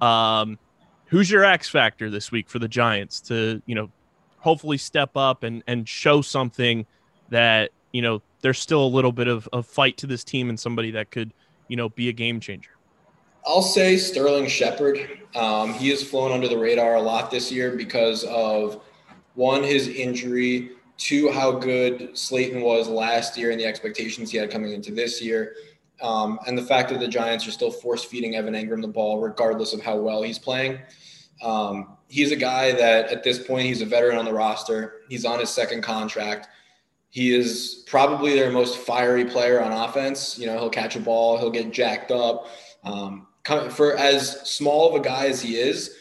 Um 0.01 0.59
who's 1.07 1.31
your 1.31 1.45
X 1.45 1.69
factor 1.69 2.09
this 2.11 2.33
week 2.33 2.49
for 2.49 2.59
the 2.59 2.69
Giants 2.69 3.21
to, 3.23 3.63
you 3.67 3.75
know, 3.75 3.91
hopefully 4.39 4.79
step 4.79 5.17
up 5.17 5.43
and 5.43 5.63
and 5.67 5.89
show 5.89 6.21
something 6.23 6.87
that, 7.31 7.71
you 7.93 8.03
know, 8.03 8.23
there's 8.41 8.59
still 8.59 8.85
a 8.85 8.89
little 8.89 9.13
bit 9.13 9.29
of, 9.29 9.49
of 9.53 9.67
fight 9.67 9.97
to 9.99 10.07
this 10.07 10.25
team 10.25 10.49
and 10.49 10.59
somebody 10.59 10.91
that 10.93 11.11
could, 11.11 11.33
you 11.69 11.77
know, 11.77 11.89
be 11.91 12.09
a 12.09 12.13
game 12.13 12.41
changer. 12.41 12.71
I'll 13.47 13.63
say 13.63 13.97
Sterling 13.97 14.47
Shepard. 14.47 15.19
Um, 15.35 15.73
he 15.75 15.89
has 15.91 16.03
flown 16.03 16.33
under 16.33 16.49
the 16.49 16.59
radar 16.59 16.97
a 16.97 17.01
lot 17.03 17.31
this 17.31 17.51
year 17.51 17.77
because 17.77 18.25
of 18.25 18.81
one, 19.35 19.63
his 19.63 19.89
injury, 19.89 20.71
two, 21.03 21.31
how 21.31 21.51
good 21.51 22.17
Slayton 22.17 22.61
was 22.61 22.89
last 22.89 23.37
year 23.37 23.51
and 23.51 23.59
the 23.59 23.67
expectations 23.67 24.31
he 24.31 24.39
had 24.39 24.51
coming 24.51 24.73
into 24.73 24.93
this 24.93 25.21
year, 25.21 25.57
um, 26.01 26.39
and 26.47 26.57
the 26.57 26.63
fact 26.63 26.91
that 26.91 27.01
the 27.01 27.09
Giants 27.09 27.47
are 27.47 27.51
still 27.51 27.71
force 27.71 28.05
feeding 28.05 28.37
Evan 28.37 28.55
Engram 28.55 28.81
the 28.81 28.89
ball 28.89 29.21
regardless 29.21 29.73
of 29.73 29.83
how 29.83 29.97
well 29.97 30.23
he's 30.23 30.39
playing. 30.39 30.79
Um, 31.43 31.97
he's 32.09 32.31
a 32.31 32.37
guy 32.37 32.73
that 32.73 33.11
at 33.11 33.25
this 33.25 33.45
point 33.45 33.67
he's 33.67 33.83
a 33.83 33.87
veteran 33.87 34.17
on 34.17 34.25
the 34.25 34.33
roster. 34.33 35.03
He's 35.09 35.25
on 35.25 35.41
his 35.41 35.51
second 35.51 35.83
contract. 35.83 36.49
He 37.11 37.35
is 37.35 37.85
probably 37.87 38.35
their 38.35 38.51
most 38.51 38.79
fiery 38.79 39.25
player 39.25 39.61
on 39.61 39.73
offense. 39.73 40.39
You 40.39 40.47
know, 40.47 40.59
he'll 40.59 40.71
catch 40.71 40.95
a 40.95 41.01
ball, 41.01 41.37
he'll 41.37 41.51
get 41.51 41.73
jacked 41.73 42.13
up. 42.13 42.47
Um, 42.85 43.27
for 43.71 43.97
as 43.97 44.49
small 44.49 44.89
of 44.89 45.01
a 45.01 45.05
guy 45.05 45.27
as 45.27 45.43
he 45.43 45.57
is, 45.57 45.97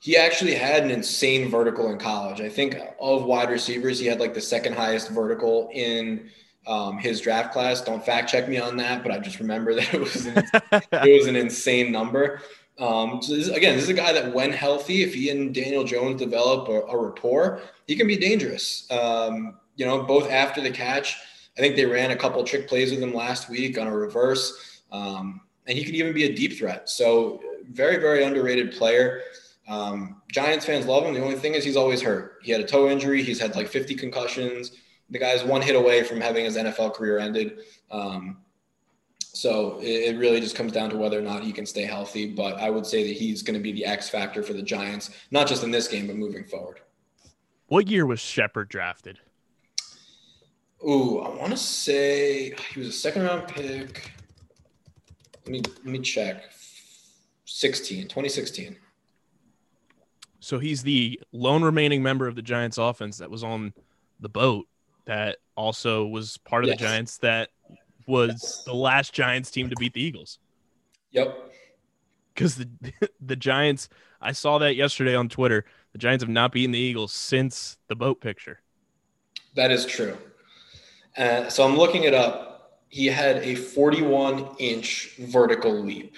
he 0.00 0.16
actually 0.16 0.54
had 0.54 0.82
an 0.82 0.90
insane 0.90 1.50
vertical 1.50 1.90
in 1.90 1.98
college. 1.98 2.40
I 2.40 2.48
think 2.48 2.76
of 2.98 3.24
wide 3.24 3.50
receivers, 3.50 3.98
he 3.98 4.06
had 4.06 4.18
like 4.18 4.32
the 4.32 4.40
second 4.40 4.74
highest 4.74 5.10
vertical 5.10 5.70
in 5.72 6.30
um, 6.66 6.98
his 6.98 7.20
draft 7.20 7.52
class. 7.52 7.82
Don't 7.82 8.04
fact 8.04 8.30
check 8.30 8.48
me 8.48 8.58
on 8.58 8.78
that, 8.78 9.02
but 9.02 9.12
I 9.12 9.18
just 9.18 9.40
remember 9.40 9.74
that 9.76 9.92
it 9.94 10.00
was 10.00 10.26
an, 10.26 10.42
it 10.72 11.18
was 11.18 11.26
an 11.26 11.36
insane 11.36 11.92
number. 11.92 12.40
Um, 12.78 13.20
so 13.20 13.36
this, 13.36 13.48
again, 13.48 13.74
this 13.74 13.84
is 13.84 13.90
a 13.90 13.94
guy 13.94 14.12
that, 14.14 14.32
when 14.32 14.52
healthy, 14.52 15.02
if 15.02 15.12
he 15.12 15.28
and 15.28 15.54
Daniel 15.54 15.84
Jones 15.84 16.18
develop 16.18 16.68
a, 16.68 16.80
a 16.86 16.96
rapport, 16.96 17.60
he 17.86 17.94
can 17.94 18.06
be 18.06 18.16
dangerous. 18.16 18.90
Um, 18.90 19.58
you 19.76 19.84
know, 19.84 20.02
both 20.02 20.30
after 20.30 20.62
the 20.62 20.70
catch, 20.70 21.18
I 21.58 21.60
think 21.60 21.76
they 21.76 21.84
ran 21.84 22.10
a 22.10 22.16
couple 22.16 22.42
trick 22.42 22.68
plays 22.68 22.90
with 22.90 23.02
him 23.02 23.12
last 23.12 23.50
week 23.50 23.78
on 23.78 23.86
a 23.86 23.94
reverse, 23.94 24.80
um, 24.92 25.42
and 25.66 25.76
he 25.76 25.84
could 25.84 25.94
even 25.94 26.14
be 26.14 26.24
a 26.24 26.34
deep 26.34 26.56
threat. 26.56 26.88
So, 26.88 27.42
very, 27.70 27.98
very 27.98 28.24
underrated 28.24 28.72
player. 28.72 29.22
Um, 29.70 30.20
Giants 30.32 30.66
fans 30.66 30.84
love 30.86 31.04
him. 31.04 31.14
The 31.14 31.22
only 31.22 31.36
thing 31.36 31.54
is 31.54 31.64
he's 31.64 31.76
always 31.76 32.02
hurt. 32.02 32.40
He 32.42 32.50
had 32.50 32.60
a 32.60 32.64
toe 32.64 32.90
injury. 32.90 33.22
He's 33.22 33.40
had 33.40 33.54
like 33.54 33.68
50 33.68 33.94
concussions. 33.94 34.72
The 35.10 35.18
guy's 35.18 35.44
one 35.44 35.62
hit 35.62 35.76
away 35.76 36.02
from 36.02 36.20
having 36.20 36.44
his 36.44 36.56
NFL 36.56 36.94
career 36.94 37.20
ended. 37.20 37.60
Um, 37.88 38.38
so 39.20 39.78
it, 39.78 40.14
it 40.14 40.18
really 40.18 40.40
just 40.40 40.56
comes 40.56 40.72
down 40.72 40.90
to 40.90 40.96
whether 40.96 41.16
or 41.16 41.22
not 41.22 41.44
he 41.44 41.52
can 41.52 41.66
stay 41.66 41.84
healthy. 41.84 42.26
But 42.26 42.58
I 42.58 42.68
would 42.68 42.84
say 42.84 43.06
that 43.06 43.16
he's 43.16 43.42
going 43.42 43.54
to 43.54 43.62
be 43.62 43.70
the 43.70 43.86
X 43.86 44.08
factor 44.08 44.42
for 44.42 44.54
the 44.54 44.62
Giants, 44.62 45.10
not 45.30 45.46
just 45.46 45.62
in 45.62 45.70
this 45.70 45.86
game, 45.86 46.08
but 46.08 46.16
moving 46.16 46.44
forward. 46.44 46.80
What 47.68 47.86
year 47.86 48.06
was 48.06 48.18
Shepard 48.18 48.68
drafted? 48.68 49.20
Ooh, 50.84 51.20
I 51.20 51.28
want 51.36 51.52
to 51.52 51.56
say 51.56 52.54
he 52.72 52.80
was 52.80 52.88
a 52.88 52.92
second 52.92 53.22
round 53.22 53.46
pick. 53.46 54.10
Let 55.44 55.52
me 55.52 55.62
let 55.84 55.84
me 55.84 56.00
check. 56.00 56.42
16, 57.44 58.04
2016. 58.04 58.76
So 60.40 60.58
he's 60.58 60.82
the 60.82 61.20
lone 61.32 61.62
remaining 61.62 62.02
member 62.02 62.26
of 62.26 62.34
the 62.34 62.42
Giants 62.42 62.78
offense 62.78 63.18
that 63.18 63.30
was 63.30 63.44
on 63.44 63.72
the 64.20 64.28
boat 64.28 64.66
that 65.04 65.36
also 65.54 66.06
was 66.06 66.38
part 66.38 66.64
of 66.64 66.68
Yes. 66.68 66.78
the 66.78 66.84
Giants 66.84 67.18
that 67.18 67.50
was 68.06 68.62
the 68.66 68.74
last 68.74 69.12
Giants 69.12 69.50
team 69.50 69.68
to 69.70 69.76
beat 69.76 69.92
the 69.92 70.02
Eagles. 70.02 70.38
Yep. 71.12 71.52
Because 72.34 72.56
the 72.56 72.68
the 73.20 73.36
Giants, 73.36 73.88
I 74.20 74.32
saw 74.32 74.58
that 74.58 74.76
yesterday 74.76 75.14
on 75.14 75.28
Twitter. 75.28 75.64
The 75.92 75.98
Giants 75.98 76.22
have 76.22 76.30
not 76.30 76.52
beaten 76.52 76.70
the 76.72 76.78
Eagles 76.78 77.12
since 77.12 77.76
the 77.88 77.96
boat 77.96 78.20
picture. 78.20 78.60
That 79.56 79.70
is 79.70 79.84
true. 79.84 80.16
Uh, 81.16 81.48
so 81.48 81.64
I'm 81.64 81.76
looking 81.76 82.04
it 82.04 82.14
up. 82.14 82.80
He 82.88 83.06
had 83.06 83.36
a 83.38 83.54
41 83.56 84.56
inch 84.58 85.16
vertical 85.18 85.72
leap. 85.84 86.16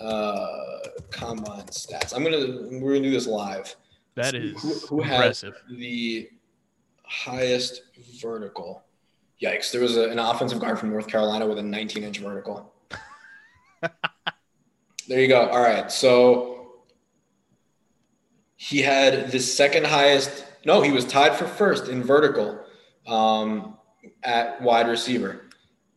Uh, 0.00 0.78
combine 1.10 1.66
stats. 1.66 2.14
I'm 2.14 2.24
gonna 2.24 2.78
we're 2.80 2.94
gonna 2.94 3.02
do 3.02 3.10
this 3.10 3.26
live. 3.26 3.76
That 4.14 4.34
is 4.34 4.60
who, 4.60 4.96
who 4.96 5.02
had 5.02 5.36
the 5.70 6.28
highest 7.04 7.82
vertical. 8.20 8.82
Yikes! 9.42 9.72
There 9.72 9.80
was 9.80 9.96
a, 9.96 10.08
an 10.08 10.18
offensive 10.18 10.58
guard 10.58 10.78
from 10.78 10.90
North 10.90 11.06
Carolina 11.06 11.46
with 11.46 11.58
a 11.58 11.62
19 11.62 12.02
inch 12.04 12.18
vertical. 12.18 12.72
there 15.08 15.20
you 15.20 15.28
go. 15.28 15.48
All 15.48 15.62
right, 15.62 15.92
so 15.92 16.72
he 18.56 18.80
had 18.82 19.30
the 19.30 19.40
second 19.40 19.86
highest. 19.86 20.46
No, 20.64 20.80
he 20.80 20.92
was 20.92 21.04
tied 21.04 21.34
for 21.34 21.46
first 21.46 21.88
in 21.88 22.02
vertical 22.02 22.60
um, 23.06 23.76
at 24.22 24.60
wide 24.62 24.88
receiver. 24.88 25.49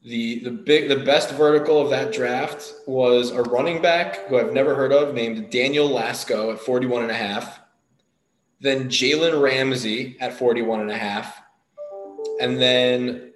The 0.04 0.40
the 0.40 0.52
big 0.52 0.90
the 0.90 0.98
best 0.98 1.32
vertical 1.32 1.82
of 1.82 1.90
that 1.92 2.12
draft 2.12 2.74
was 2.86 3.32
a 3.32 3.42
running 3.44 3.82
back 3.82 4.28
who 4.28 4.38
I've 4.38 4.52
never 4.52 4.76
heard 4.76 4.92
of 4.92 5.16
named 5.16 5.50
Daniel 5.50 5.88
Lasco 5.88 6.52
at 6.52 6.60
41 6.60 7.04
and 7.04 7.12
a 7.12 7.16
half. 7.16 7.62
Then 8.60 8.90
Jalen 8.90 9.42
Ramsey 9.42 10.18
at 10.20 10.34
41 10.34 10.82
and 10.82 10.92
a 10.92 10.98
half. 10.98 11.42
And 12.42 12.60
then 12.60 13.34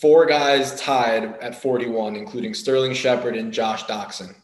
four 0.00 0.26
guys 0.26 0.78
tied 0.80 1.24
at 1.40 1.60
41, 1.60 2.16
including 2.16 2.52
Sterling 2.52 2.92
Shepard 2.92 3.36
and 3.36 3.52
Josh 3.52 3.84
Doctson. 3.84 4.34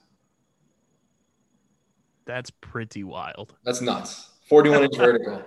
That's 2.24 2.50
pretty 2.50 3.04
wild. 3.04 3.54
That's 3.64 3.80
nuts. 3.80 4.30
41 4.48 4.84
inch 4.84 4.96
vertical 4.96 5.42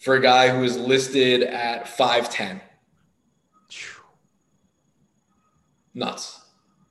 for 0.00 0.16
a 0.16 0.20
guy 0.20 0.48
who 0.48 0.64
is 0.64 0.76
listed 0.76 1.42
at 1.42 1.84
5'10. 1.84 2.60
Nuts. 5.94 6.40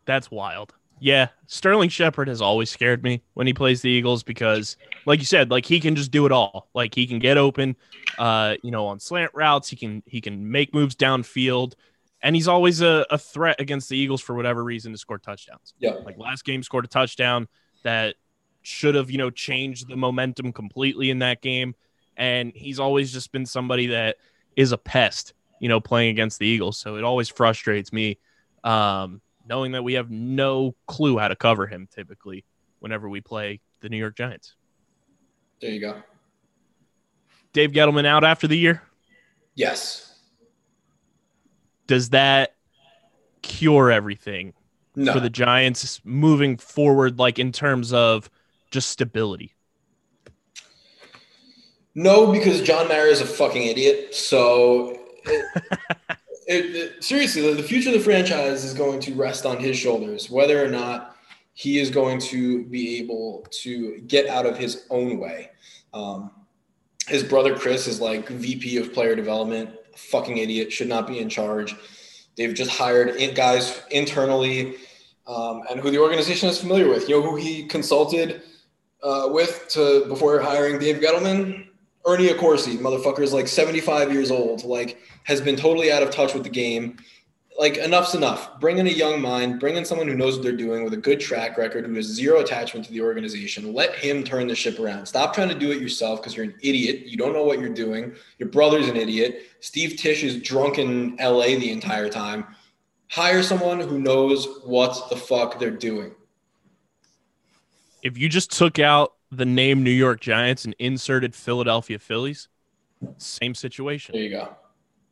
That's 0.06 0.30
wild. 0.32 0.74
Yeah, 1.00 1.30
Sterling 1.48 1.90
Shepard 1.90 2.28
has 2.28 2.44
always 2.44 2.70
scared 2.70 3.02
me 3.02 3.24
when 3.34 3.48
he 3.48 3.54
plays 3.54 3.82
the 3.82 3.90
Eagles 3.90 4.22
because, 4.22 4.78
like 5.08 5.18
you 5.18 5.26
said, 5.26 5.50
like 5.50 5.66
he 5.66 5.80
can 5.80 5.96
just 5.96 6.12
do 6.12 6.28
it 6.28 6.32
all. 6.32 6.70
Like 6.76 6.94
he 6.94 7.08
can 7.08 7.18
get 7.18 7.38
open, 7.38 7.76
uh, 8.20 8.56
you 8.62 8.70
know, 8.70 8.86
on 8.86 9.00
slant 9.00 9.32
routes. 9.34 9.68
He 9.68 9.76
can 9.76 10.04
he 10.06 10.22
can 10.22 10.52
make 10.52 10.76
moves 10.76 10.96
downfield, 10.96 11.74
and 12.22 12.36
he's 12.36 12.48
always 12.48 12.82
a, 12.82 13.06
a 13.10 13.18
threat 13.18 13.60
against 13.60 13.90
the 13.90 13.98
Eagles 13.98 14.22
for 14.22 14.36
whatever 14.36 14.64
reason 14.64 14.92
to 14.92 14.98
score 14.98 15.18
touchdowns. 15.18 15.74
Yeah. 15.80 15.94
Like 15.94 16.20
last 16.20 16.46
game, 16.46 16.62
scored 16.62 16.86
a 16.86 16.88
touchdown 16.88 17.48
that 17.84 18.16
should 18.62 18.96
have, 18.96 19.10
you 19.10 19.18
know, 19.18 19.32
changed 19.32 19.88
the 19.88 19.96
momentum 19.96 20.54
completely 20.54 21.10
in 21.10 21.20
that 21.20 21.42
game. 21.42 21.74
And 22.16 22.52
he's 22.54 22.80
always 22.80 23.12
just 23.12 23.32
been 23.32 23.46
somebody 23.46 23.88
that 23.88 24.18
is 24.56 24.72
a 24.72 24.78
pest, 24.78 25.34
you 25.60 25.68
know, 25.68 25.80
playing 25.80 26.12
against 26.12 26.38
the 26.40 26.46
Eagles. 26.46 26.78
So 26.78 26.96
it 26.98 27.04
always 27.04 27.30
frustrates 27.30 27.92
me 27.92 28.20
um, 28.64 29.22
knowing 29.48 29.72
that 29.74 29.84
we 29.84 29.94
have 29.94 30.10
no 30.12 30.76
clue 30.88 31.18
how 31.18 31.28
to 31.28 31.36
cover 31.36 31.68
him 31.68 31.88
typically 31.94 32.46
whenever 32.80 33.08
we 33.10 33.22
play 33.22 33.60
the 33.82 33.90
New 33.90 33.98
York 33.98 34.16
Giants. 34.16 34.56
There 35.62 35.72
you 35.72 35.80
go. 35.82 36.02
Dave 37.54 37.72
Gettleman 37.72 38.06
out 38.06 38.24
after 38.24 38.48
the 38.48 38.58
year. 38.58 38.82
Yes. 39.56 40.16
Does 41.88 42.10
that 42.10 42.56
cure 43.42 43.92
everything 43.92 44.54
No. 44.96 45.14
for 45.14 45.20
the 45.20 45.30
Giants 45.30 46.00
moving 46.04 46.58
forward, 46.58 47.20
like 47.20 47.38
in 47.40 47.52
terms 47.52 47.92
of 47.92 48.30
just 48.72 48.90
stability? 48.90 49.54
No, 51.94 52.32
because 52.32 52.62
John 52.62 52.88
Mara 52.88 53.10
is 53.10 53.20
a 53.20 53.26
fucking 53.26 53.64
idiot. 53.64 54.16
So, 54.16 54.98
it, 56.52 56.76
it, 56.76 57.04
seriously, 57.04 57.54
the, 57.54 57.64
future 57.64 57.90
of 57.90 57.96
the 57.96 58.02
franchise 58.02 58.66
is 58.66 58.74
going 58.74 59.00
to 59.02 59.14
rest 59.14 59.46
on 59.46 59.58
his 59.58 59.78
shoulders, 59.78 60.30
whether 60.30 60.64
or 60.64 60.68
not 60.68 61.16
he 61.54 61.80
is 61.80 61.90
going 61.90 62.20
to 62.20 62.66
be 62.66 62.98
able 63.00 63.46
to 63.52 64.00
get 64.02 64.28
out 64.28 64.46
of 64.46 64.58
his 64.58 64.86
own 64.90 65.18
way. 65.18 65.50
Um, 65.94 66.32
his 67.08 67.24
brother 67.24 67.56
Chris 67.56 67.88
is 67.88 68.02
like 68.02 68.28
VP 68.28 68.78
of 68.78 68.94
player 68.94 69.16
development, 69.16 69.70
fucking 69.96 70.38
idiot, 70.38 70.72
should 70.74 70.90
not 70.90 71.08
be 71.08 71.20
in 71.20 71.30
charge. 71.30 71.76
They've 72.36 72.54
just 72.54 72.72
hired 72.72 73.18
guys 73.36 73.82
internally 73.92 74.76
um, 75.28 75.62
and 75.70 75.80
who 75.80 75.90
the 75.90 76.00
organization 76.00 76.50
is 76.50 76.60
familiar 76.60 76.90
with. 76.90 77.08
You 77.08 77.16
know 77.16 77.30
who 77.30 77.38
he 77.38 77.66
consulted 77.66 78.42
uh, 79.04 79.30
with 79.32 79.68
to 79.70 80.06
before 80.08 80.40
hiring 80.42 80.80
Dave 80.80 80.98
Gettleman? 80.98 81.68
Ernie 82.06 82.30
Accorsi, 82.30 82.78
motherfucker, 82.78 83.20
is 83.20 83.34
like 83.34 83.48
75 83.48 84.12
years 84.12 84.32
old, 84.32 84.64
like 84.64 85.00
has 85.24 85.40
been 85.40 85.56
totally 85.56 85.92
out 85.92 86.04
of 86.04 86.10
touch 86.10 86.34
with 86.34 86.44
the 86.44 86.50
game. 86.50 86.98
Like 87.60 87.78
enough's 87.78 88.16
enough. 88.16 88.60
Bring 88.60 88.80
in 88.80 88.88
a 88.88 88.92
young 88.92 89.22
mind, 89.22 89.60
bring 89.60 89.76
in 89.76 89.86
someone 89.86 90.08
who 90.08 90.16
knows 90.16 90.36
what 90.36 90.44
they're 90.44 90.56
doing 90.56 90.84
with 90.84 90.94
a 90.94 90.98
good 90.98 91.20
track 91.20 91.58
record, 91.58 91.86
who 91.86 91.94
has 91.94 92.06
zero 92.06 92.40
attachment 92.40 92.86
to 92.86 92.92
the 92.92 93.02
organization. 93.02 93.74
Let 93.74 93.94
him 93.94 94.24
turn 94.24 94.48
the 94.48 94.56
ship 94.56 94.80
around. 94.80 95.06
Stop 95.06 95.36
trying 95.36 95.50
to 95.50 95.60
do 95.60 95.70
it 95.72 95.80
yourself 95.80 96.22
because 96.22 96.36
you're 96.36 96.46
an 96.46 96.56
idiot. 96.64 97.06
You 97.06 97.18
don't 97.18 97.34
know 97.34 97.44
what 97.44 97.60
you're 97.60 97.70
doing. 97.70 98.16
Your 98.40 98.50
brother's 98.50 98.88
an 98.88 98.96
idiot. 98.96 99.44
Steve 99.60 99.98
Tisch 99.98 100.24
is 100.24 100.42
drunk 100.42 100.80
in 100.80 101.18
LA 101.18 101.48
the 101.48 101.72
entire 101.72 102.10
time. 102.10 102.48
Hire 103.10 103.44
someone 103.44 103.80
who 103.80 104.00
knows 104.00 104.48
what 104.64 105.10
the 105.10 105.18
fuck 105.18 105.60
they're 105.60 105.70
doing. 105.70 106.16
If 108.02 108.18
you 108.18 108.30
just 108.30 108.52
took 108.52 108.80
out 108.80 109.14
the 109.32 109.46
name 109.46 109.84
New 109.84 109.92
York 109.92 110.20
Giants 110.20 110.66
and 110.66 110.76
inserted 110.78 111.34
Philadelphia 111.34 111.98
Phillies, 112.00 112.50
same 113.18 113.56
situation. 113.56 114.14
There 114.14 114.24
you 114.24 114.30
go. 114.30 114.56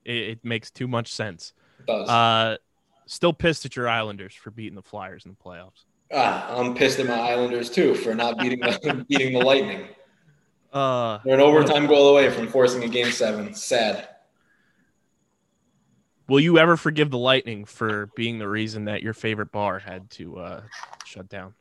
It, 0.06 0.18
it 0.18 0.46
makes 0.46 0.70
too 0.72 0.88
much 0.88 1.12
sense. 1.12 1.54
It 1.80 1.86
does. 1.88 2.10
Uh, 2.10 2.58
still 3.06 3.34
pissed 3.34 3.66
at 3.66 3.76
your 3.76 3.88
Islanders 3.88 4.36
for 4.36 4.52
beating 4.52 4.76
the 4.76 4.82
Flyers 4.82 5.26
in 5.26 5.32
the 5.32 5.38
playoffs. 5.38 5.86
Ah, 6.14 6.58
I'm 6.58 6.76
pissed 6.76 7.00
at 7.00 7.08
my 7.08 7.18
Islanders 7.20 7.70
too 7.70 7.96
for 7.96 8.14
not 8.16 8.38
beating 8.38 8.60
the 8.60 9.06
beating 9.10 9.34
the 9.38 9.46
Lightning. 9.46 9.88
Uh, 10.74 11.20
They're 11.24 11.36
an 11.36 11.42
overtime 11.42 11.88
goal 11.88 12.10
away 12.10 12.30
from 12.30 12.48
forcing 12.48 12.84
a 12.84 12.88
game 12.88 13.12
seven. 13.12 13.54
Sad. 13.56 14.08
will 16.28 16.40
you 16.40 16.60
ever 16.60 16.78
forgive 16.78 17.10
the 17.10 17.18
Lightning 17.18 17.66
for 17.66 18.08
being 18.16 18.38
the 18.38 18.48
reason 18.48 18.86
that 18.86 19.02
your 19.02 19.14
favorite 19.14 19.52
bar 19.52 19.80
had 19.80 20.10
to 20.12 20.38
uh, 20.38 20.62
shut 21.06 21.28
down? 21.30 21.54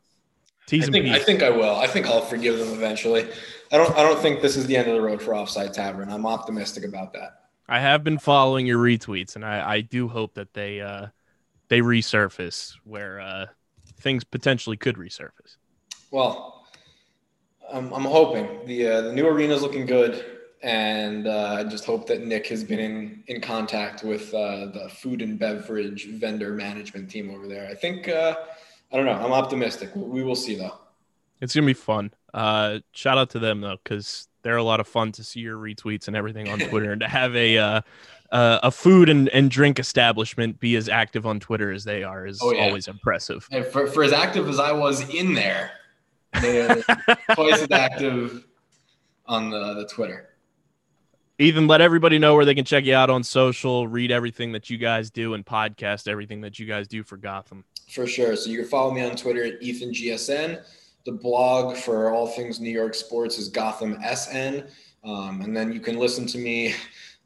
I 0.69 0.71
T's 0.71 0.89
think, 0.91 1.07
I 1.07 1.19
think 1.19 1.43
I 1.43 1.49
will. 1.49 1.77
I 1.77 1.87
think 1.87 2.07
I'll 2.07 2.21
forgive 2.21 2.59
them 2.59 2.69
eventually. 2.75 3.27
I 3.73 3.79
don't. 3.79 3.97
I 3.97 4.03
don't 4.03 4.21
think 4.21 4.43
this 4.43 4.55
is 4.55 4.67
the 4.67 4.77
end 4.77 4.89
of 4.89 4.95
the 4.95 5.01
road 5.01 5.23
for 5.23 5.35
Offside 5.35 5.73
Tavern. 5.73 6.11
I'm 6.11 6.27
optimistic 6.27 6.85
about 6.85 7.15
that. 7.15 7.41
I 7.69 7.81
have 7.81 8.05
been 8.05 8.19
following 8.19 8.67
your 8.67 8.79
retweets, 8.79 9.35
and 9.35 9.45
I, 9.45 9.77
I 9.77 9.81
do 9.81 10.09
hope 10.09 10.35
that 10.35 10.53
they 10.53 10.83
uh, 10.83 11.07
they 11.69 11.81
resurface 11.81 12.75
where 12.85 13.19
uh, 13.19 13.47
things 14.01 14.25
potentially 14.25 14.77
could 14.77 14.97
resurface. 14.97 15.57
Well, 16.11 16.67
I'm, 17.73 17.93
I'm 17.93 18.05
hoping 18.05 18.67
the 18.67 18.89
uh, 18.89 19.01
the 19.03 19.13
new 19.15 19.27
arena 19.27 19.55
is 19.55 19.63
looking 19.63 19.87
good, 19.87 20.23
and 20.63 21.27
uh, 21.27 21.57
I 21.59 21.65
just 21.65 21.87
hope 21.87 22.07
that 22.09 22.23
Nick 22.23 22.47
has 22.49 22.63
been 22.63 22.79
in 22.79 23.25
in 23.29 23.41
contact 23.41 24.05
with 24.05 24.35
uh, 24.35 24.67
the 24.67 24.91
food 24.91 25.23
and 25.23 25.39
beverage 25.39 26.09
vendor 26.09 26.53
management 26.53 27.11
team 27.11 27.31
over 27.31 27.49
there. 27.49 27.69
I 27.69 27.75
think. 27.75 28.07
I 28.93 28.97
don't 28.97 29.07
know. 29.07 29.13
I'm 29.13 29.33
optimistic. 29.33 29.91
We 29.95 30.23
will 30.23 30.35
see 30.37 30.55
though. 30.57 30.79
It's 31.41 31.55
gonna 31.55 31.67
be 31.67 31.75
fun. 31.75 32.13
Uh, 32.35 32.81
shout 32.93 33.19
out 33.19 33.31
to 33.31 33.39
them 33.39 33.61
though, 33.61 33.77
because 33.83 34.29
they're 34.43 34.57
a 34.57 34.63
lot 34.63 34.81
of 34.81 34.89
fun 34.89 35.13
to 35.13 35.25
see 35.25 35.41
your 35.41 35.57
retweets 35.57 36.09
and 36.09 36.17
everything 36.17 36.49
on 36.49 36.59
Twitter, 36.59 36.93
and 36.93 37.01
to 37.01 37.09
have 37.09 37.35
a 37.37 37.59
uh, 37.59 37.81
uh, 38.33 38.61
a 38.63 38.71
food 38.71 39.09
and, 39.09 39.29
and 39.31 39.51
drink 39.51 39.79
establishment 39.79 40.59
be 40.61 40.77
as 40.77 40.89
active 40.89 41.27
on 41.27 41.41
Twitter 41.41 41.71
as 41.73 41.85
they 41.85 42.03
are 42.03 42.27
is 42.27 42.39
Oh, 42.43 42.53
yeah. 42.53 42.65
always 42.65 42.87
impressive. 42.89 43.47
And 43.51 43.65
for, 43.65 43.87
for 43.87 44.03
as 44.05 44.13
active 44.13 44.49
as 44.49 44.59
I 44.59 44.73
was 44.73 45.09
in 45.15 45.33
there, 45.35 45.71
twice 46.35 47.63
as 47.63 47.71
active 47.71 48.47
on 49.27 49.51
the, 49.51 49.75
the 49.75 49.87
Twitter. 49.87 50.29
Ethan, 51.41 51.69
let 51.69 51.81
everybody 51.81 52.19
know 52.19 52.35
where 52.35 52.45
they 52.45 52.55
can 52.55 52.65
check 52.65 52.85
you 52.85 52.97
out 52.97 53.11
on 53.11 53.23
social, 53.23 53.87
read 53.87 54.11
everything 54.11 54.51
that 54.53 54.69
you 54.69 54.77
guys 54.77 55.09
do, 55.09 55.35
and 55.35 55.47
podcast 55.47 56.09
everything 56.09 56.41
that 56.41 56.59
you 56.59 56.67
guys 56.67 56.89
do 56.89 57.05
for 57.05 57.17
Gotham. 57.17 57.65
For 57.89 58.09
sure. 58.09 58.35
So 58.35 58.51
you 58.51 58.59
can 58.59 58.69
follow 58.69 58.93
me 58.93 59.03
on 59.03 59.15
Twitter 59.15 59.45
at 59.45 59.61
EthanGSN. 59.61 60.65
The 61.05 61.13
blog 61.13 61.77
for 61.77 62.11
all 62.11 62.27
things 62.27 62.59
New 62.59 62.73
York 62.73 62.93
sports 62.93 63.39
is 63.39 63.49
Gotham 63.49 63.99
SN. 64.03 64.65
Um, 65.05 65.43
and 65.43 65.57
then 65.57 65.73
you 65.73 65.79
can 65.79 65.97
listen 65.97 66.27
to 66.27 66.39
me, 66.39 66.75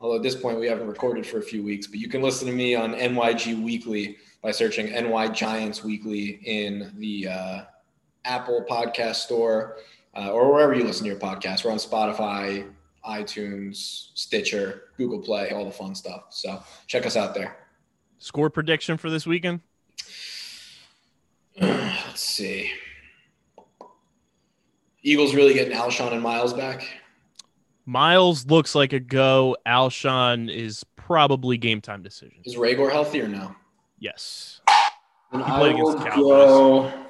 although 0.01 0.17
at 0.17 0.23
this 0.23 0.37
point 0.37 0.61
we 0.61 0.67
haven't 0.67 0.87
recorded 0.87 1.27
for 1.27 1.39
a 1.39 1.43
few 1.43 1.63
weeks, 1.63 1.87
but 1.87 1.99
you 1.99 2.09
can 2.11 2.21
listen 2.21 2.47
to 2.49 2.53
me 2.53 2.75
on 2.75 2.93
NYG 2.95 3.63
Weekly 3.63 4.19
by 4.43 4.51
searching 4.51 4.93
NY 4.93 5.29
Giants 5.29 5.83
Weekly 5.83 6.41
in 6.45 6.93
the 6.99 7.29
uh, 7.29 7.63
Apple 8.27 8.63
Podcast 8.69 9.17
Store 9.17 9.79
uh, 10.15 10.31
or 10.31 10.53
wherever 10.53 10.75
you 10.75 10.85
listen 10.85 11.05
to 11.05 11.11
your 11.11 11.19
podcast. 11.19 11.65
We're 11.65 11.71
on 11.71 11.79
Spotify, 11.79 12.71
iTunes, 13.05 14.11
Stitcher, 14.15 14.85
Google 14.97 15.19
Play, 15.21 15.51
all 15.51 15.65
the 15.65 15.71
fun 15.71 15.95
stuff. 15.95 16.25
So 16.31 16.63
check 16.87 17.05
us 17.07 17.17
out 17.17 17.35
there. 17.35 17.57
Score 18.19 18.51
prediction 18.51 18.97
for 18.97 19.11
this 19.11 19.27
weekend? 19.27 19.61
Let's 21.61 22.21
see. 22.21 22.71
Eagles 25.03 25.35
really 25.35 25.55
getting 25.55 25.77
Alshon 25.77 26.13
and 26.13 26.23
Miles 26.23 26.53
back. 26.53 26.87
Miles 27.87 28.47
looks 28.47 28.75
like 28.77 28.93
a 28.93 29.01
go. 29.01 29.57
Alshon 29.67 30.49
is 30.55 30.85
probably 30.95 31.57
game 31.59 31.81
time 31.81 32.03
decision. 32.03 32.39
Is 32.45 32.55
Reagor 32.55 32.91
healthy 32.93 33.21
or 33.21 33.27
no? 33.29 33.55
Yes. 33.99 34.61
Then 35.33 35.41
He 35.43 35.51
played 35.51 35.73
I 35.75 35.75
against 35.75 35.83
will 35.83 35.99
the 35.99 36.05
Cowboys. 36.05 36.23
go- 36.23 37.02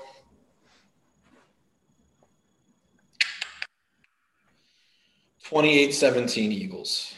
Twenty-eight 5.52 5.92
seventeen 5.92 6.50
Eagles. 6.50 7.14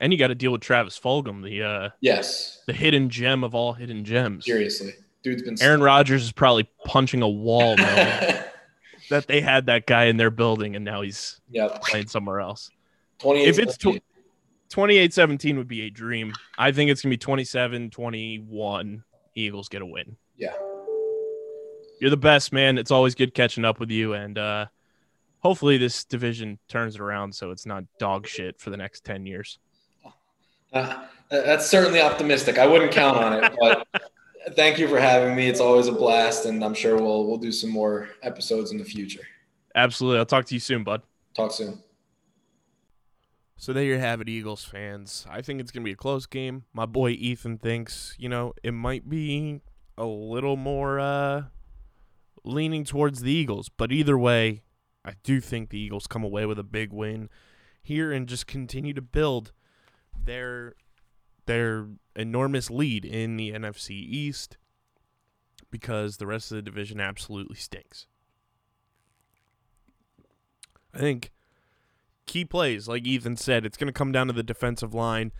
And 0.00 0.12
you 0.12 0.18
got 0.18 0.28
to 0.28 0.34
deal 0.34 0.50
with 0.50 0.60
Travis 0.60 0.98
Fulgham, 0.98 1.44
the 1.44 1.62
uh, 1.62 1.88
Yes, 2.00 2.62
the 2.66 2.72
hidden 2.72 3.08
gem 3.10 3.44
of 3.44 3.54
all 3.54 3.72
hidden 3.72 4.04
gems. 4.04 4.44
seriously, 4.44 4.94
dude's 5.22 5.42
been. 5.42 5.56
Aaron 5.62 5.80
Rodgers 5.82 6.24
is 6.24 6.32
probably 6.32 6.68
punching 6.84 7.22
a 7.22 7.28
wall 7.28 7.76
now 7.78 8.42
that 9.10 9.26
they 9.28 9.40
had 9.40 9.66
that 9.66 9.86
guy 9.86 10.04
in 10.06 10.16
their 10.16 10.30
building 10.30 10.74
and 10.74 10.84
now 10.84 11.02
he's 11.02 11.40
yep. 11.50 11.82
playing 11.82 12.08
somewhere 12.08 12.40
else. 12.40 12.70
If 13.22 13.58
it's 13.58 13.76
tw- 13.76 14.02
28 14.70 15.12
17 15.12 15.58
would 15.58 15.68
be 15.68 15.82
a 15.82 15.90
dream. 15.90 16.32
I 16.56 16.72
think 16.72 16.90
it's 16.90 17.02
going 17.02 17.10
to 17.10 17.14
be 17.14 17.18
27 17.18 17.90
21. 17.90 19.04
Eagles 19.34 19.68
get 19.68 19.82
a 19.82 19.86
win. 19.86 20.16
yeah. 20.36 20.54
You're 22.00 22.10
the 22.10 22.16
best, 22.16 22.50
man. 22.52 22.78
It's 22.78 22.90
always 22.90 23.14
good 23.14 23.34
catching 23.34 23.64
up 23.66 23.78
with 23.78 23.90
you. 23.90 24.14
And 24.14 24.38
uh, 24.38 24.66
hopefully 25.40 25.78
this 25.78 26.04
division 26.04 26.58
turns 26.68 26.98
around 26.98 27.34
so 27.34 27.50
it's 27.50 27.66
not 27.66 27.84
dog 27.98 28.26
shit 28.26 28.60
for 28.60 28.70
the 28.70 28.76
next 28.76 29.04
10 29.04 29.26
years. 29.26 29.58
Uh, 30.72 31.04
that's 31.30 31.68
certainly 31.68 32.00
optimistic. 32.00 32.58
I 32.58 32.66
wouldn't 32.66 32.92
count 32.92 33.16
on 33.16 33.44
it, 33.44 33.52
but 33.60 33.86
thank 34.54 34.78
you 34.78 34.88
for 34.88 35.00
having 35.00 35.34
me. 35.34 35.48
It's 35.48 35.60
always 35.60 35.88
a 35.88 35.92
blast, 35.92 36.46
and 36.46 36.64
I'm 36.64 36.74
sure 36.74 36.96
we'll 36.96 37.26
we'll 37.26 37.38
do 37.38 37.52
some 37.52 37.70
more 37.70 38.10
episodes 38.22 38.70
in 38.70 38.78
the 38.78 38.84
future. 38.84 39.22
Absolutely. 39.74 40.18
I'll 40.18 40.26
talk 40.26 40.46
to 40.46 40.54
you 40.54 40.60
soon, 40.60 40.84
bud. 40.84 41.02
Talk 41.34 41.52
soon. 41.52 41.82
So 43.56 43.72
there 43.72 43.84
you 43.84 43.98
have 43.98 44.20
it, 44.20 44.28
Eagles 44.28 44.64
fans. 44.64 45.26
I 45.28 45.42
think 45.42 45.60
it's 45.60 45.70
going 45.70 45.82
to 45.82 45.84
be 45.84 45.92
a 45.92 45.96
close 45.96 46.26
game. 46.26 46.64
My 46.72 46.86
boy 46.86 47.10
Ethan 47.10 47.58
thinks, 47.58 48.16
you 48.18 48.28
know, 48.28 48.54
it 48.62 48.72
might 48.72 49.08
be 49.08 49.60
a 49.98 50.06
little 50.06 50.56
more 50.56 50.98
uh, 50.98 51.42
leaning 52.42 52.84
towards 52.84 53.20
the 53.20 53.30
Eagles. 53.30 53.68
But 53.68 53.92
either 53.92 54.16
way, 54.16 54.62
I 55.04 55.14
do 55.22 55.40
think 55.40 55.70
the 55.70 55.78
Eagles 55.78 56.06
come 56.06 56.24
away 56.24 56.46
with 56.46 56.58
a 56.58 56.64
big 56.64 56.92
win 56.92 57.28
here 57.82 58.12
and 58.12 58.28
just 58.28 58.46
continue 58.46 58.92
to 58.94 59.02
build 59.02 59.52
their 60.24 60.74
their 61.46 61.86
enormous 62.14 62.70
lead 62.70 63.04
in 63.04 63.36
the 63.36 63.52
NFC 63.52 63.90
East 63.90 64.56
because 65.70 66.18
the 66.18 66.26
rest 66.26 66.52
of 66.52 66.56
the 66.56 66.62
division 66.62 67.00
absolutely 67.00 67.56
stinks. 67.56 68.06
I 70.94 70.98
think 70.98 71.30
key 72.26 72.44
plays, 72.44 72.88
like 72.88 73.06
Ethan 73.06 73.36
said, 73.36 73.64
it's 73.64 73.76
going 73.76 73.86
to 73.86 73.92
come 73.92 74.12
down 74.12 74.26
to 74.26 74.32
the 74.32 74.42
defensive 74.42 74.94
line 74.94 75.32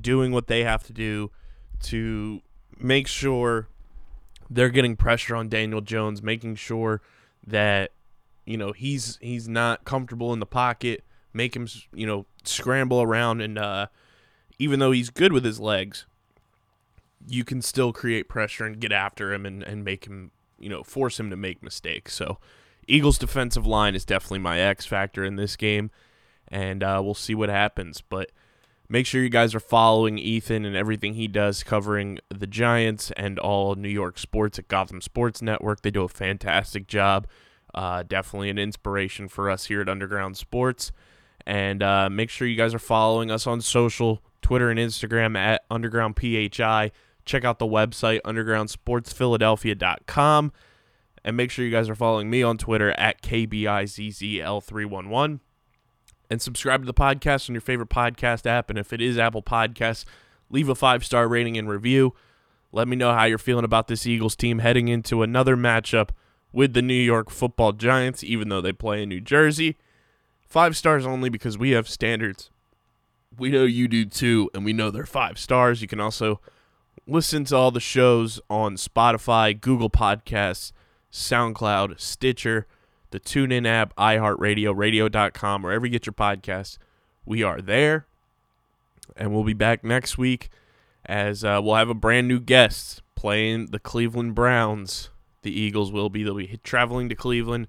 doing 0.00 0.32
what 0.32 0.46
they 0.46 0.64
have 0.64 0.84
to 0.84 0.92
do 0.92 1.30
to 1.80 2.40
make 2.78 3.06
sure 3.06 3.68
they're 4.48 4.68
getting 4.68 4.96
pressure 4.96 5.34
on 5.34 5.48
Daniel 5.48 5.80
Jones, 5.80 6.22
making 6.22 6.56
sure 6.56 7.00
that 7.46 7.92
you 8.46 8.56
know 8.56 8.72
he's 8.72 9.18
he's 9.20 9.48
not 9.48 9.84
comfortable 9.84 10.32
in 10.32 10.40
the 10.40 10.46
pocket, 10.46 11.04
make 11.34 11.54
him 11.54 11.68
you 11.92 12.06
know 12.06 12.24
scramble 12.44 13.02
around, 13.02 13.40
and 13.40 13.58
uh, 13.58 13.88
even 14.58 14.78
though 14.78 14.92
he's 14.92 15.10
good 15.10 15.32
with 15.32 15.44
his 15.44 15.60
legs, 15.60 16.06
you 17.26 17.44
can 17.44 17.60
still 17.60 17.92
create 17.92 18.28
pressure 18.28 18.64
and 18.64 18.80
get 18.80 18.92
after 18.92 19.32
him 19.32 19.44
and, 19.44 19.62
and 19.62 19.84
make 19.84 20.06
him 20.06 20.30
you 20.58 20.68
know 20.68 20.82
force 20.82 21.20
him 21.20 21.28
to 21.28 21.36
make 21.36 21.62
mistakes. 21.62 22.14
So 22.14 22.38
Eagles 22.86 23.18
defensive 23.18 23.66
line 23.66 23.94
is 23.94 24.04
definitely 24.04 24.38
my 24.38 24.60
X 24.60 24.86
factor 24.86 25.24
in 25.24 25.36
this 25.36 25.56
game, 25.56 25.90
and 26.48 26.82
uh, 26.82 27.00
we'll 27.04 27.14
see 27.14 27.34
what 27.34 27.48
happens. 27.48 28.00
But 28.00 28.30
make 28.88 29.06
sure 29.06 29.22
you 29.22 29.28
guys 29.28 29.54
are 29.56 29.60
following 29.60 30.18
Ethan 30.18 30.64
and 30.64 30.76
everything 30.76 31.14
he 31.14 31.26
does 31.26 31.64
covering 31.64 32.20
the 32.28 32.46
Giants 32.46 33.10
and 33.16 33.40
all 33.40 33.74
New 33.74 33.88
York 33.88 34.18
sports 34.18 34.58
at 34.58 34.68
Gotham 34.68 35.00
Sports 35.00 35.42
Network. 35.42 35.82
They 35.82 35.90
do 35.90 36.04
a 36.04 36.08
fantastic 36.08 36.86
job. 36.86 37.26
Uh, 37.76 38.02
definitely 38.02 38.50
an 38.50 38.58
inspiration 38.58 39.28
for 39.28 39.48
us 39.50 39.66
here 39.66 39.82
at 39.82 39.88
Underground 39.88 40.36
Sports. 40.36 40.90
And 41.46 41.82
uh, 41.82 42.08
make 42.10 42.30
sure 42.30 42.48
you 42.48 42.56
guys 42.56 42.74
are 42.74 42.78
following 42.78 43.30
us 43.30 43.46
on 43.46 43.60
social 43.60 44.22
Twitter 44.42 44.68
and 44.70 44.80
Instagram 44.80 45.36
at 45.36 45.64
Underground 45.70 46.18
PHI. 46.18 46.90
Check 47.24 47.44
out 47.44 47.58
the 47.58 47.66
website, 47.66 48.20
undergroundsportsphiladelphia.com. 48.22 50.52
And 51.24 51.36
make 51.36 51.50
sure 51.50 51.64
you 51.64 51.70
guys 51.70 51.88
are 51.88 51.94
following 51.94 52.28
me 52.30 52.42
on 52.42 52.56
Twitter 52.56 52.92
at 52.92 53.20
KBIZZL311 53.22 55.40
and 56.30 56.42
subscribe 56.42 56.82
to 56.82 56.86
the 56.86 56.94
podcast 56.94 57.48
on 57.48 57.54
your 57.54 57.60
favorite 57.60 57.88
podcast 57.88 58.46
app. 58.46 58.70
And 58.70 58.78
if 58.78 58.92
it 58.92 59.00
is 59.00 59.18
Apple 59.18 59.42
Podcasts, 59.42 60.04
leave 60.50 60.68
a 60.68 60.74
five 60.74 61.04
star 61.04 61.28
rating 61.28 61.56
and 61.58 61.68
review. 61.68 62.14
Let 62.72 62.88
me 62.88 62.96
know 62.96 63.12
how 63.12 63.24
you're 63.24 63.38
feeling 63.38 63.64
about 63.64 63.86
this 63.88 64.06
Eagles 64.06 64.36
team 64.36 64.60
heading 64.60 64.88
into 64.88 65.22
another 65.22 65.56
matchup 65.56 66.10
with 66.52 66.72
the 66.72 66.82
New 66.82 66.94
York 66.94 67.30
football 67.30 67.72
Giants, 67.72 68.24
even 68.24 68.48
though 68.48 68.60
they 68.60 68.72
play 68.72 69.02
in 69.02 69.08
New 69.08 69.20
Jersey. 69.20 69.76
Five 70.42 70.76
stars 70.76 71.04
only 71.04 71.28
because 71.28 71.58
we 71.58 71.70
have 71.70 71.88
standards. 71.88 72.50
We 73.36 73.50
know 73.50 73.64
you 73.64 73.88
do 73.88 74.04
too, 74.04 74.50
and 74.54 74.64
we 74.64 74.72
know 74.72 74.90
they're 74.90 75.04
five 75.04 75.38
stars. 75.38 75.82
You 75.82 75.88
can 75.88 76.00
also 76.00 76.40
listen 77.06 77.44
to 77.46 77.56
all 77.56 77.70
the 77.70 77.80
shows 77.80 78.40
on 78.48 78.76
Spotify, 78.76 79.58
Google 79.60 79.90
Podcasts, 79.90 80.72
SoundCloud, 81.12 82.00
Stitcher, 82.00 82.66
the 83.10 83.20
TuneIn 83.20 83.66
app, 83.66 83.94
iHeartRadio, 83.96 84.76
radio.com, 84.76 85.62
wherever 85.62 85.86
you 85.86 85.92
get 85.92 86.06
your 86.06 86.12
podcasts. 86.12 86.78
We 87.24 87.42
are 87.42 87.60
there. 87.60 88.06
And 89.16 89.32
we'll 89.32 89.44
be 89.44 89.54
back 89.54 89.84
next 89.84 90.18
week 90.18 90.48
as 91.04 91.44
uh, 91.44 91.60
we'll 91.62 91.76
have 91.76 91.88
a 91.88 91.94
brand 91.94 92.28
new 92.28 92.40
guest 92.40 93.02
playing 93.14 93.66
the 93.66 93.78
Cleveland 93.78 94.34
Browns. 94.34 95.10
The 95.46 95.56
Eagles 95.56 95.92
will 95.92 96.10
be. 96.10 96.24
They'll 96.24 96.34
be 96.34 96.58
traveling 96.64 97.08
to 97.08 97.14
Cleveland, 97.14 97.68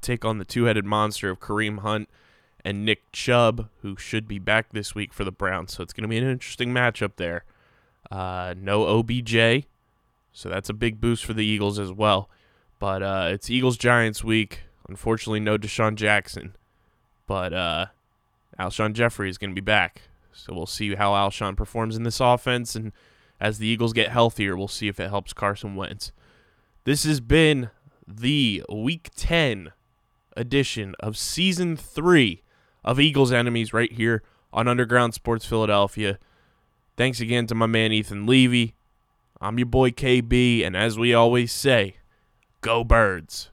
take 0.00 0.24
on 0.24 0.38
the 0.38 0.44
two 0.44 0.66
headed 0.66 0.84
monster 0.84 1.28
of 1.28 1.40
Kareem 1.40 1.80
Hunt 1.80 2.08
and 2.64 2.84
Nick 2.84 3.10
Chubb, 3.10 3.68
who 3.82 3.96
should 3.96 4.28
be 4.28 4.38
back 4.38 4.68
this 4.70 4.94
week 4.94 5.12
for 5.12 5.24
the 5.24 5.32
Browns. 5.32 5.74
So 5.74 5.82
it's 5.82 5.92
going 5.92 6.02
to 6.02 6.08
be 6.08 6.18
an 6.18 6.30
interesting 6.30 6.72
matchup 6.72 7.16
there. 7.16 7.42
Uh, 8.12 8.54
no 8.56 8.86
OBJ, 8.86 9.66
so 10.32 10.48
that's 10.48 10.68
a 10.68 10.72
big 10.72 11.00
boost 11.00 11.24
for 11.24 11.32
the 11.32 11.44
Eagles 11.44 11.80
as 11.80 11.90
well. 11.90 12.30
But 12.78 13.02
uh, 13.02 13.30
it's 13.32 13.50
Eagles 13.50 13.76
Giants 13.76 14.22
week. 14.22 14.60
Unfortunately, 14.88 15.40
no 15.40 15.58
DeSean 15.58 15.96
Jackson, 15.96 16.54
but 17.26 17.52
uh, 17.52 17.86
Alshon 18.56 18.92
Jeffery 18.92 19.30
is 19.30 19.36
going 19.36 19.50
to 19.50 19.60
be 19.60 19.60
back. 19.60 20.02
So 20.32 20.54
we'll 20.54 20.66
see 20.66 20.94
how 20.94 21.10
Alshon 21.10 21.56
performs 21.56 21.96
in 21.96 22.04
this 22.04 22.20
offense, 22.20 22.76
and 22.76 22.92
as 23.40 23.58
the 23.58 23.66
Eagles 23.66 23.92
get 23.92 24.10
healthier, 24.10 24.56
we'll 24.56 24.68
see 24.68 24.86
if 24.86 25.00
it 25.00 25.10
helps 25.10 25.32
Carson 25.32 25.74
Wentz. 25.74 26.12
This 26.86 27.02
has 27.02 27.18
been 27.18 27.70
the 28.06 28.62
Week 28.72 29.10
10 29.16 29.72
edition 30.36 30.94
of 31.00 31.16
Season 31.16 31.76
3 31.76 32.44
of 32.84 33.00
Eagles 33.00 33.32
Enemies 33.32 33.72
right 33.72 33.90
here 33.90 34.22
on 34.52 34.68
Underground 34.68 35.12
Sports 35.12 35.44
Philadelphia. 35.44 36.20
Thanks 36.96 37.18
again 37.18 37.48
to 37.48 37.56
my 37.56 37.66
man 37.66 37.90
Ethan 37.90 38.24
Levy. 38.24 38.76
I'm 39.40 39.58
your 39.58 39.66
boy 39.66 39.90
KB, 39.90 40.64
and 40.64 40.76
as 40.76 40.96
we 40.96 41.12
always 41.12 41.50
say, 41.50 41.96
go 42.60 42.84
birds. 42.84 43.50